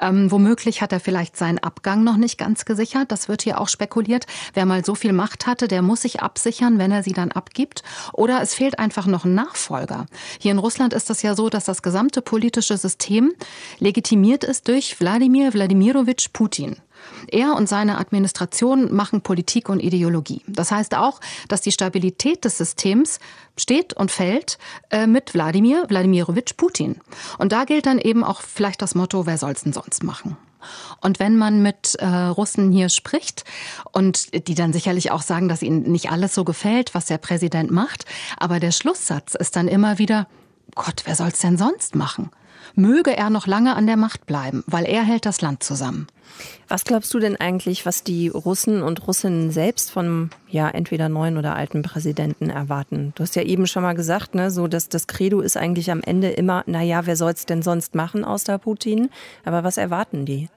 Ähm, 0.00 0.30
womöglich 0.30 0.82
hat 0.82 0.92
er 0.92 1.00
vielleicht 1.00 1.36
seinen 1.36 1.58
Abgang 1.58 2.04
noch 2.04 2.16
nicht 2.16 2.38
ganz 2.38 2.64
gesichert. 2.64 3.10
Das 3.12 3.28
wird 3.28 3.42
hier 3.42 3.60
auch 3.60 3.68
spekuliert. 3.68 4.26
Wer 4.54 4.66
mal 4.66 4.84
so 4.84 4.94
viel 4.94 5.12
Macht 5.12 5.46
hatte, 5.46 5.68
der 5.68 5.82
muss 5.82 6.02
sich 6.02 6.20
absichern, 6.20 6.78
wenn 6.78 6.92
er 6.92 7.02
sie 7.02 7.12
dann 7.12 7.32
abgibt. 7.32 7.82
Oder 8.12 8.40
es 8.40 8.54
fehlt 8.54 8.78
einfach 8.78 9.06
noch 9.06 9.24
ein 9.24 9.34
Nachfolger. 9.34 10.06
Hier 10.38 10.52
in 10.52 10.58
Russland 10.58 10.92
ist 10.92 11.10
es 11.10 11.22
ja 11.22 11.34
so, 11.34 11.48
dass 11.48 11.64
das 11.64 11.82
gesamte 11.82 12.22
politische 12.22 12.76
System 12.76 13.32
legitimiert 13.78 14.44
ist 14.44 14.68
durch 14.68 14.98
Wladimir 15.00 15.52
Wladimirovich 15.52 16.32
Putin. 16.32 16.76
Er 17.28 17.54
und 17.54 17.68
seine 17.68 17.98
Administration 17.98 18.94
machen 18.94 19.22
Politik 19.22 19.68
und 19.68 19.80
Ideologie. 19.80 20.42
Das 20.46 20.70
heißt 20.70 20.94
auch, 20.94 21.20
dass 21.48 21.60
die 21.60 21.72
Stabilität 21.72 22.44
des 22.44 22.58
Systems 22.58 23.20
steht 23.56 23.94
und 23.94 24.10
fällt 24.10 24.58
äh, 24.90 25.06
mit 25.06 25.34
Wladimir 25.34 25.84
Wladimirovich 25.88 26.56
Putin. 26.56 27.00
Und 27.38 27.52
da 27.52 27.64
gilt 27.64 27.86
dann 27.86 27.98
eben 27.98 28.24
auch 28.24 28.40
vielleicht 28.40 28.82
das 28.82 28.94
Motto, 28.94 29.26
wer 29.26 29.38
soll's 29.38 29.62
denn 29.62 29.72
sonst 29.72 30.02
machen? 30.02 30.36
Und 31.00 31.18
wenn 31.18 31.36
man 31.36 31.62
mit 31.62 31.94
äh, 31.96 32.06
Russen 32.06 32.72
hier 32.72 32.88
spricht 32.88 33.44
und 33.92 34.48
die 34.48 34.54
dann 34.54 34.72
sicherlich 34.72 35.10
auch 35.10 35.22
sagen, 35.22 35.48
dass 35.48 35.62
ihnen 35.62 35.82
nicht 35.90 36.10
alles 36.10 36.34
so 36.34 36.44
gefällt, 36.44 36.94
was 36.94 37.06
der 37.06 37.18
Präsident 37.18 37.70
macht, 37.70 38.06
aber 38.38 38.60
der 38.60 38.72
Schlusssatz 38.72 39.34
ist 39.34 39.56
dann 39.56 39.68
immer 39.68 39.98
wieder, 39.98 40.26
Gott, 40.74 41.02
wer 41.04 41.14
soll's 41.14 41.40
denn 41.40 41.58
sonst 41.58 41.94
machen? 41.94 42.30
Möge 42.76 43.16
er 43.16 43.30
noch 43.30 43.46
lange 43.46 43.76
an 43.76 43.86
der 43.86 43.96
Macht 43.96 44.26
bleiben, 44.26 44.64
weil 44.66 44.84
er 44.84 45.02
hält 45.04 45.26
das 45.26 45.40
Land 45.40 45.62
zusammen. 45.62 46.08
Was 46.66 46.84
glaubst 46.84 47.14
du 47.14 47.20
denn 47.20 47.36
eigentlich, 47.36 47.86
was 47.86 48.02
die 48.02 48.28
Russen 48.28 48.82
und 48.82 49.06
Russinnen 49.06 49.52
selbst 49.52 49.92
von 49.92 50.30
ja 50.48 50.68
entweder 50.68 51.08
neuen 51.08 51.36
oder 51.36 51.54
alten 51.54 51.82
Präsidenten 51.82 52.50
erwarten? 52.50 53.12
Du 53.14 53.22
hast 53.22 53.36
ja 53.36 53.42
eben 53.42 53.66
schon 53.66 53.82
mal 53.82 53.94
gesagt, 53.94 54.34
ne, 54.34 54.50
so 54.50 54.66
dass 54.66 54.88
das 54.88 55.06
Credo 55.06 55.40
ist 55.40 55.56
eigentlich 55.56 55.90
am 55.90 56.02
Ende 56.02 56.30
immer, 56.30 56.64
na 56.66 56.82
ja, 56.82 57.06
wer 57.06 57.16
soll's 57.16 57.46
denn 57.46 57.62
sonst 57.62 57.94
machen 57.94 58.24
außer 58.24 58.58
Putin? 58.58 59.10
Aber 59.44 59.62
was 59.62 59.76
erwarten 59.76 60.26
die? 60.26 60.48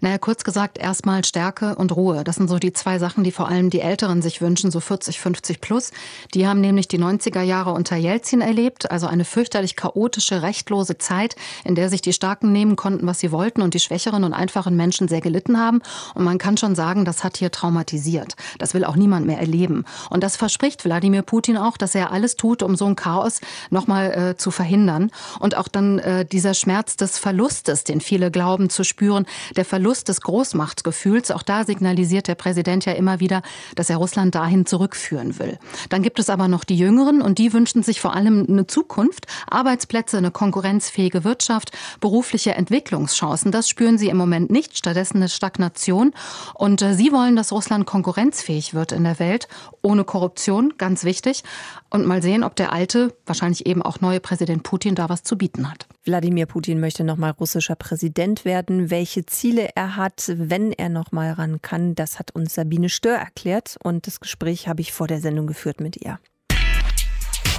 Naja, 0.00 0.18
kurz 0.18 0.44
gesagt, 0.44 0.78
erstmal 0.78 1.24
Stärke 1.24 1.74
und 1.76 1.94
Ruhe. 1.94 2.24
Das 2.24 2.36
sind 2.36 2.48
so 2.48 2.58
die 2.58 2.72
zwei 2.72 2.98
Sachen, 2.98 3.24
die 3.24 3.32
vor 3.32 3.48
allem 3.48 3.70
die 3.70 3.80
Älteren 3.80 4.22
sich 4.22 4.40
wünschen, 4.40 4.70
so 4.70 4.80
40, 4.80 5.20
50 5.20 5.60
plus. 5.60 5.90
Die 6.34 6.46
haben 6.46 6.60
nämlich 6.60 6.88
die 6.88 6.98
90er 6.98 7.42
Jahre 7.42 7.72
unter 7.72 7.96
Jelzin 7.96 8.40
erlebt, 8.40 8.90
also 8.90 9.06
eine 9.06 9.24
fürchterlich 9.24 9.76
chaotische, 9.76 10.42
rechtlose 10.42 10.98
Zeit, 10.98 11.36
in 11.64 11.74
der 11.74 11.88
sich 11.88 12.02
die 12.02 12.12
Starken 12.12 12.52
nehmen 12.52 12.76
konnten, 12.76 13.06
was 13.06 13.20
sie 13.20 13.32
wollten 13.32 13.62
und 13.62 13.74
die 13.74 13.80
schwächeren 13.80 14.24
und 14.24 14.32
einfachen 14.32 14.76
Menschen 14.76 15.08
sehr 15.08 15.20
gelitten 15.20 15.58
haben. 15.58 15.82
Und 16.14 16.24
man 16.24 16.38
kann 16.38 16.56
schon 16.56 16.74
sagen, 16.74 17.04
das 17.04 17.24
hat 17.24 17.36
hier 17.36 17.50
traumatisiert. 17.50 18.34
Das 18.58 18.74
will 18.74 18.84
auch 18.84 18.96
niemand 18.96 19.26
mehr 19.26 19.38
erleben. 19.38 19.84
Und 20.10 20.22
das 20.22 20.36
verspricht 20.36 20.84
Wladimir 20.84 21.22
Putin 21.22 21.56
auch, 21.56 21.76
dass 21.76 21.94
er 21.94 22.12
alles 22.12 22.36
tut, 22.36 22.62
um 22.62 22.76
so 22.76 22.86
ein 22.86 22.96
Chaos 22.96 23.40
nochmal 23.70 24.12
äh, 24.12 24.36
zu 24.36 24.50
verhindern. 24.50 25.10
Und 25.38 25.56
auch 25.56 25.68
dann 25.68 25.98
äh, 25.98 26.24
dieser 26.24 26.54
Schmerz 26.54 26.96
des 26.96 27.18
Verlustes, 27.18 27.84
den 27.84 28.00
viele 28.00 28.30
glauben 28.30 28.70
zu 28.70 28.84
spüren, 28.84 29.26
der 29.58 29.64
Verlust 29.64 30.08
des 30.08 30.22
Großmachtgefühls. 30.22 31.30
Auch 31.30 31.42
da 31.42 31.64
signalisiert 31.64 32.28
der 32.28 32.36
Präsident 32.36 32.86
ja 32.86 32.92
immer 32.92 33.20
wieder, 33.20 33.42
dass 33.74 33.90
er 33.90 33.98
Russland 33.98 34.34
dahin 34.34 34.64
zurückführen 34.64 35.38
will. 35.38 35.58
Dann 35.90 36.02
gibt 36.02 36.18
es 36.18 36.30
aber 36.30 36.48
noch 36.48 36.64
die 36.64 36.78
Jüngeren 36.78 37.20
und 37.20 37.38
die 37.38 37.52
wünschen 37.52 37.82
sich 37.82 38.00
vor 38.00 38.14
allem 38.14 38.46
eine 38.48 38.66
Zukunft, 38.66 39.26
Arbeitsplätze, 39.50 40.16
eine 40.16 40.30
konkurrenzfähige 40.30 41.24
Wirtschaft, 41.24 41.72
berufliche 42.00 42.54
Entwicklungschancen. 42.54 43.52
Das 43.52 43.68
spüren 43.68 43.98
sie 43.98 44.08
im 44.08 44.16
Moment 44.16 44.50
nicht, 44.50 44.78
stattdessen 44.78 45.18
eine 45.18 45.28
Stagnation. 45.28 46.14
Und 46.54 46.80
äh, 46.80 46.94
sie 46.94 47.12
wollen, 47.12 47.36
dass 47.36 47.52
Russland 47.52 47.84
konkurrenzfähig 47.84 48.74
wird 48.74 48.92
in 48.92 49.04
der 49.04 49.18
Welt, 49.18 49.48
ohne 49.82 50.04
Korruption, 50.04 50.74
ganz 50.78 51.04
wichtig. 51.04 51.42
Und 51.90 52.06
mal 52.06 52.22
sehen, 52.22 52.44
ob 52.44 52.54
der 52.54 52.72
alte, 52.72 53.14
wahrscheinlich 53.24 53.64
eben 53.66 53.82
auch 53.82 54.00
neue 54.00 54.20
Präsident 54.20 54.62
Putin 54.62 54.94
da 54.94 55.08
was 55.08 55.22
zu 55.22 55.38
bieten 55.38 55.70
hat. 55.70 55.86
Wladimir 56.04 56.44
Putin 56.46 56.80
möchte 56.80 57.02
nochmal 57.02 57.30
russischer 57.30 57.76
Präsident 57.76 58.44
werden. 58.44 58.90
Welche 58.90 59.24
Ziele 59.24 59.70
er 59.74 59.96
hat, 59.96 60.30
wenn 60.34 60.72
er 60.72 60.90
nochmal 60.90 61.32
ran 61.32 61.62
kann, 61.62 61.94
das 61.94 62.18
hat 62.18 62.34
uns 62.34 62.54
Sabine 62.54 62.90
Stör 62.90 63.16
erklärt. 63.16 63.76
Und 63.82 64.06
das 64.06 64.20
Gespräch 64.20 64.68
habe 64.68 64.82
ich 64.82 64.92
vor 64.92 65.06
der 65.06 65.20
Sendung 65.20 65.46
geführt 65.46 65.80
mit 65.80 65.96
ihr. 65.96 66.18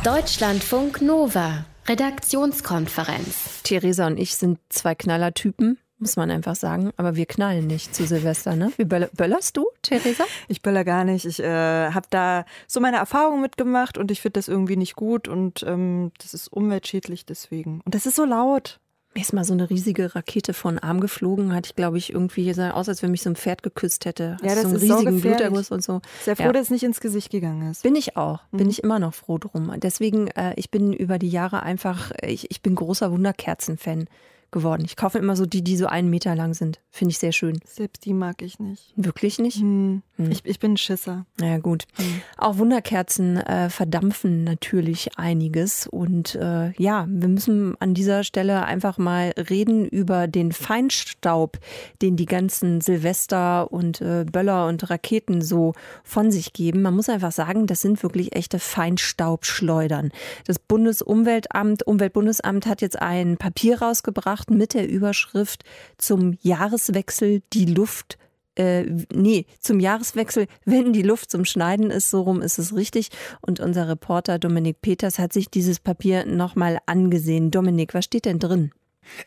Deutschlandfunk 0.03 1.01
Nova, 1.01 1.65
Redaktionskonferenz. 1.87 3.63
Theresa 3.63 4.05
und 4.05 4.17
ich 4.17 4.35
sind 4.35 4.59
zwei 4.69 4.93
Knallertypen. 4.93 5.79
Muss 5.99 6.15
man 6.15 6.31
einfach 6.31 6.55
sagen. 6.55 6.91
Aber 6.97 7.15
wir 7.15 7.25
knallen 7.25 7.67
nicht 7.67 7.93
zu 7.93 8.05
Silvester, 8.07 8.55
ne? 8.55 8.71
Wie 8.77 8.85
böller, 8.85 9.09
böllerst 9.15 9.57
du, 9.57 9.67
Theresa? 9.81 10.23
Ich 10.47 10.61
böller 10.61 10.83
gar 10.85 11.03
nicht. 11.03 11.25
Ich 11.25 11.39
äh, 11.39 11.91
habe 11.91 12.07
da 12.09 12.45
so 12.67 12.79
meine 12.79 12.97
Erfahrungen 12.97 13.41
mitgemacht 13.41 13.97
und 13.97 14.09
ich 14.11 14.21
finde 14.21 14.39
das 14.39 14.47
irgendwie 14.47 14.77
nicht 14.77 14.95
gut 14.95 15.27
und 15.27 15.63
ähm, 15.67 16.11
das 16.21 16.33
ist 16.33 16.47
umweltschädlich 16.47 17.25
deswegen. 17.25 17.81
Und 17.85 17.95
das 17.95 18.05
ist 18.05 18.15
so 18.15 18.25
laut. 18.25 18.79
Mir 19.15 19.21
ist 19.21 19.33
mal 19.33 19.43
so 19.43 19.53
eine 19.53 19.67
riesige 19.71 20.13
Rakete 20.15 20.53
von 20.53 20.77
Arm 20.77 20.99
geflogen, 20.99 21.53
hatte 21.55 21.69
ich, 21.69 21.75
glaube 21.75 21.97
ich, 21.97 22.13
irgendwie 22.13 22.53
sah 22.53 22.71
aus, 22.71 22.87
als 22.87 23.01
wenn 23.01 23.09
mich 23.09 23.23
so 23.23 23.31
ein 23.31 23.35
Pferd 23.35 23.63
geküsst 23.63 24.05
hätte. 24.05 24.37
Ja, 24.43 24.49
das 24.53 24.61
so 24.61 24.67
einen 24.67 24.75
ist 24.75 24.81
riesigen 24.83 25.15
so 25.19 25.27
Bluterguss 25.27 25.71
und 25.71 25.81
so. 25.83 26.01
Sehr 26.23 26.35
froh, 26.35 26.43
Ja. 26.43 26.51
dass 26.53 26.65
es 26.65 26.69
nicht 26.69 26.83
ins 26.83 27.01
Gesicht 27.01 27.31
gegangen 27.31 27.71
ist. 27.71 27.81
Bin 27.81 27.95
ich 27.95 28.17
auch. 28.17 28.41
Bin 28.51 28.65
Mhm. 28.65 28.69
ich 28.69 28.83
immer 28.83 28.99
noch 28.99 29.15
froh 29.15 29.39
drum. 29.39 29.73
Deswegen, 29.77 30.27
äh, 30.27 30.53
ich 30.57 30.69
bin 30.69 30.93
über 30.93 31.17
die 31.17 31.29
Jahre 31.29 31.63
einfach, 31.63 32.11
ich, 32.21 32.51
ich 32.51 32.61
bin 32.61 32.75
großer 32.75 33.11
Wunderkerzen-Fan 33.11 34.07
geworden. 34.51 34.83
Ich 34.85 34.95
kaufe 34.95 35.17
immer 35.17 35.35
so 35.35 35.45
die, 35.45 35.63
die 35.63 35.77
so 35.77 35.87
einen 35.87 36.09
Meter 36.09 36.35
lang 36.35 36.53
sind. 36.53 36.79
Finde 36.91 37.11
ich 37.11 37.19
sehr 37.19 37.31
schön. 37.31 37.59
Selbst 37.65 38.05
die 38.05 38.13
mag 38.13 38.41
ich 38.41 38.59
nicht. 38.59 38.93
Wirklich 38.95 39.39
nicht? 39.39 39.57
Hm. 39.57 40.01
Hm. 40.17 40.31
Ich, 40.31 40.43
ich 40.43 40.59
bin 40.59 40.73
ein 40.73 40.77
Schisser. 40.77 41.25
Naja, 41.39 41.59
gut. 41.59 41.85
Hm. 41.95 42.21
Auch 42.37 42.57
Wunderkerzen 42.57 43.37
äh, 43.37 43.69
verdampfen 43.69 44.43
natürlich 44.43 45.17
einiges. 45.17 45.87
Und 45.87 46.35
äh, 46.35 46.71
ja, 46.81 47.05
wir 47.07 47.27
müssen 47.27 47.75
an 47.79 47.93
dieser 47.93 48.23
Stelle 48.23 48.65
einfach 48.65 48.97
mal 48.97 49.33
reden 49.37 49.87
über 49.87 50.27
den 50.27 50.51
Feinstaub, 50.51 51.59
den 52.01 52.15
die 52.15 52.25
ganzen 52.25 52.81
Silvester 52.81 53.71
und 53.71 54.01
äh, 54.01 54.25
Böller 54.29 54.67
und 54.67 54.89
Raketen 54.89 55.41
so 55.41 55.73
von 56.03 56.31
sich 56.31 56.53
geben. 56.53 56.81
Man 56.81 56.95
muss 56.95 57.09
einfach 57.09 57.31
sagen, 57.31 57.67
das 57.67 57.81
sind 57.81 58.01
wirklich 58.01 58.35
echte 58.35 58.59
Feinstaubschleudern. 58.59 60.11
Das 60.45 60.59
Bundesumweltamt, 60.59 61.85
Umweltbundesamt 61.85 62.65
hat 62.65 62.81
jetzt 62.81 62.99
ein 62.99 63.37
Papier 63.37 63.81
rausgebracht 63.81 64.38
mit 64.47 64.73
der 64.73 64.87
Überschrift 64.87 65.63
zum 65.97 66.37
Jahreswechsel 66.41 67.41
die 67.53 67.65
Luft 67.65 68.17
äh, 68.55 68.83
nee, 69.13 69.45
zum 69.61 69.79
Jahreswechsel, 69.79 70.47
wenn 70.65 70.91
die 70.91 71.01
Luft 71.01 71.31
zum 71.31 71.45
Schneiden 71.45 71.91
ist, 71.91 72.09
so 72.09 72.21
rum 72.21 72.41
ist 72.41 72.59
es 72.59 72.75
richtig. 72.75 73.09
Und 73.39 73.61
unser 73.61 73.87
Reporter 73.87 74.37
Dominik 74.37 74.81
Peters 74.81 75.17
hat 75.17 75.31
sich 75.31 75.49
dieses 75.49 75.79
Papier 75.79 76.25
nochmal 76.25 76.79
angesehen. 76.85 77.51
Dominik, 77.51 77.93
was 77.93 78.03
steht 78.03 78.25
denn 78.25 78.39
drin? 78.39 78.71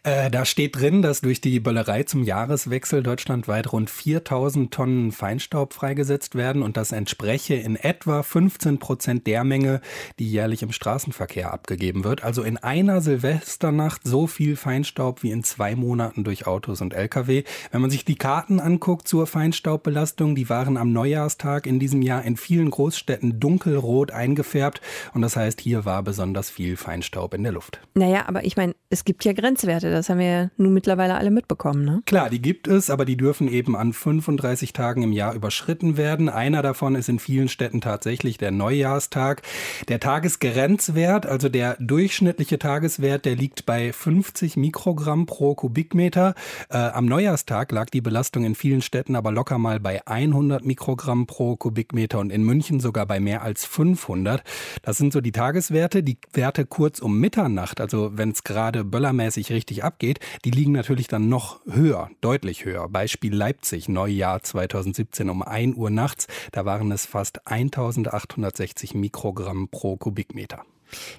Äh, 0.04 0.30
da 0.30 0.44
steht 0.44 0.76
drin, 0.76 1.02
dass 1.02 1.20
durch 1.20 1.40
die 1.40 1.60
Böllerei 1.60 2.04
zum 2.04 2.22
Jahreswechsel 2.22 3.02
deutschlandweit 3.02 3.72
rund 3.72 3.90
4000 3.90 4.72
Tonnen 4.72 5.12
Feinstaub 5.12 5.74
freigesetzt 5.74 6.34
werden 6.34 6.62
und 6.62 6.76
das 6.76 6.92
entspreche 6.92 7.54
in 7.54 7.76
etwa 7.76 8.22
15 8.22 8.78
Prozent 8.78 9.26
der 9.26 9.44
Menge, 9.44 9.80
die 10.18 10.30
jährlich 10.30 10.62
im 10.62 10.72
Straßenverkehr 10.72 11.52
abgegeben 11.52 12.04
wird. 12.04 12.24
Also 12.24 12.42
in 12.42 12.56
einer 12.56 13.00
Silvesternacht 13.00 14.02
so 14.04 14.26
viel 14.26 14.56
Feinstaub 14.56 15.22
wie 15.22 15.30
in 15.30 15.44
zwei 15.44 15.74
Monaten 15.74 16.24
durch 16.24 16.46
Autos 16.46 16.80
und 16.80 16.94
Lkw. 16.94 17.44
Wenn 17.70 17.80
man 17.80 17.90
sich 17.90 18.04
die 18.04 18.16
Karten 18.16 18.60
anguckt 18.60 19.08
zur 19.08 19.26
Feinstaubbelastung, 19.26 20.34
die 20.34 20.48
waren 20.48 20.76
am 20.76 20.92
Neujahrstag 20.92 21.66
in 21.66 21.78
diesem 21.78 22.02
Jahr 22.02 22.24
in 22.24 22.36
vielen 22.36 22.70
Großstädten 22.70 23.40
dunkelrot 23.40 24.10
eingefärbt 24.10 24.80
und 25.14 25.22
das 25.22 25.36
heißt, 25.36 25.60
hier 25.60 25.84
war 25.84 26.02
besonders 26.02 26.50
viel 26.50 26.76
Feinstaub 26.76 27.34
in 27.34 27.42
der 27.42 27.52
Luft. 27.52 27.80
Naja, 27.94 28.24
aber 28.26 28.44
ich 28.44 28.56
meine, 28.56 28.74
es 28.90 29.04
gibt 29.04 29.24
ja 29.24 29.32
Grenzwerte, 29.32 29.71
das 29.80 30.08
haben 30.08 30.18
wir 30.18 30.26
ja 30.26 30.50
nun 30.56 30.74
mittlerweile 30.74 31.14
alle 31.14 31.30
mitbekommen, 31.30 31.84
ne? 31.84 32.02
Klar, 32.06 32.30
die 32.30 32.42
gibt 32.42 32.68
es, 32.68 32.90
aber 32.90 33.04
die 33.04 33.16
dürfen 33.16 33.48
eben 33.48 33.76
an 33.76 33.92
35 33.92 34.72
Tagen 34.72 35.02
im 35.02 35.12
Jahr 35.12 35.34
überschritten 35.34 35.96
werden. 35.96 36.28
Einer 36.28 36.62
davon 36.62 36.94
ist 36.94 37.08
in 37.08 37.18
vielen 37.18 37.48
Städten 37.48 37.80
tatsächlich 37.80 38.38
der 38.38 38.50
Neujahrstag. 38.50 39.42
Der 39.88 40.00
Tagesgrenzwert, 40.00 41.26
also 41.26 41.48
der 41.48 41.76
durchschnittliche 41.80 42.58
Tageswert, 42.58 43.24
der 43.24 43.36
liegt 43.36 43.66
bei 43.66 43.92
50 43.92 44.56
Mikrogramm 44.56 45.26
pro 45.26 45.54
Kubikmeter. 45.54 46.34
Äh, 46.68 46.76
am 46.76 47.06
Neujahrstag 47.06 47.72
lag 47.72 47.90
die 47.90 48.00
Belastung 48.00 48.44
in 48.44 48.54
vielen 48.54 48.82
Städten 48.82 49.16
aber 49.16 49.32
locker 49.32 49.58
mal 49.58 49.80
bei 49.80 50.06
100 50.06 50.64
Mikrogramm 50.64 51.26
pro 51.26 51.56
Kubikmeter 51.56 52.18
und 52.18 52.30
in 52.30 52.42
München 52.42 52.80
sogar 52.80 53.06
bei 53.06 53.20
mehr 53.20 53.42
als 53.42 53.64
500. 53.64 54.42
Das 54.82 54.98
sind 54.98 55.12
so 55.12 55.20
die 55.20 55.32
Tageswerte. 55.32 56.02
Die 56.02 56.18
Werte 56.32 56.66
kurz 56.66 56.98
um 56.98 57.20
Mitternacht, 57.20 57.80
also 57.80 58.10
wenn 58.14 58.30
es 58.30 58.42
gerade 58.44 58.84
böllermäßig 58.84 59.50
richtig 59.52 59.84
abgeht, 59.84 60.20
die 60.44 60.50
liegen 60.50 60.72
natürlich 60.72 61.06
dann 61.06 61.28
noch 61.28 61.60
höher, 61.66 62.10
deutlich 62.20 62.64
höher. 62.64 62.88
Beispiel 62.88 63.34
Leipzig, 63.34 63.88
Neujahr 63.88 64.42
2017 64.42 65.30
um 65.30 65.42
1 65.42 65.76
Uhr 65.76 65.90
nachts, 65.90 66.26
da 66.52 66.64
waren 66.64 66.90
es 66.92 67.06
fast 67.06 67.46
1860 67.46 68.94
Mikrogramm 68.94 69.68
pro 69.68 69.96
Kubikmeter. 69.96 70.64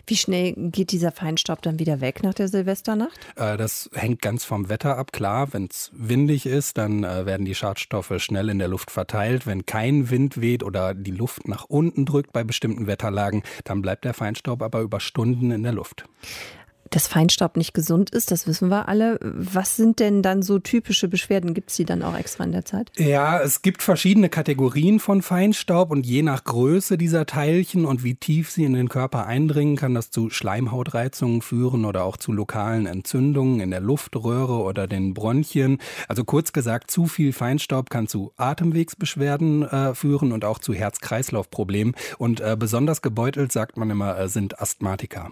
Wie 0.05 0.15
schnell 0.15 0.53
geht 0.53 0.91
dieser 0.91 1.11
Feinstaub 1.11 1.61
dann 1.61 1.79
wieder 1.79 2.01
weg 2.01 2.23
nach 2.23 2.33
der 2.33 2.47
Silvesternacht? 2.47 3.19
Äh, 3.35 3.57
Das 3.57 3.89
hängt 3.93 4.21
ganz 4.21 4.45
vom 4.45 4.69
Wetter 4.69 4.97
ab. 4.97 5.11
Klar, 5.11 5.53
wenn 5.53 5.67
es 5.69 5.91
windig 5.93 6.45
ist, 6.45 6.77
dann 6.77 7.03
äh, 7.03 7.25
werden 7.25 7.45
die 7.45 7.55
Schadstoffe 7.55 8.13
schnell 8.17 8.49
in 8.49 8.59
der 8.59 8.67
Luft 8.67 8.91
verteilt. 8.91 9.47
Wenn 9.47 9.65
kein 9.65 10.09
Wind 10.09 10.39
weht 10.39 10.63
oder 10.63 10.93
die 10.93 11.11
Luft 11.11 11.47
nach 11.47 11.65
unten 11.65 12.05
drückt 12.05 12.33
bei 12.33 12.43
bestimmten 12.43 12.87
Wetterlagen, 12.87 13.43
dann 13.63 13.81
bleibt 13.81 14.05
der 14.05 14.13
Feinstaub 14.13 14.61
aber 14.61 14.81
über 14.81 14.99
Stunden 14.99 15.51
in 15.51 15.63
der 15.63 15.73
Luft. 15.73 16.05
Dass 16.93 17.07
Feinstaub 17.07 17.57
nicht 17.57 17.73
gesund 17.73 18.11
ist, 18.11 18.29
das 18.29 18.45
wissen 18.45 18.69
wir 18.69 18.87
alle. 18.87 19.17
Was 19.19 19.75
sind 19.75 19.99
denn 19.99 20.21
dann 20.21 20.43
so 20.43 20.59
typische 20.59 21.07
Beschwerden? 21.07 21.55
Gibt 21.55 21.71
es 21.71 21.75
die 21.75 21.85
dann 21.85 22.03
auch 22.03 22.15
extra 22.15 22.43
in 22.43 22.51
der 22.51 22.65
Zeit? 22.65 22.91
Ja, 22.97 23.41
es 23.41 23.63
gibt 23.63 23.81
verschiedene 23.81 24.29
Kategorien 24.29 24.99
von 24.99 25.23
Feinstaub 25.23 25.89
und 25.89 26.05
je 26.05 26.21
nach 26.21 26.43
Größe 26.43 26.99
dieser 26.99 27.25
Teilchen 27.25 27.85
und 27.85 28.03
wie 28.03 28.13
tief 28.13 28.51
sie 28.51 28.63
in 28.63 28.73
den 28.73 28.89
Körper 28.89 29.25
eindringen, 29.25 29.75
kann 29.75 29.95
das 29.95 30.11
zu 30.11 30.29
Schleimhautreizungen 30.29 31.41
führen 31.41 31.85
oder 31.85 32.03
auch 32.03 32.15
zu 32.15 32.31
lokalen 32.31 32.85
Entzündungen 32.85 33.59
in 33.59 33.71
der 33.71 33.81
Luftröhre 33.81 34.61
oder 34.61 34.85
den 34.85 35.15
Bronchien. 35.15 35.79
Also 36.07 36.23
kurz 36.23 36.53
gesagt, 36.53 36.91
zu 36.91 37.07
viel 37.07 37.33
Feinstaub 37.33 37.89
kann 37.89 38.07
zu 38.07 38.33
Atemwegsbeschwerden 38.37 39.63
äh, 39.63 39.95
führen 39.95 40.31
und 40.31 40.45
auch 40.45 40.59
zu 40.59 40.75
Herz-Kreislauf-Problemen. 40.75 41.95
Und 42.19 42.39
äh, 42.39 42.55
besonders 42.55 43.01
gebeutelt, 43.01 43.51
sagt 43.51 43.77
man 43.77 43.89
immer, 43.89 44.15
äh, 44.19 44.29
sind 44.29 44.61
Asthmatiker. 44.61 45.31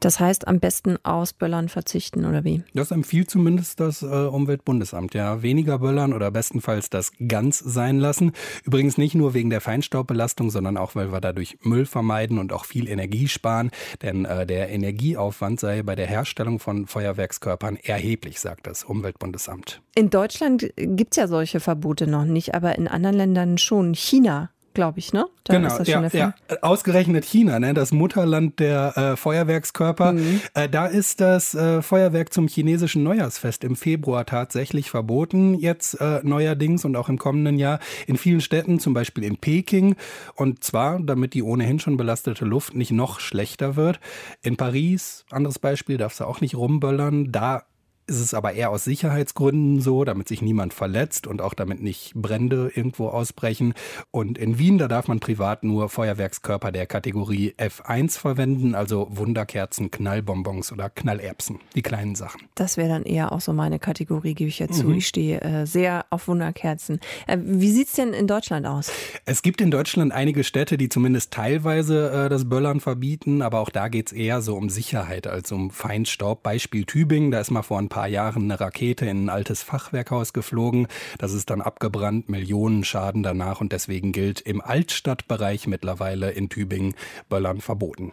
Das 0.00 0.18
heißt, 0.18 0.48
am 0.48 0.58
besten 0.58 0.95
aus 1.02 1.32
Böllern 1.32 1.68
verzichten 1.68 2.24
oder 2.24 2.44
wie? 2.44 2.62
Das 2.74 2.90
empfiehlt 2.90 3.30
zumindest 3.30 3.80
das 3.80 4.02
äh, 4.02 4.06
Umweltbundesamt. 4.06 5.14
Ja, 5.14 5.42
weniger 5.42 5.78
böllern 5.78 6.12
oder 6.12 6.30
bestenfalls 6.30 6.90
das 6.90 7.12
ganz 7.28 7.58
sein 7.58 7.98
lassen. 7.98 8.32
Übrigens 8.64 8.98
nicht 8.98 9.14
nur 9.14 9.34
wegen 9.34 9.50
der 9.50 9.60
Feinstaubbelastung, 9.60 10.50
sondern 10.50 10.76
auch, 10.76 10.94
weil 10.94 11.12
wir 11.12 11.20
dadurch 11.20 11.58
Müll 11.62 11.86
vermeiden 11.86 12.38
und 12.38 12.52
auch 12.52 12.64
viel 12.64 12.88
Energie 12.88 13.28
sparen. 13.28 13.70
Denn 14.02 14.24
äh, 14.24 14.46
der 14.46 14.70
Energieaufwand 14.70 15.60
sei 15.60 15.82
bei 15.82 15.94
der 15.94 16.06
Herstellung 16.06 16.58
von 16.58 16.86
Feuerwerkskörpern 16.86 17.76
erheblich, 17.76 18.40
sagt 18.40 18.66
das 18.66 18.84
Umweltbundesamt. 18.84 19.80
In 19.94 20.10
Deutschland 20.10 20.72
gibt 20.76 21.12
es 21.12 21.16
ja 21.16 21.28
solche 21.28 21.60
Verbote 21.60 22.06
noch 22.06 22.24
nicht, 22.24 22.54
aber 22.54 22.76
in 22.76 22.88
anderen 22.88 23.16
Ländern 23.16 23.58
schon. 23.58 23.94
China, 23.94 24.50
glaube 24.76 24.98
ich, 24.98 25.12
ne? 25.14 25.26
Da 25.44 25.54
genau, 25.54 25.82
ja, 25.82 26.06
ja. 26.12 26.34
Ausgerechnet 26.60 27.24
China, 27.24 27.58
ne, 27.58 27.72
das 27.72 27.92
Mutterland 27.92 28.60
der 28.60 28.96
äh, 28.96 29.16
Feuerwerkskörper. 29.16 30.12
Mhm. 30.12 30.40
Äh, 30.52 30.68
da 30.68 30.86
ist 30.86 31.20
das 31.20 31.54
äh, 31.54 31.80
Feuerwerk 31.80 32.32
zum 32.32 32.46
chinesischen 32.46 33.02
Neujahrsfest 33.02 33.64
im 33.64 33.74
Februar 33.74 34.26
tatsächlich 34.26 34.90
verboten, 34.90 35.54
jetzt 35.54 35.94
äh, 35.94 36.20
neuerdings 36.22 36.84
und 36.84 36.94
auch 36.94 37.08
im 37.08 37.18
kommenden 37.18 37.58
Jahr 37.58 37.80
in 38.06 38.18
vielen 38.18 38.42
Städten, 38.42 38.78
zum 38.78 38.92
Beispiel 38.92 39.24
in 39.24 39.38
Peking. 39.38 39.96
Und 40.34 40.62
zwar, 40.62 41.00
damit 41.00 41.32
die 41.32 41.42
ohnehin 41.42 41.78
schon 41.78 41.96
belastete 41.96 42.44
Luft 42.44 42.74
nicht 42.74 42.92
noch 42.92 43.18
schlechter 43.18 43.76
wird. 43.76 43.98
In 44.42 44.58
Paris, 44.58 45.24
anderes 45.30 45.58
Beispiel, 45.58 45.96
darfst 45.96 46.20
du 46.20 46.24
auch 46.24 46.42
nicht 46.42 46.54
rumböllern. 46.54 47.32
Da 47.32 47.64
ist 48.06 48.20
es 48.20 48.34
aber 48.34 48.52
eher 48.52 48.70
aus 48.70 48.84
Sicherheitsgründen 48.84 49.80
so, 49.80 50.04
damit 50.04 50.28
sich 50.28 50.40
niemand 50.40 50.72
verletzt 50.72 51.26
und 51.26 51.42
auch 51.42 51.54
damit 51.54 51.82
nicht 51.82 52.14
Brände 52.14 52.70
irgendwo 52.74 53.08
ausbrechen. 53.08 53.74
Und 54.12 54.38
in 54.38 54.58
Wien, 54.58 54.78
da 54.78 54.86
darf 54.86 55.08
man 55.08 55.18
privat 55.18 55.64
nur 55.64 55.88
Feuerwerkskörper 55.88 56.70
der 56.70 56.86
Kategorie 56.86 57.54
F1 57.58 58.18
verwenden, 58.18 58.74
also 58.74 59.08
Wunderkerzen, 59.10 59.90
Knallbonbons 59.90 60.70
oder 60.72 60.88
Knallerbsen, 60.88 61.58
die 61.74 61.82
kleinen 61.82 62.14
Sachen. 62.14 62.42
Das 62.54 62.76
wäre 62.76 62.88
dann 62.88 63.02
eher 63.02 63.32
auch 63.32 63.40
so 63.40 63.52
meine 63.52 63.78
Kategorie, 63.78 64.34
gebe 64.34 64.48
ich 64.48 64.60
ja 64.60 64.68
zu. 64.68 64.86
Mhm. 64.86 64.94
Ich 64.94 65.08
stehe 65.08 65.40
äh, 65.40 65.66
sehr 65.66 66.06
auf 66.10 66.28
Wunderkerzen. 66.28 67.00
Äh, 67.26 67.38
wie 67.40 67.72
sieht's 67.72 67.94
denn 67.94 68.12
in 68.12 68.28
Deutschland 68.28 68.66
aus? 68.66 68.92
Es 69.24 69.42
gibt 69.42 69.60
in 69.60 69.72
Deutschland 69.72 70.12
einige 70.12 70.44
Städte, 70.44 70.76
die 70.76 70.88
zumindest 70.88 71.32
teilweise 71.32 72.10
äh, 72.10 72.28
das 72.28 72.48
Böllern 72.48 72.78
verbieten, 72.78 73.42
aber 73.42 73.58
auch 73.58 73.70
da 73.70 73.88
geht's 73.88 74.12
eher 74.12 74.42
so 74.42 74.56
um 74.56 74.70
Sicherheit 74.70 75.26
als 75.26 75.50
um 75.50 75.70
Feinstaub. 75.70 76.44
Beispiel 76.44 76.84
Tübingen, 76.84 77.32
da 77.32 77.40
ist 77.40 77.50
mal 77.50 77.62
vor 77.62 77.78
ein 77.78 77.88
paar 77.88 77.95
Jahren 78.04 78.44
eine 78.44 78.60
Rakete 78.60 79.06
in 79.06 79.24
ein 79.24 79.28
altes 79.30 79.62
Fachwerkhaus 79.62 80.34
geflogen. 80.34 80.86
Das 81.18 81.32
ist 81.32 81.48
dann 81.48 81.62
abgebrannt, 81.62 82.28
Millionen 82.28 82.84
Schaden 82.84 83.22
danach 83.22 83.62
und 83.62 83.72
deswegen 83.72 84.12
gilt 84.12 84.42
im 84.42 84.60
Altstadtbereich 84.60 85.66
mittlerweile 85.66 86.32
in 86.32 86.50
Tübingen 86.50 86.94
Böllern 87.30 87.62
verboten. 87.62 88.12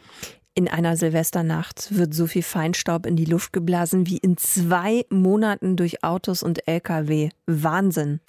In 0.56 0.68
einer 0.68 0.96
Silvesternacht 0.96 1.98
wird 1.98 2.14
so 2.14 2.28
viel 2.28 2.44
Feinstaub 2.44 3.06
in 3.06 3.16
die 3.16 3.26
Luft 3.26 3.54
geblasen 3.54 4.08
wie 4.08 4.18
in 4.18 4.38
zwei 4.38 5.04
Monaten 5.10 5.76
durch 5.76 6.04
Autos 6.04 6.44
und 6.44 6.68
Lkw. 6.68 7.30
Wahnsinn. 7.48 8.22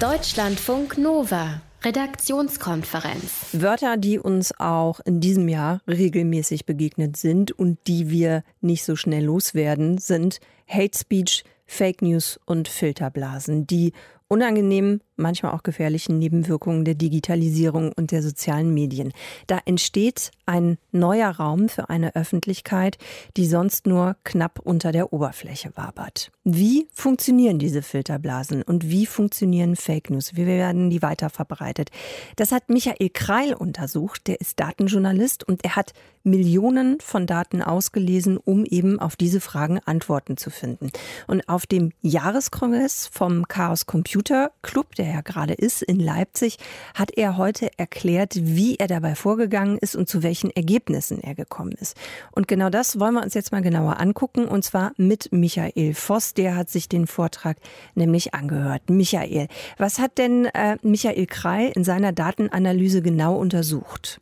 Deutschlandfunk 0.00 0.98
Nova. 0.98 1.60
Redaktionskonferenz. 1.84 3.48
Wörter, 3.52 3.96
die 3.96 4.18
uns 4.18 4.52
auch 4.60 5.00
in 5.00 5.20
diesem 5.20 5.48
Jahr 5.48 5.80
regelmäßig 5.88 6.64
begegnet 6.64 7.16
sind 7.16 7.50
und 7.50 7.78
die 7.86 8.08
wir 8.08 8.44
nicht 8.60 8.84
so 8.84 8.94
schnell 8.94 9.24
loswerden, 9.24 9.98
sind 9.98 10.38
Hate 10.68 10.96
Speech, 10.96 11.44
Fake 11.66 12.02
News 12.02 12.38
und 12.44 12.68
Filterblasen, 12.68 13.66
die 13.66 13.92
unangenehmen, 14.32 15.02
manchmal 15.16 15.52
auch 15.52 15.62
gefährlichen 15.62 16.18
Nebenwirkungen 16.18 16.86
der 16.86 16.94
Digitalisierung 16.94 17.92
und 17.92 18.12
der 18.12 18.22
sozialen 18.22 18.72
Medien. 18.72 19.12
Da 19.46 19.58
entsteht 19.66 20.30
ein 20.46 20.78
neuer 20.90 21.28
Raum 21.28 21.68
für 21.68 21.90
eine 21.90 22.16
Öffentlichkeit, 22.16 22.96
die 23.36 23.44
sonst 23.44 23.86
nur 23.86 24.16
knapp 24.24 24.58
unter 24.58 24.90
der 24.90 25.12
Oberfläche 25.12 25.76
wabert. 25.76 26.32
Wie 26.44 26.88
funktionieren 26.94 27.58
diese 27.58 27.82
Filterblasen 27.82 28.62
und 28.62 28.88
wie 28.88 29.04
funktionieren 29.04 29.76
Fake 29.76 30.08
News? 30.08 30.34
Wie 30.34 30.46
werden 30.46 30.88
die 30.88 31.02
weiter 31.02 31.28
verbreitet? 31.28 31.90
Das 32.36 32.50
hat 32.50 32.70
Michael 32.70 33.10
Kreil 33.10 33.52
untersucht. 33.52 34.26
Der 34.28 34.40
ist 34.40 34.58
Datenjournalist 34.58 35.46
und 35.46 35.62
er 35.62 35.76
hat 35.76 35.92
Millionen 36.24 37.00
von 37.00 37.26
Daten 37.26 37.62
ausgelesen, 37.62 38.36
um 38.36 38.64
eben 38.64 38.98
auf 38.98 39.16
diese 39.16 39.40
Fragen 39.40 39.80
Antworten 39.84 40.36
zu 40.36 40.50
finden. 40.50 40.90
Und 41.26 41.48
auf 41.48 41.66
dem 41.66 41.92
Jahreskongress 42.00 43.08
vom 43.12 43.48
Chaos 43.48 43.86
Computer 43.86 44.52
Club, 44.62 44.94
der 44.94 45.06
ja 45.06 45.20
gerade 45.20 45.54
ist 45.54 45.82
in 45.82 45.98
Leipzig, 45.98 46.58
hat 46.94 47.10
er 47.12 47.36
heute 47.36 47.70
erklärt, 47.76 48.34
wie 48.36 48.76
er 48.76 48.86
dabei 48.86 49.14
vorgegangen 49.14 49.78
ist 49.78 49.96
und 49.96 50.08
zu 50.08 50.22
welchen 50.22 50.50
Ergebnissen 50.50 51.20
er 51.22 51.34
gekommen 51.34 51.72
ist. 51.72 51.96
Und 52.30 52.48
genau 52.48 52.70
das 52.70 52.98
wollen 53.00 53.14
wir 53.14 53.22
uns 53.22 53.34
jetzt 53.34 53.52
mal 53.52 53.62
genauer 53.62 54.00
angucken 54.00 54.46
und 54.46 54.64
zwar 54.64 54.92
mit 54.96 55.30
Michael 55.32 55.94
Voss. 55.94 56.34
Der 56.34 56.56
hat 56.56 56.70
sich 56.70 56.88
den 56.88 57.06
Vortrag 57.06 57.56
nämlich 57.94 58.34
angehört. 58.34 58.90
Michael, 58.90 59.48
was 59.78 59.98
hat 59.98 60.18
denn 60.18 60.46
äh, 60.46 60.76
Michael 60.82 61.26
Krei 61.26 61.66
in 61.66 61.84
seiner 61.84 62.12
Datenanalyse 62.12 63.02
genau 63.02 63.36
untersucht? 63.36 64.20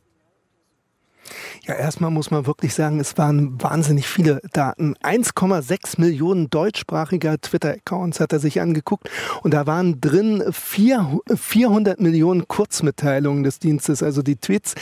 Ja, 1.65 1.75
erstmal 1.75 2.11
muss 2.11 2.31
man 2.31 2.45
wirklich 2.45 2.73
sagen, 2.73 2.99
es 2.99 3.17
waren 3.17 3.61
wahnsinnig 3.61 4.07
viele 4.07 4.41
Daten. 4.53 4.95
1,6 5.03 5.99
Millionen 5.99 6.49
deutschsprachiger 6.49 7.39
Twitter-Accounts 7.39 8.19
hat 8.19 8.33
er 8.33 8.39
sich 8.39 8.61
angeguckt 8.61 9.09
und 9.43 9.53
da 9.53 9.67
waren 9.67 10.01
drin 10.01 10.43
400 10.51 11.99
Millionen 11.99 12.47
Kurzmitteilungen 12.47 13.43
des 13.43 13.59
Dienstes, 13.59 14.03
also 14.03 14.21
die 14.21 14.35
Tweets. 14.35 14.75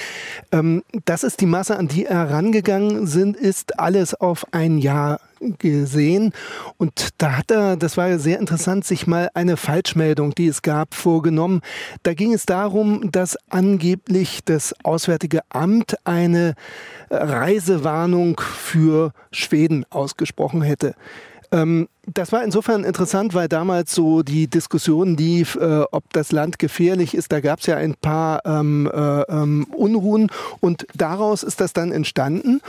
Ähm, 0.51 0.83
das 1.05 1.23
ist 1.23 1.41
die 1.41 1.45
Masse, 1.45 1.77
an 1.77 1.87
die 1.87 2.05
er 2.05 2.29
rangegangen 2.29 3.07
sind, 3.07 3.35
ist 3.37 3.79
alles 3.79 4.13
auf 4.13 4.45
ein 4.51 4.77
Jahr 4.77 5.19
gesehen 5.57 6.33
und 6.77 7.09
da 7.17 7.37
hat 7.37 7.51
er, 7.51 7.77
das 7.77 7.97
war 7.97 8.07
ja 8.07 8.17
sehr 8.17 8.39
interessant, 8.39 8.85
sich 8.85 9.07
mal 9.07 9.29
eine 9.33 9.57
Falschmeldung, 9.57 10.35
die 10.35 10.47
es 10.47 10.61
gab, 10.61 10.93
vorgenommen. 10.93 11.61
Da 12.03 12.13
ging 12.13 12.33
es 12.33 12.45
darum, 12.45 13.11
dass 13.11 13.37
angeblich 13.49 14.39
das 14.43 14.73
Auswärtige 14.83 15.41
Amt 15.49 15.95
eine 16.05 16.55
Reisewarnung 17.09 18.39
für 18.39 19.11
Schweden 19.31 19.85
ausgesprochen 19.89 20.61
hätte. 20.61 20.95
Ähm, 21.51 21.87
das 22.13 22.31
war 22.31 22.43
insofern 22.43 22.83
interessant, 22.83 23.33
weil 23.33 23.47
damals 23.47 23.93
so 23.93 24.23
die 24.23 24.47
Diskussion 24.47 25.15
lief, 25.15 25.55
äh, 25.55 25.83
ob 25.91 26.03
das 26.13 26.31
Land 26.31 26.59
gefährlich 26.59 27.13
ist. 27.13 27.31
Da 27.31 27.39
gab 27.39 27.59
es 27.59 27.65
ja 27.65 27.77
ein 27.77 27.95
paar 27.95 28.41
ähm, 28.45 28.89
äh, 28.93 29.21
ähm, 29.21 29.67
Unruhen 29.75 30.31
und 30.59 30.85
daraus 30.95 31.43
ist 31.43 31.61
das 31.61 31.73
dann 31.73 31.91
entstanden. 31.91 32.61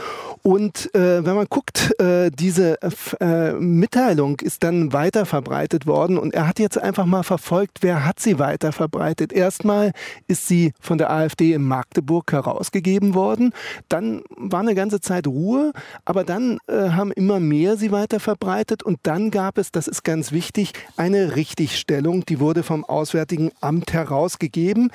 Und 0.43 0.93
äh, 0.95 1.25
wenn 1.25 1.35
man 1.35 1.47
guckt, 1.49 1.99
äh, 1.99 2.29
diese 2.31 2.77
äh, 3.19 3.53
Mitteilung 3.53 4.39
ist 4.39 4.63
dann 4.63 4.93
weiter 4.93 5.25
verbreitet 5.25 5.87
worden 5.87 6.17
und 6.17 6.33
er 6.33 6.47
hat 6.47 6.59
jetzt 6.59 6.77
einfach 6.77 7.05
mal 7.05 7.23
verfolgt, 7.23 7.79
wer 7.81 8.05
hat 8.05 8.19
sie 8.19 8.39
weiter 8.39 8.71
verbreitet. 8.71 9.33
Erstmal 9.33 9.91
ist 10.27 10.47
sie 10.47 10.73
von 10.79 10.97
der 10.97 11.11
AfD 11.11 11.53
in 11.53 11.63
Magdeburg 11.63 12.31
herausgegeben 12.31 13.13
worden. 13.13 13.53
Dann 13.89 14.21
war 14.29 14.59
eine 14.59 14.75
ganze 14.75 15.01
Zeit 15.01 15.27
Ruhe, 15.27 15.71
aber 16.05 16.23
dann 16.23 16.59
äh, 16.67 16.89
haben 16.89 17.11
immer 17.11 17.39
mehr 17.39 17.77
sie 17.77 17.91
weiter 17.91 18.19
verbreitet 18.19 18.83
und 18.83 18.99
dann 19.03 19.30
gab 19.31 19.57
es, 19.57 19.71
das 19.71 19.87
ist 19.87 20.03
ganz 20.03 20.31
wichtig, 20.31 20.73
eine 20.97 21.35
Richtigstellung, 21.35 22.25
die 22.25 22.39
wurde 22.39 22.63
vom 22.63 22.85
Auswärtigen 22.85 23.51
Amt 23.61 23.93
herausgegeben. 23.93 24.91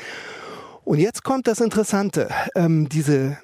Und 0.84 1.00
jetzt 1.00 1.24
kommt 1.24 1.48
das 1.48 1.60
Interessante. 1.60 2.28
Ähm, 2.54 2.88
diese 2.88 3.38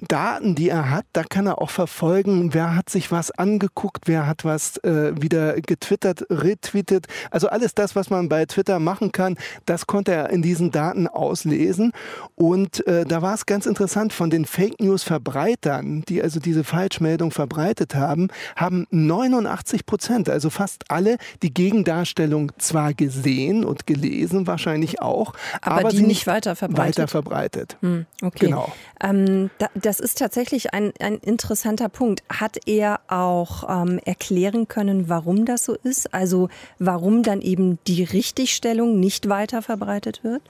Daten, 0.00 0.54
die 0.54 0.68
er 0.68 0.90
hat, 0.90 1.06
da 1.14 1.24
kann 1.24 1.46
er 1.46 1.62
auch 1.62 1.70
verfolgen, 1.70 2.52
wer 2.52 2.76
hat 2.76 2.90
sich 2.90 3.10
was 3.10 3.30
angeguckt, 3.30 4.02
wer 4.06 4.26
hat 4.26 4.44
was 4.44 4.76
äh, 4.78 5.12
wieder 5.20 5.54
getwittert, 5.54 6.26
retweetet. 6.28 7.06
Also 7.30 7.48
alles 7.48 7.74
das, 7.74 7.96
was 7.96 8.10
man 8.10 8.28
bei 8.28 8.44
Twitter 8.44 8.78
machen 8.78 9.10
kann, 9.10 9.36
das 9.64 9.86
konnte 9.86 10.12
er 10.12 10.30
in 10.30 10.42
diesen 10.42 10.70
Daten 10.70 11.08
auslesen. 11.08 11.92
Und 12.34 12.86
äh, 12.86 13.06
da 13.06 13.22
war 13.22 13.34
es 13.34 13.46
ganz 13.46 13.64
interessant, 13.64 14.12
von 14.12 14.28
den 14.28 14.44
Fake 14.44 14.80
News-Verbreitern, 14.80 16.02
die 16.02 16.22
also 16.22 16.40
diese 16.40 16.62
Falschmeldung 16.62 17.30
verbreitet 17.30 17.94
haben, 17.94 18.28
haben 18.54 18.86
89 18.90 19.86
Prozent, 19.86 20.28
also 20.28 20.50
fast 20.50 20.90
alle, 20.90 21.16
die 21.42 21.54
Gegendarstellung 21.54 22.52
zwar 22.58 22.92
gesehen 22.92 23.64
und 23.64 23.86
gelesen, 23.86 24.46
wahrscheinlich 24.46 25.00
auch, 25.00 25.32
aber, 25.62 25.80
aber 25.80 25.88
die 25.88 26.02
nicht 26.02 26.26
weiter 26.26 26.54
verbreitet. 26.54 26.98
Weiter 26.98 27.08
verbreitet. 27.08 27.76
Hm, 27.80 28.04
okay. 28.22 28.46
Genau. 28.46 28.72
Ähm, 29.00 29.50
da, 29.58 29.68
das 29.86 30.00
ist 30.00 30.18
tatsächlich 30.18 30.74
ein, 30.74 30.92
ein 30.98 31.18
interessanter 31.18 31.88
Punkt. 31.88 32.24
Hat 32.28 32.58
er 32.66 33.00
auch 33.06 33.64
ähm, 33.68 34.00
erklären 34.04 34.66
können, 34.66 35.08
warum 35.08 35.44
das 35.44 35.64
so 35.64 35.74
ist? 35.74 36.12
Also 36.12 36.48
warum 36.80 37.22
dann 37.22 37.40
eben 37.40 37.78
die 37.86 38.02
Richtigstellung 38.02 38.98
nicht 38.98 39.28
weiter 39.28 39.62
verbreitet 39.62 40.24
wird? 40.24 40.42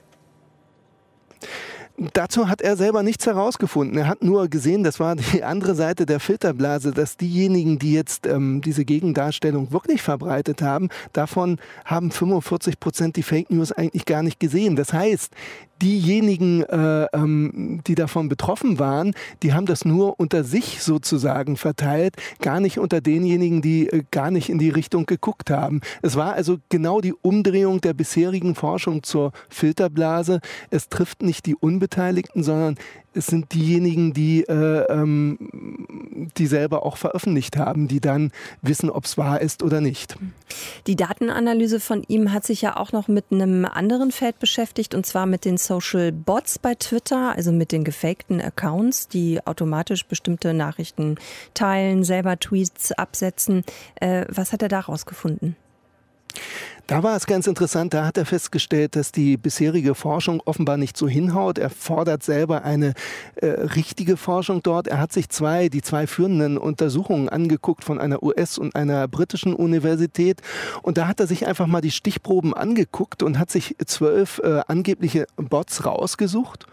Dazu 2.13 2.47
hat 2.47 2.61
er 2.61 2.77
selber 2.77 3.01
nichts 3.01 3.25
herausgefunden. 3.25 3.97
Er 3.97 4.07
hat 4.07 4.23
nur 4.23 4.49
gesehen, 4.49 4.83
das 4.83 4.99
war 4.99 5.15
die 5.15 5.43
andere 5.43 5.73
Seite 5.73 6.05
der 6.05 6.19
Filterblase, 6.19 6.91
dass 6.91 7.17
diejenigen, 7.17 7.79
die 7.79 7.93
jetzt 7.93 8.27
ähm, 8.27 8.61
diese 8.61 8.85
Gegendarstellung 8.85 9.71
wirklich 9.71 10.03
verbreitet 10.03 10.61
haben, 10.61 10.89
davon 11.13 11.57
haben 11.85 12.11
45 12.11 12.79
Prozent 12.79 13.15
die 13.15 13.23
Fake 13.23 13.49
News 13.49 13.71
eigentlich 13.71 14.05
gar 14.05 14.21
nicht 14.21 14.39
gesehen. 14.39 14.75
Das 14.75 14.93
heißt, 14.93 15.33
diejenigen, 15.81 16.63
äh, 16.63 17.05
ähm, 17.13 17.81
die 17.85 17.95
davon 17.95 18.29
betroffen 18.29 18.79
waren, 18.79 19.13
die 19.43 19.53
haben 19.53 19.65
das 19.65 19.85
nur 19.85 20.19
unter 20.19 20.43
sich 20.43 20.81
sozusagen 20.81 21.57
verteilt, 21.57 22.15
gar 22.41 22.59
nicht 22.59 22.79
unter 22.79 23.01
denjenigen, 23.01 23.61
die 23.61 23.87
äh, 23.87 24.03
gar 24.11 24.31
nicht 24.31 24.49
in 24.49 24.59
die 24.59 24.69
Richtung 24.69 25.05
geguckt 25.05 25.49
haben. 25.49 25.81
Es 26.01 26.15
war 26.15 26.33
also 26.33 26.57
genau 26.69 27.01
die 27.01 27.13
Umdrehung 27.13 27.81
der 27.81 27.93
bisherigen 27.93 28.55
Forschung 28.55 29.03
zur 29.03 29.31
Filterblase. 29.49 30.39
Es 30.69 30.89
trifft 30.89 31.21
nicht 31.21 31.45
die 31.45 31.55
Unbeteiligten, 31.87 32.43
sondern 32.43 32.75
es 33.13 33.27
sind 33.27 33.53
diejenigen, 33.53 34.13
die, 34.13 34.43
äh, 34.43 34.83
ähm, 34.91 36.29
die 36.37 36.45
selber 36.45 36.85
auch 36.85 36.97
veröffentlicht 36.97 37.55
haben, 37.57 37.87
die 37.87 38.01
dann 38.01 38.31
wissen, 38.61 38.89
ob 38.89 39.05
es 39.05 39.17
wahr 39.17 39.41
ist 39.41 39.63
oder 39.63 39.79
nicht. 39.79 40.17
Die 40.85 40.97
Datenanalyse 40.97 41.79
von 41.79 42.03
ihm 42.07 42.33
hat 42.33 42.45
sich 42.45 42.61
ja 42.61 42.75
auch 42.75 42.91
noch 42.91 43.07
mit 43.07 43.25
einem 43.31 43.65
anderen 43.65 44.11
Feld 44.11 44.37
beschäftigt, 44.39 44.93
und 44.93 45.05
zwar 45.05 45.25
mit 45.25 45.45
den 45.45 45.57
Social 45.57 46.11
Bots 46.11 46.59
bei 46.59 46.75
Twitter, 46.75 47.33
also 47.35 47.51
mit 47.51 47.71
den 47.71 47.85
gefakten 47.85 48.41
Accounts, 48.41 49.07
die 49.07 49.39
automatisch 49.45 50.05
bestimmte 50.05 50.53
Nachrichten 50.53 51.15
teilen, 51.53 52.03
selber 52.03 52.37
Tweets 52.37 52.91
absetzen. 52.91 53.63
Äh, 53.95 54.25
was 54.29 54.51
hat 54.51 54.61
er 54.61 54.69
daraus 54.69 55.05
gefunden? 55.05 55.55
Da 56.87 57.03
war 57.03 57.17
es 57.17 57.25
ganz 57.27 57.47
interessant, 57.47 57.93
da 57.93 58.05
hat 58.05 58.17
er 58.17 58.25
festgestellt, 58.25 58.95
dass 58.95 59.11
die 59.11 59.35
bisherige 59.35 59.93
Forschung 59.93 60.41
offenbar 60.45 60.77
nicht 60.77 60.95
so 60.95 61.05
hinhaut. 61.05 61.57
Er 61.57 61.69
fordert 61.69 62.23
selber 62.23 62.63
eine 62.63 62.93
äh, 63.35 63.47
richtige 63.47 64.15
Forschung 64.15 64.63
dort. 64.63 64.87
Er 64.87 64.97
hat 64.97 65.11
sich 65.11 65.27
zwei, 65.27 65.67
die 65.67 65.81
zwei 65.81 66.07
führenden 66.07 66.57
Untersuchungen 66.57 67.27
angeguckt 67.27 67.83
von 67.83 67.99
einer 67.99 68.23
US- 68.23 68.57
und 68.57 68.73
einer 68.77 69.05
britischen 69.09 69.53
Universität. 69.53 70.41
Und 70.81 70.97
da 70.97 71.09
hat 71.09 71.19
er 71.19 71.27
sich 71.27 71.45
einfach 71.45 71.67
mal 71.67 71.81
die 71.81 71.91
Stichproben 71.91 72.53
angeguckt 72.53 73.21
und 73.21 73.37
hat 73.37 73.51
sich 73.51 73.75
zwölf 73.85 74.39
äh, 74.41 74.61
angebliche 74.67 75.27
Bots 75.35 75.85
rausgesucht 75.85 76.67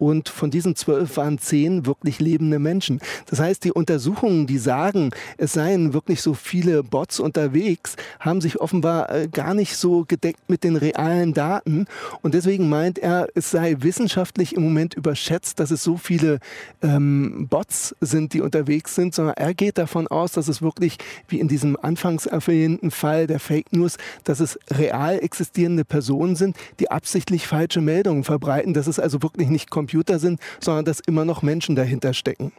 und 0.00 0.30
von 0.30 0.50
diesen 0.50 0.76
zwölf 0.76 1.18
waren 1.18 1.38
zehn 1.38 1.84
wirklich 1.84 2.20
lebende 2.20 2.58
Menschen. 2.58 3.00
Das 3.26 3.38
heißt, 3.38 3.62
die 3.64 3.72
Untersuchungen, 3.72 4.46
die 4.46 4.56
sagen, 4.56 5.10
es 5.36 5.52
seien 5.52 5.92
wirklich 5.92 6.22
so 6.22 6.32
viele 6.32 6.82
Bots 6.82 7.20
unterwegs, 7.20 7.96
haben 8.18 8.40
sich 8.40 8.58
offenbar 8.60 9.10
äh, 9.10 9.28
gar 9.28 9.52
nicht 9.52 9.76
so 9.76 10.06
gedeckt 10.08 10.48
mit 10.48 10.64
den 10.64 10.76
realen 10.76 11.34
Daten. 11.34 11.84
Und 12.22 12.32
deswegen 12.32 12.70
meint 12.70 12.98
er, 12.98 13.28
es 13.34 13.50
sei 13.50 13.76
wissenschaftlich 13.80 14.54
im 14.56 14.62
Moment 14.62 14.94
überschätzt, 14.94 15.60
dass 15.60 15.70
es 15.70 15.82
so 15.82 15.98
viele 15.98 16.38
ähm, 16.80 17.46
Bots 17.50 17.94
sind, 18.00 18.32
die 18.32 18.40
unterwegs 18.40 18.94
sind, 18.94 19.14
sondern 19.14 19.34
er 19.34 19.52
geht 19.52 19.76
davon 19.76 20.08
aus, 20.08 20.32
dass 20.32 20.48
es 20.48 20.62
wirklich, 20.62 20.96
wie 21.28 21.40
in 21.40 21.48
diesem 21.48 21.76
anfangs 21.78 22.24
erwähnten 22.24 22.90
Fall 22.90 23.26
der 23.26 23.38
Fake 23.38 23.70
News, 23.74 23.98
dass 24.24 24.40
es 24.40 24.58
real 24.70 25.18
existierende 25.18 25.84
Personen 25.84 26.36
sind, 26.36 26.56
die 26.78 26.90
absichtlich 26.90 27.46
falsche 27.46 27.82
Meldungen 27.82 28.24
verbreiten. 28.24 28.72
Das 28.72 28.88
ist 28.88 28.98
also 28.98 29.22
wirklich 29.22 29.50
nicht 29.50 29.68
kompliziert 29.68 29.89
Computer 29.90 30.20
sind, 30.20 30.40
sondern 30.60 30.84
dass 30.84 31.00
immer 31.00 31.24
noch 31.24 31.42
Menschen 31.42 31.74
dahinter 31.74 32.14
stecken. 32.14 32.52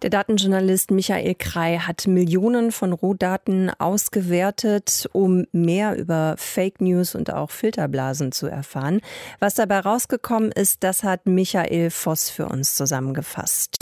Der 0.00 0.08
Datenjournalist 0.08 0.92
Michael 0.92 1.34
Krei 1.34 1.78
hat 1.78 2.06
Millionen 2.06 2.72
von 2.72 2.92
Rohdaten 2.92 3.70
ausgewertet, 3.78 5.08
um 5.12 5.44
mehr 5.52 5.96
über 5.96 6.36
Fake 6.38 6.80
News 6.80 7.14
und 7.14 7.32
auch 7.32 7.50
Filterblasen 7.50 8.32
zu 8.32 8.46
erfahren. 8.46 9.00
Was 9.40 9.54
dabei 9.54 9.80
rausgekommen 9.80 10.52
ist, 10.52 10.84
das 10.84 11.02
hat 11.02 11.26
Michael 11.26 11.90
Voss 11.90 12.30
für 12.30 12.46
uns 12.46 12.76
zusammengefasst. 12.76 13.76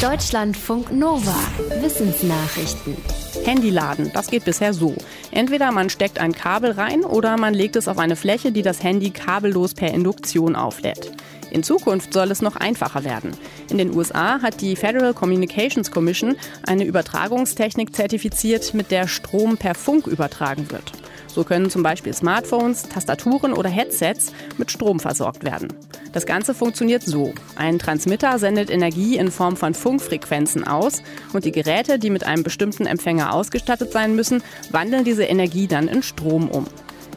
Deutschlandfunk 0.00 0.92
Nova. 0.92 1.36
Wissensnachrichten. 1.82 2.96
Handyladen, 3.44 4.10
das 4.14 4.28
geht 4.28 4.44
bisher 4.44 4.72
so. 4.72 4.94
Entweder 5.32 5.72
man 5.72 5.90
steckt 5.90 6.18
ein 6.18 6.32
Kabel 6.32 6.70
rein 6.70 7.04
oder 7.04 7.36
man 7.36 7.52
legt 7.52 7.76
es 7.76 7.88
auf 7.88 7.98
eine 7.98 8.16
Fläche, 8.16 8.52
die 8.52 8.62
das 8.62 8.82
Handy 8.82 9.10
kabellos 9.10 9.74
per 9.74 9.92
Induktion 9.92 10.54
auflädt. 10.54 11.12
In 11.50 11.62
Zukunft 11.62 12.12
soll 12.12 12.30
es 12.30 12.42
noch 12.42 12.56
einfacher 12.56 13.04
werden. 13.04 13.32
In 13.70 13.78
den 13.78 13.94
USA 13.96 14.40
hat 14.42 14.60
die 14.60 14.76
Federal 14.76 15.14
Communications 15.14 15.90
Commission 15.90 16.36
eine 16.66 16.84
Übertragungstechnik 16.84 17.94
zertifiziert, 17.94 18.74
mit 18.74 18.90
der 18.90 19.08
Strom 19.08 19.56
per 19.56 19.74
Funk 19.74 20.06
übertragen 20.06 20.70
wird. 20.70 20.92
So 21.28 21.44
können 21.44 21.70
zum 21.70 21.82
Beispiel 21.82 22.12
Smartphones, 22.12 22.88
Tastaturen 22.88 23.52
oder 23.52 23.68
Headsets 23.68 24.32
mit 24.56 24.70
Strom 24.70 24.98
versorgt 24.98 25.44
werden. 25.44 25.68
Das 26.12 26.26
Ganze 26.26 26.54
funktioniert 26.54 27.02
so. 27.02 27.32
Ein 27.54 27.78
Transmitter 27.78 28.38
sendet 28.38 28.70
Energie 28.70 29.16
in 29.16 29.30
Form 29.30 29.56
von 29.56 29.74
Funkfrequenzen 29.74 30.66
aus 30.66 31.02
und 31.32 31.44
die 31.44 31.52
Geräte, 31.52 31.98
die 31.98 32.10
mit 32.10 32.24
einem 32.24 32.42
bestimmten 32.42 32.86
Empfänger 32.86 33.32
ausgestattet 33.32 33.92
sein 33.92 34.16
müssen, 34.16 34.42
wandeln 34.70 35.04
diese 35.04 35.24
Energie 35.24 35.66
dann 35.66 35.86
in 35.86 36.02
Strom 36.02 36.48
um. 36.48 36.66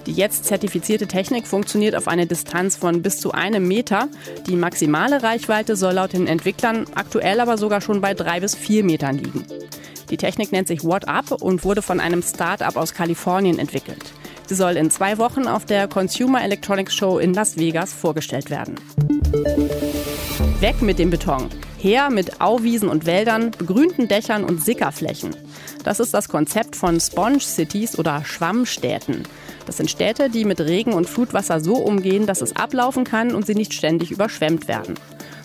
Die 0.05 0.13
jetzt 0.13 0.45
zertifizierte 0.45 1.07
Technik 1.07 1.47
funktioniert 1.47 1.95
auf 1.95 2.07
eine 2.07 2.25
Distanz 2.25 2.75
von 2.75 3.01
bis 3.01 3.19
zu 3.19 3.31
einem 3.31 3.67
Meter. 3.67 4.07
Die 4.47 4.55
maximale 4.55 5.21
Reichweite 5.21 5.75
soll 5.75 5.93
laut 5.93 6.13
den 6.13 6.27
Entwicklern 6.27 6.85
aktuell 6.95 7.39
aber 7.39 7.57
sogar 7.57 7.81
schon 7.81 8.01
bei 8.01 8.13
drei 8.13 8.39
bis 8.39 8.55
vier 8.55 8.83
Metern 8.83 9.17
liegen. 9.17 9.45
Die 10.09 10.17
Technik 10.17 10.51
nennt 10.51 10.67
sich 10.67 10.83
What 10.83 11.07
Up 11.07 11.31
und 11.31 11.63
wurde 11.63 11.81
von 11.81 11.99
einem 11.99 12.21
Start-up 12.21 12.75
aus 12.75 12.93
Kalifornien 12.93 13.59
entwickelt. 13.59 14.11
Sie 14.47 14.55
soll 14.55 14.75
in 14.75 14.91
zwei 14.91 15.17
Wochen 15.17 15.47
auf 15.47 15.65
der 15.65 15.87
Consumer 15.87 16.43
Electronics 16.43 16.93
Show 16.93 17.19
in 17.19 17.33
Las 17.33 17.57
Vegas 17.57 17.93
vorgestellt 17.93 18.49
werden. 18.49 18.75
Weg 20.59 20.81
mit 20.81 20.99
dem 20.99 21.09
Beton. 21.09 21.47
Her 21.77 22.09
mit 22.09 22.41
Auwiesen 22.41 22.89
und 22.89 23.05
Wäldern, 23.05 23.51
begrünten 23.51 24.07
Dächern 24.07 24.43
und 24.43 24.63
Sickerflächen. 24.63 25.35
Das 25.83 25.99
ist 25.99 26.13
das 26.13 26.27
Konzept 26.27 26.75
von 26.75 26.99
Sponge 26.99 27.39
Cities 27.39 27.97
oder 27.97 28.23
Schwammstädten. 28.25 29.23
Das 29.71 29.77
sind 29.77 29.89
Städte, 29.89 30.29
die 30.29 30.43
mit 30.43 30.59
Regen 30.59 30.91
und 30.91 31.07
Flutwasser 31.07 31.61
so 31.61 31.75
umgehen, 31.75 32.25
dass 32.25 32.41
es 32.41 32.57
ablaufen 32.57 33.05
kann 33.05 33.33
und 33.33 33.45
sie 33.45 33.55
nicht 33.55 33.73
ständig 33.73 34.11
überschwemmt 34.11 34.67
werden. 34.67 34.95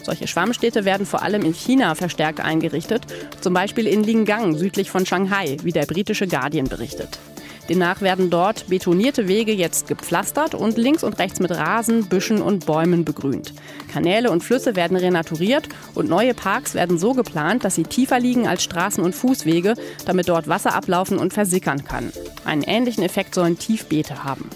Solche 0.03 0.27
Schwammstädte 0.27 0.85
werden 0.85 1.07
vor 1.07 1.23
allem 1.23 1.43
in 1.43 1.55
China 1.55 1.95
verstärkt 1.95 2.41
eingerichtet, 2.41 3.03
zum 3.41 3.55
Beispiel 3.55 3.87
in 3.87 4.03
Lingang 4.03 4.57
südlich 4.57 4.91
von 4.91 5.07
Shanghai, 5.07 5.59
wie 5.63 5.71
der 5.71 5.87
britische 5.87 6.27
Guardian 6.27 6.67
berichtet. 6.67 7.21
Demnach 7.69 8.01
werden 8.01 8.31
dort 8.31 8.69
betonierte 8.69 9.27
Wege 9.27 9.53
jetzt 9.53 9.89
gepflastert 9.89 10.55
und 10.55 10.77
links 10.77 11.03
und 11.03 11.19
rechts 11.19 11.41
mit 11.41 11.51
Rasen, 11.51 12.09
Büschen 12.09 12.41
und 12.41 12.65
Bäumen 12.65 13.05
begrünt. 13.05 13.53
Kanäle 13.93 14.31
und 14.31 14.45
Flüsse 14.45 14.77
werden 14.77 14.97
renaturiert 14.97 15.69
und 15.95 16.09
neue 16.09 16.35
Parks 16.35 16.75
werden 16.75 16.99
so 16.99 17.13
geplant, 17.13 17.65
dass 17.65 17.75
sie 17.75 17.83
tiefer 17.83 18.21
liegen 18.21 18.47
als 18.47 18.63
Straßen 18.63 19.03
und 19.03 19.15
Fußwege, 19.15 19.75
damit 20.05 20.29
dort 20.29 20.49
Wasser 20.49 20.75
ablaufen 20.75 21.19
und 21.19 21.33
versickern 21.33 21.85
kann. 21.85 22.13
Einen 22.45 22.63
ähnlichen 22.63 23.03
Effekt 23.03 23.35
sollen 23.35 23.59
Tiefbeete 23.59 24.23
haben. 24.23 24.49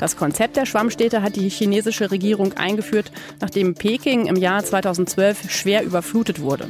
Das 0.00 0.16
Konzept 0.16 0.56
der 0.56 0.64
Schwammstädte 0.64 1.20
hat 1.20 1.36
die 1.36 1.50
chinesische 1.50 2.10
Regierung 2.10 2.54
eingeführt, 2.54 3.12
nachdem 3.38 3.74
Peking 3.74 4.26
im 4.26 4.36
Jahr 4.36 4.64
2012 4.64 5.50
schwer 5.50 5.84
überflutet 5.84 6.40
wurde. 6.40 6.68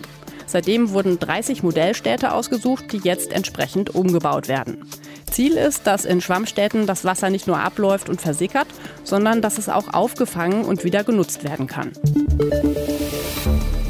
Seitdem 0.51 0.91
wurden 0.91 1.21
30 1.21 1.63
Modellstädte 1.63 2.33
ausgesucht, 2.33 2.91
die 2.91 2.97
jetzt 2.97 3.33
entsprechend 3.33 3.95
umgebaut 3.95 4.49
werden. 4.49 4.85
Ziel 5.31 5.53
ist, 5.53 5.87
dass 5.87 6.05
in 6.05 6.21
Schwammstädten 6.21 6.89
das 6.89 7.05
Wasser 7.05 7.31
nicht 7.31 7.47
nur 7.47 7.61
abläuft 7.61 8.09
und 8.09 8.21
versickert, 8.21 8.67
sondern 9.05 9.43
dass 9.43 9.59
es 9.59 9.69
auch 9.69 9.95
aufgefangen 9.95 10.65
und 10.65 10.83
wieder 10.83 11.05
genutzt 11.05 11.45
werden 11.45 11.69
kann. 11.69 11.93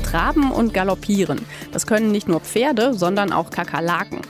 Traben 0.05 0.53
und 0.53 0.75
Galoppieren. 0.75 1.47
Das 1.73 1.87
können 1.87 2.13
nicht 2.13 2.29
nur 2.29 2.41
Pferde, 2.41 2.93
sondern 2.93 3.33
auch 3.33 3.49
Kakerlaken. 3.49 4.21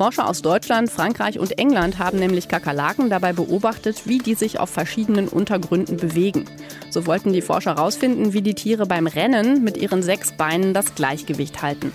Forscher 0.00 0.26
aus 0.26 0.40
Deutschland, 0.40 0.90
Frankreich 0.90 1.38
und 1.38 1.58
England 1.58 1.98
haben 1.98 2.18
nämlich 2.18 2.48
Kakerlaken 2.48 3.10
dabei 3.10 3.34
beobachtet, 3.34 4.06
wie 4.06 4.16
die 4.16 4.32
sich 4.32 4.58
auf 4.58 4.70
verschiedenen 4.70 5.28
Untergründen 5.28 5.98
bewegen. 5.98 6.46
So 6.88 7.06
wollten 7.06 7.34
die 7.34 7.42
Forscher 7.42 7.74
herausfinden, 7.74 8.32
wie 8.32 8.40
die 8.40 8.54
Tiere 8.54 8.86
beim 8.86 9.06
Rennen 9.06 9.62
mit 9.62 9.76
ihren 9.76 10.02
sechs 10.02 10.32
Beinen 10.32 10.72
das 10.72 10.94
Gleichgewicht 10.94 11.60
halten. 11.60 11.92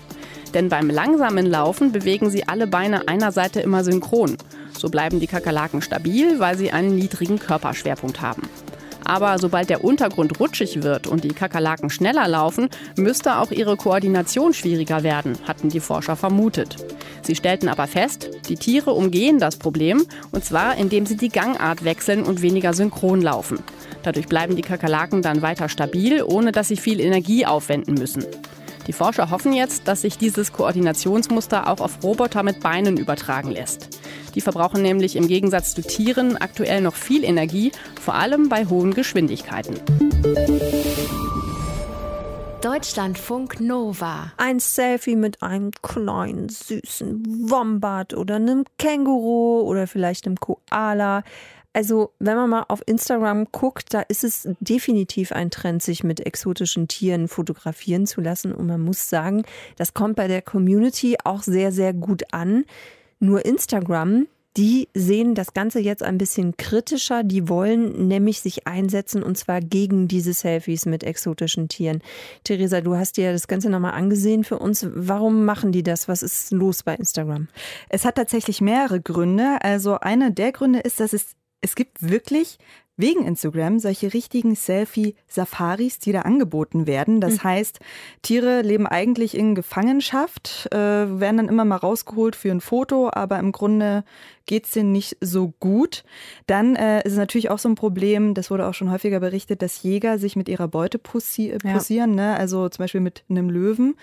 Denn 0.54 0.70
beim 0.70 0.88
langsamen 0.88 1.48
Laufen 1.48 1.92
bewegen 1.92 2.30
sie 2.30 2.48
alle 2.48 2.68
Beine 2.68 3.08
einer 3.08 3.32
Seite 3.32 3.62
immer 3.62 3.84
synchron. 3.84 4.38
So 4.78 4.90
bleiben 4.90 5.20
die 5.20 5.26
Kakerlaken 5.26 5.82
stabil, 5.82 6.40
weil 6.40 6.60
sie 6.60 6.72
einen 6.72 6.94
niedrigen 6.96 7.40
Körperschwerpunkt 7.40 8.22
haben. 8.22 8.44
Aber 9.06 9.38
sobald 9.38 9.70
der 9.70 9.84
Untergrund 9.84 10.40
rutschig 10.40 10.84
wird 10.84 11.08
und 11.08 11.24
die 11.24 11.30
Kakerlaken 11.30 11.90
schneller 11.90 12.28
laufen, 12.28 12.70
müsste 12.98 13.38
auch 13.38 13.52
ihre 13.52 13.78
Koordination 13.78 14.54
schwieriger 14.54 15.04
werden, 15.04 15.38
hatten 15.48 15.70
die 15.70 15.80
Forscher 15.80 16.16
vermutet. 16.16 16.76
Sie 17.22 17.36
stellten 17.36 17.70
aber 17.70 17.88
fest, 17.88 18.30
die 18.50 18.56
Tiere 18.56 18.92
umgehen 18.92 19.40
das 19.40 19.58
Problem, 19.58 20.06
und 20.32 20.44
zwar 20.44 20.76
indem 20.76 21.06
sie 21.06 21.18
die 21.18 21.30
Gangart 21.30 21.86
wechseln 21.86 22.24
und 22.24 22.42
weniger 22.42 22.74
synchron 22.74 23.22
laufen. 23.22 23.60
Dadurch 24.04 24.28
bleiben 24.28 24.56
die 24.56 24.62
Kakerlaken 24.62 25.22
dann 25.22 25.42
weiter 25.42 25.70
stabil, 25.70 26.24
ohne 26.24 26.52
dass 26.52 26.68
sie 26.68 26.78
viel 26.78 27.00
Energie 27.00 27.46
aufwenden 27.46 27.94
müssen. 27.96 28.26
Die 28.88 28.94
Forscher 28.94 29.32
hoffen 29.32 29.54
jetzt, 29.54 29.88
dass 29.88 30.02
sich 30.02 30.18
dieses 30.18 30.52
Koordinationsmuster 30.52 31.68
auch 31.68 31.80
auf 31.80 32.04
Roboter 32.04 32.44
mit 32.44 32.60
Beinen 32.60 32.98
übertragen 32.98 33.52
lässt. 33.52 33.95
Die 34.36 34.42
verbrauchen 34.42 34.82
nämlich 34.82 35.16
im 35.16 35.28
Gegensatz 35.28 35.74
zu 35.74 35.82
Tieren 35.82 36.38
aktuell 36.38 36.82
noch 36.82 36.96
viel 36.96 37.24
Energie, 37.24 37.72
vor 38.02 38.16
allem 38.16 38.50
bei 38.50 38.66
hohen 38.66 38.94
Geschwindigkeiten. 38.94 39.80
Deutschlandfunk 42.66 43.60
Nova. 43.62 44.34
Ein 44.38 44.60
Selfie 44.60 45.16
mit 45.16 45.44
einem 45.44 45.70
kleinen, 45.84 46.50
süßen 46.50 47.50
Wombat 47.50 48.16
oder 48.16 48.38
einem 48.38 48.66
Känguru 48.80 49.62
oder 49.62 49.86
vielleicht 49.86 50.26
einem 50.26 50.38
Koala. 50.40 51.24
Also, 51.74 52.14
wenn 52.20 52.38
man 52.38 52.50
mal 52.50 52.66
auf 52.70 52.82
Instagram 52.88 53.52
guckt, 53.52 53.94
da 53.94 54.02
ist 54.02 54.24
es 54.24 54.48
definitiv 54.62 55.32
ein 55.32 55.52
Trend, 55.52 55.84
sich 55.84 56.04
mit 56.04 56.26
exotischen 56.26 56.88
Tieren 56.88 57.28
fotografieren 57.28 58.08
zu 58.08 58.20
lassen. 58.20 58.52
Und 58.52 58.66
man 58.66 58.82
muss 58.82 59.10
sagen, 59.10 59.44
das 59.76 59.94
kommt 59.94 60.16
bei 60.16 60.28
der 60.28 60.42
Community 60.42 61.18
auch 61.24 61.44
sehr, 61.44 61.72
sehr 61.72 61.94
gut 61.94 62.24
an. 62.32 62.66
Nur 63.20 63.46
Instagram, 63.46 64.28
die 64.58 64.88
sehen 64.94 65.36
das 65.36 65.54
Ganze 65.54 65.80
jetzt 65.80 66.02
ein 66.02 66.18
bisschen 66.18 66.56
kritischer. 66.56 67.24
Die 67.24 67.50
wollen 67.50 68.08
nämlich 68.08 68.40
sich 68.40 68.68
einsetzen 68.68 69.22
und 69.22 69.38
zwar 69.38 69.60
gegen 69.60 70.08
diese 70.08 70.34
Selfies 70.34 70.86
mit 70.86 71.04
exotischen 71.04 71.68
Tieren. 71.68 72.02
Theresa, 72.46 72.80
du 72.80 72.96
hast 72.96 73.18
dir 73.18 73.34
das 73.34 73.48
Ganze 73.48 73.70
nochmal 73.70 73.94
angesehen 73.94 74.46
für 74.46 74.60
uns. 74.60 74.88
Warum 74.90 75.44
machen 75.44 75.74
die 75.74 75.84
das? 75.84 76.08
Was 76.08 76.24
ist 76.24 76.52
los 76.52 76.84
bei 76.84 76.96
Instagram? 76.96 77.50
Es 77.90 78.06
hat 78.06 78.16
tatsächlich 78.16 78.62
mehrere 78.62 79.02
Gründe. 79.02 79.58
Also 79.62 80.00
einer 80.00 80.32
der 80.32 80.54
Gründe 80.54 80.80
ist, 80.80 81.00
dass 81.00 81.12
es 81.12 81.36
es 81.62 81.76
gibt 81.76 82.08
wirklich 82.08 82.60
wegen 82.98 83.26
Instagram 83.26 83.80
solche 83.80 84.14
richtigen 84.14 84.56
Selfie-Safaris, 84.56 86.00
die 86.00 86.12
da 86.12 86.22
angeboten 86.22 86.88
werden. 86.88 87.22
Das 87.22 87.36
mhm. 87.36 87.44
heißt, 87.44 87.80
Tiere 88.22 88.62
leben 88.62 88.88
eigentlich 88.88 89.38
in 89.38 89.56
Gefangenschaft, 89.56 90.68
äh, 90.72 90.78
werden 90.78 91.38
dann 91.38 91.50
immer 91.50 91.66
mal 91.66 91.78
rausgeholt 91.78 92.36
für 92.36 92.52
ein 92.52 92.62
Foto, 92.62 93.10
aber 93.12 93.40
im 93.40 93.52
Grunde 93.52 94.04
geht 94.46 94.66
es 94.66 94.72
denen 94.72 94.92
nicht 94.92 95.18
so 95.22 95.54
gut. 95.60 96.04
Dann 96.48 96.76
äh, 96.76 97.00
ist 97.00 97.14
es 97.14 97.18
natürlich 97.18 97.50
auch 97.50 97.60
so 97.60 97.70
ein 97.70 97.76
Problem, 97.76 98.34
das 98.34 98.52
wurde 98.52 98.68
auch 98.68 98.74
schon 98.74 98.92
häufiger 98.92 99.20
berichtet, 99.20 99.62
dass 99.62 99.82
Jäger 99.84 100.20
sich 100.20 100.36
mit 100.36 100.50
ihrer 100.50 100.68
Beute 100.68 101.00
posi 101.00 101.58
posieren, 101.62 102.18
ja. 102.18 102.32
ne? 102.32 102.38
also 102.38 102.70
zum 102.70 102.84
Beispiel 102.84 103.02
mit 103.02 103.24
einem 103.30 103.50
Löwen. 103.50 103.96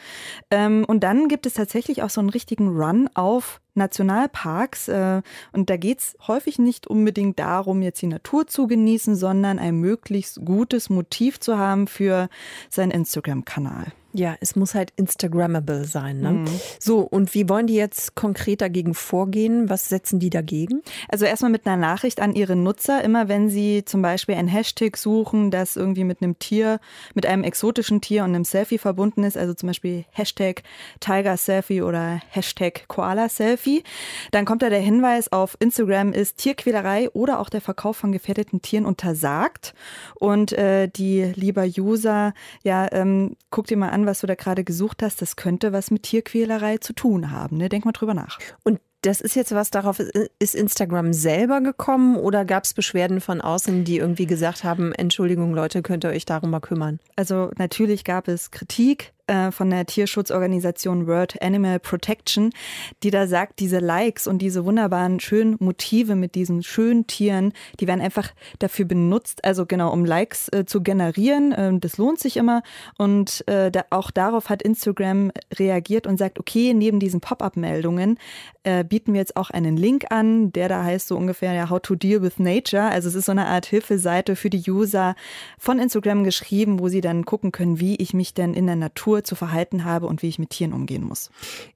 Ähm, 0.51 0.85
und 0.87 1.01
dann 1.05 1.29
gibt 1.29 1.47
es 1.47 1.55
tatsächlich 1.55 2.03
auch 2.03 2.11
so 2.11 2.21
einen 2.21 2.31
richtigen 2.31 2.69
Run 2.69 3.09
auf 3.15 3.61
Nationalparks. 3.75 4.89
Äh, 4.89 5.23
und 5.53 5.71
da 5.71 5.77
geht 5.77 6.01
es 6.01 6.17
häufig 6.27 6.59
nicht 6.59 6.87
unbedingt 6.87 7.39
darum, 7.39 7.83
jetzt 7.83 8.03
die 8.03 8.07
Natur 8.07 8.47
zu 8.47 8.67
genießen, 8.67 9.17
sondern 9.17 9.59
ein 9.59 9.77
möglichst 9.77 10.45
gutes 10.45 10.91
Motiv 10.91 11.41
zu 11.41 11.59
haben 11.59 11.87
für 11.87 12.29
seinen 12.69 12.91
Instagram-Kanal. 12.91 13.93
Ja, 14.15 14.37
es 14.41 14.57
muss 14.57 14.75
halt 14.75 14.93
Instagrammable 14.97 15.85
sein. 15.85 16.21
Ne? 16.21 16.33
Mhm. 16.33 16.45
So, 16.79 17.01
und 17.01 17.35
wie 17.35 17.49
wollen 17.49 17.67
die 17.67 17.75
jetzt 17.75 18.15
konkret 18.15 18.61
dagegen 18.61 18.95
vorgehen? 18.95 19.71
Was 19.71 19.89
setzen 19.89 20.19
die 20.19 20.31
dagegen? 20.31 20.83
Also 21.09 21.25
erstmal 21.25 21.51
mit 21.51 21.67
einer 21.67 21.77
Nachricht 21.77 22.21
an 22.21 22.35
ihre 22.35 22.57
Nutzer. 22.57 23.03
Immer 23.03 23.29
wenn 23.29 23.49
sie 23.49 23.85
zum 23.85 24.03
Beispiel 24.03 24.35
ein 24.35 24.49
Hashtag 24.49 24.97
suchen, 24.97 25.51
das 25.51 25.77
irgendwie 25.77 26.05
mit 26.05 26.23
einem 26.23 26.39
Tier, 26.39 26.79
mit 27.15 27.27
einem 27.27 27.43
exotischen 27.43 28.01
Tier 28.01 28.25
und 28.25 28.35
einem 28.35 28.45
Selfie 28.45 28.79
verbunden 28.79 29.25
ist, 29.25 29.39
also 29.39 29.55
zum 29.55 29.69
Beispiel 29.69 30.05
Hashtag 30.11 30.63
Tiger 31.01 31.37
Selfie 31.37 31.83
oder 31.83 32.21
Hashtag 32.29 32.85
Koala 32.89 33.29
Selfie, 33.29 33.83
dann 34.31 34.45
kommt 34.45 34.63
da 34.63 34.71
der 34.71 34.81
Hinweis 34.81 35.33
auf 35.33 35.57
Instagram 35.59 36.13
ist 36.13 36.39
Tierquälerei 36.39 37.11
oder 37.11 37.41
auch 37.41 37.49
der 37.49 37.61
Verkauf 37.61 37.97
von 37.97 38.13
gefährdeten 38.13 38.63
Tieren 38.63 38.85
untersagt. 38.85 39.75
Und 40.15 40.53
äh, 40.53 40.89
die 40.89 41.33
lieber 41.35 41.65
User, 41.65 42.35
ja, 42.63 42.89
ähm, 42.93 43.37
guckt 43.51 43.71
ihr 43.71 43.77
mal 43.77 43.91
an, 43.91 44.02
was 44.07 44.21
du 44.21 44.27
da 44.27 44.35
gerade 44.35 44.65
gesucht 44.65 45.03
hast, 45.03 45.23
das 45.23 45.37
könnte 45.37 45.73
was 45.73 45.91
mit 45.91 46.05
Tierquälerei 46.05 46.79
zu 46.79 46.93
tun 46.93 47.31
haben. 47.31 47.57
Ne? 47.57 47.69
Denk 47.69 47.85
mal 47.85 47.93
drüber 47.93 48.15
nach. 48.15 48.39
Und 48.63 48.81
das 49.03 49.21
ist 49.21 49.35
jetzt 49.35 49.53
was, 49.53 49.71
darauf 49.71 49.99
ist 49.99 50.55
Instagram 50.55 51.13
selber 51.13 51.61
gekommen 51.61 52.17
oder 52.17 52.45
gab 52.45 52.65
es 52.65 52.73
Beschwerden 52.73 53.21
von 53.21 53.41
außen, 53.41 53.85
die 53.85 53.99
irgendwie 53.99 54.27
gesagt 54.27 54.63
haben, 54.63 54.93
Entschuldigung 54.93 55.55
Leute, 55.55 55.83
könnt 55.83 56.05
ihr 56.05 56.11
euch 56.11 56.25
darum 56.25 56.51
mal 56.51 56.61
kümmern? 56.61 57.01
Also 57.17 57.51
natürlich 57.59 58.05
gab 58.05 58.29
es 58.29 58.53
Kritik. 58.53 59.13
Äh, 59.27 59.51
von 59.51 59.71
der 59.71 59.87
Tierschutzorganisation 59.87 61.07
World 61.07 61.41
Animal 61.41 61.79
Protection, 61.79 62.51
die 63.03 63.11
da 63.11 63.27
sagt, 63.27 63.61
diese 63.61 63.79
Likes 63.79 64.27
und 64.27 64.39
diese 64.39 64.65
wunderbaren 64.65 65.21
schönen 65.21 65.57
Motive 65.61 66.17
mit 66.17 66.35
diesen 66.35 66.63
schönen 66.63 67.07
Tieren, 67.07 67.53
die 67.79 67.87
werden 67.87 68.01
einfach 68.01 68.33
dafür 68.59 68.85
benutzt, 68.85 69.45
also 69.45 69.65
genau, 69.67 69.93
um 69.93 70.05
Likes 70.05 70.49
äh, 70.49 70.65
zu 70.67 70.83
generieren. 70.83 71.55
Ähm, 71.57 71.81
das 71.81 71.99
lohnt 71.99 72.19
sich 72.19 72.37
immer. 72.37 72.63
Und 72.99 73.47
äh, 73.49 73.71
da, 73.71 73.85
auch 73.91 74.11
darauf 74.11 74.49
hat 74.49 74.63
Instagram 74.63 75.31
reagiert 75.55 76.07
und 76.07 76.19
sagt, 76.19 76.41
okay, 76.41 76.75
neben 76.75 76.99
diesen 76.99 77.21
Pop-up-Meldungen 77.21 78.19
äh, 78.65 78.85
bieten 78.85 79.13
wir 79.13 79.21
jetzt 79.21 79.37
auch 79.37 79.51
einen 79.51 79.77
Link 79.77 80.07
an, 80.11 80.53
der 80.53 80.69
da 80.69 80.83
heißt 80.83 81.09
so 81.09 81.17
ungefähr 81.17 81.53
ja, 81.53 81.71
How 81.71 81.81
to 81.81 81.95
Deal 81.95 82.23
with 82.23 82.39
Nature. 82.39 82.85
Also 82.85 83.09
es 83.09 83.15
ist 83.15 83.27
so 83.27 83.33
eine 83.33 83.47
Art 83.47 83.67
Hilfeseite 83.67 84.37
für 84.37 84.51
die 84.51 84.71
User 84.71 85.15
von 85.59 85.79
Instagram 85.79 86.25
geschrieben, 86.25 86.81
wo 86.81 86.89
sie 86.89 87.01
dann 87.01 87.25
gucken 87.25 87.53
können, 87.53 87.81
wie 87.81 87.97
ich 87.97 88.15
mich 88.15 88.35
denn 88.35 88.55
in 88.55 88.67
der 88.67 88.77
Natur 89.13 89.25
zu 89.25 89.35
verhalten 89.35 89.85
habe 89.85 90.07
und 90.07 90.23
wie 90.23 90.29
ich 90.29 90.39
mit 90.39 90.51
Tieren 90.51 90.73
umgehen 90.73 91.05
muss. 91.05 91.31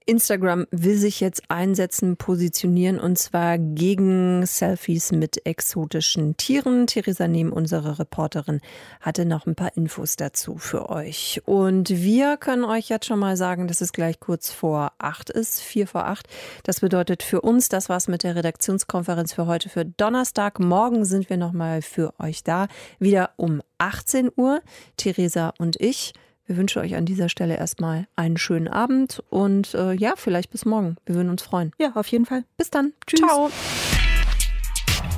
Instagram 0.06 0.66
will 0.70 0.96
sich 0.96 1.20
jetzt 1.20 1.42
einsetzen, 1.48 2.16
positionieren 2.16 2.98
und 2.98 3.18
zwar 3.18 3.58
gegen 3.58 4.46
Selfies 4.46 5.12
mit 5.12 5.44
exotischen 5.44 6.36
Tieren. 6.36 6.86
Theresa 6.86 7.28
Nehm, 7.28 7.52
unsere 7.52 7.98
Reporterin, 7.98 8.60
hatte 9.00 9.26
noch 9.26 9.46
ein 9.46 9.54
paar 9.54 9.76
Infos 9.76 10.16
dazu 10.16 10.56
für 10.56 10.88
euch. 10.88 11.42
Und 11.44 11.90
wir 11.90 12.36
können 12.38 12.64
euch 12.64 12.88
jetzt 12.88 13.06
schon 13.06 13.18
mal 13.18 13.36
sagen, 13.36 13.68
dass 13.68 13.80
es 13.80 13.92
gleich 13.92 14.18
kurz 14.18 14.50
vor 14.50 14.92
acht 14.98 15.28
ist, 15.28 15.60
vier 15.60 15.86
vor 15.86 16.06
acht. 16.06 16.28
Das 16.62 16.80
bedeutet 16.80 17.22
für 17.22 17.42
uns, 17.42 17.68
das 17.68 17.88
war's 17.88 18.08
mit 18.08 18.22
der 18.22 18.36
Redaktionskonferenz 18.36 19.34
für 19.34 19.46
heute 19.46 19.68
für 19.68 19.84
Donnerstag. 19.84 20.58
Morgen 20.58 21.04
sind 21.04 21.28
wir 21.28 21.36
nochmal 21.36 21.82
für 21.82 22.14
euch 22.18 22.44
da, 22.44 22.68
wieder 22.98 23.30
um 23.36 23.60
18 23.78 24.30
Uhr. 24.34 24.62
Theresa 24.96 25.52
und 25.58 25.76
ich. 25.80 26.14
Wir 26.46 26.56
wünschen 26.56 26.80
euch 26.80 26.94
an 26.94 27.06
dieser 27.06 27.28
Stelle 27.28 27.56
erstmal 27.56 28.06
einen 28.14 28.36
schönen 28.36 28.68
Abend 28.68 29.22
und 29.30 29.74
äh, 29.74 29.92
ja, 29.92 30.14
vielleicht 30.16 30.50
bis 30.50 30.64
morgen. 30.64 30.96
Wir 31.04 31.16
würden 31.16 31.30
uns 31.30 31.42
freuen. 31.42 31.72
Ja, 31.78 31.92
auf 31.94 32.06
jeden 32.08 32.26
Fall. 32.26 32.44
Bis 32.56 32.70
dann. 32.70 32.92
Tschüss. 33.06 33.20
Ciao. 33.20 33.50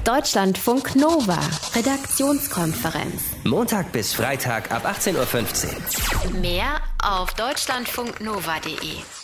Deutschlandfunk 0.05 0.97
Nova, 0.97 1.39
Redaktionskonferenz. 1.75 3.23
Montag 3.45 3.93
bis 3.93 4.15
Freitag 4.15 4.73
ab 4.73 4.87
18.15 4.87 6.33
Uhr. 6.35 6.41
Mehr 6.41 6.81
auf 7.03 7.35
deutschlandfunknova.de. 7.35 9.18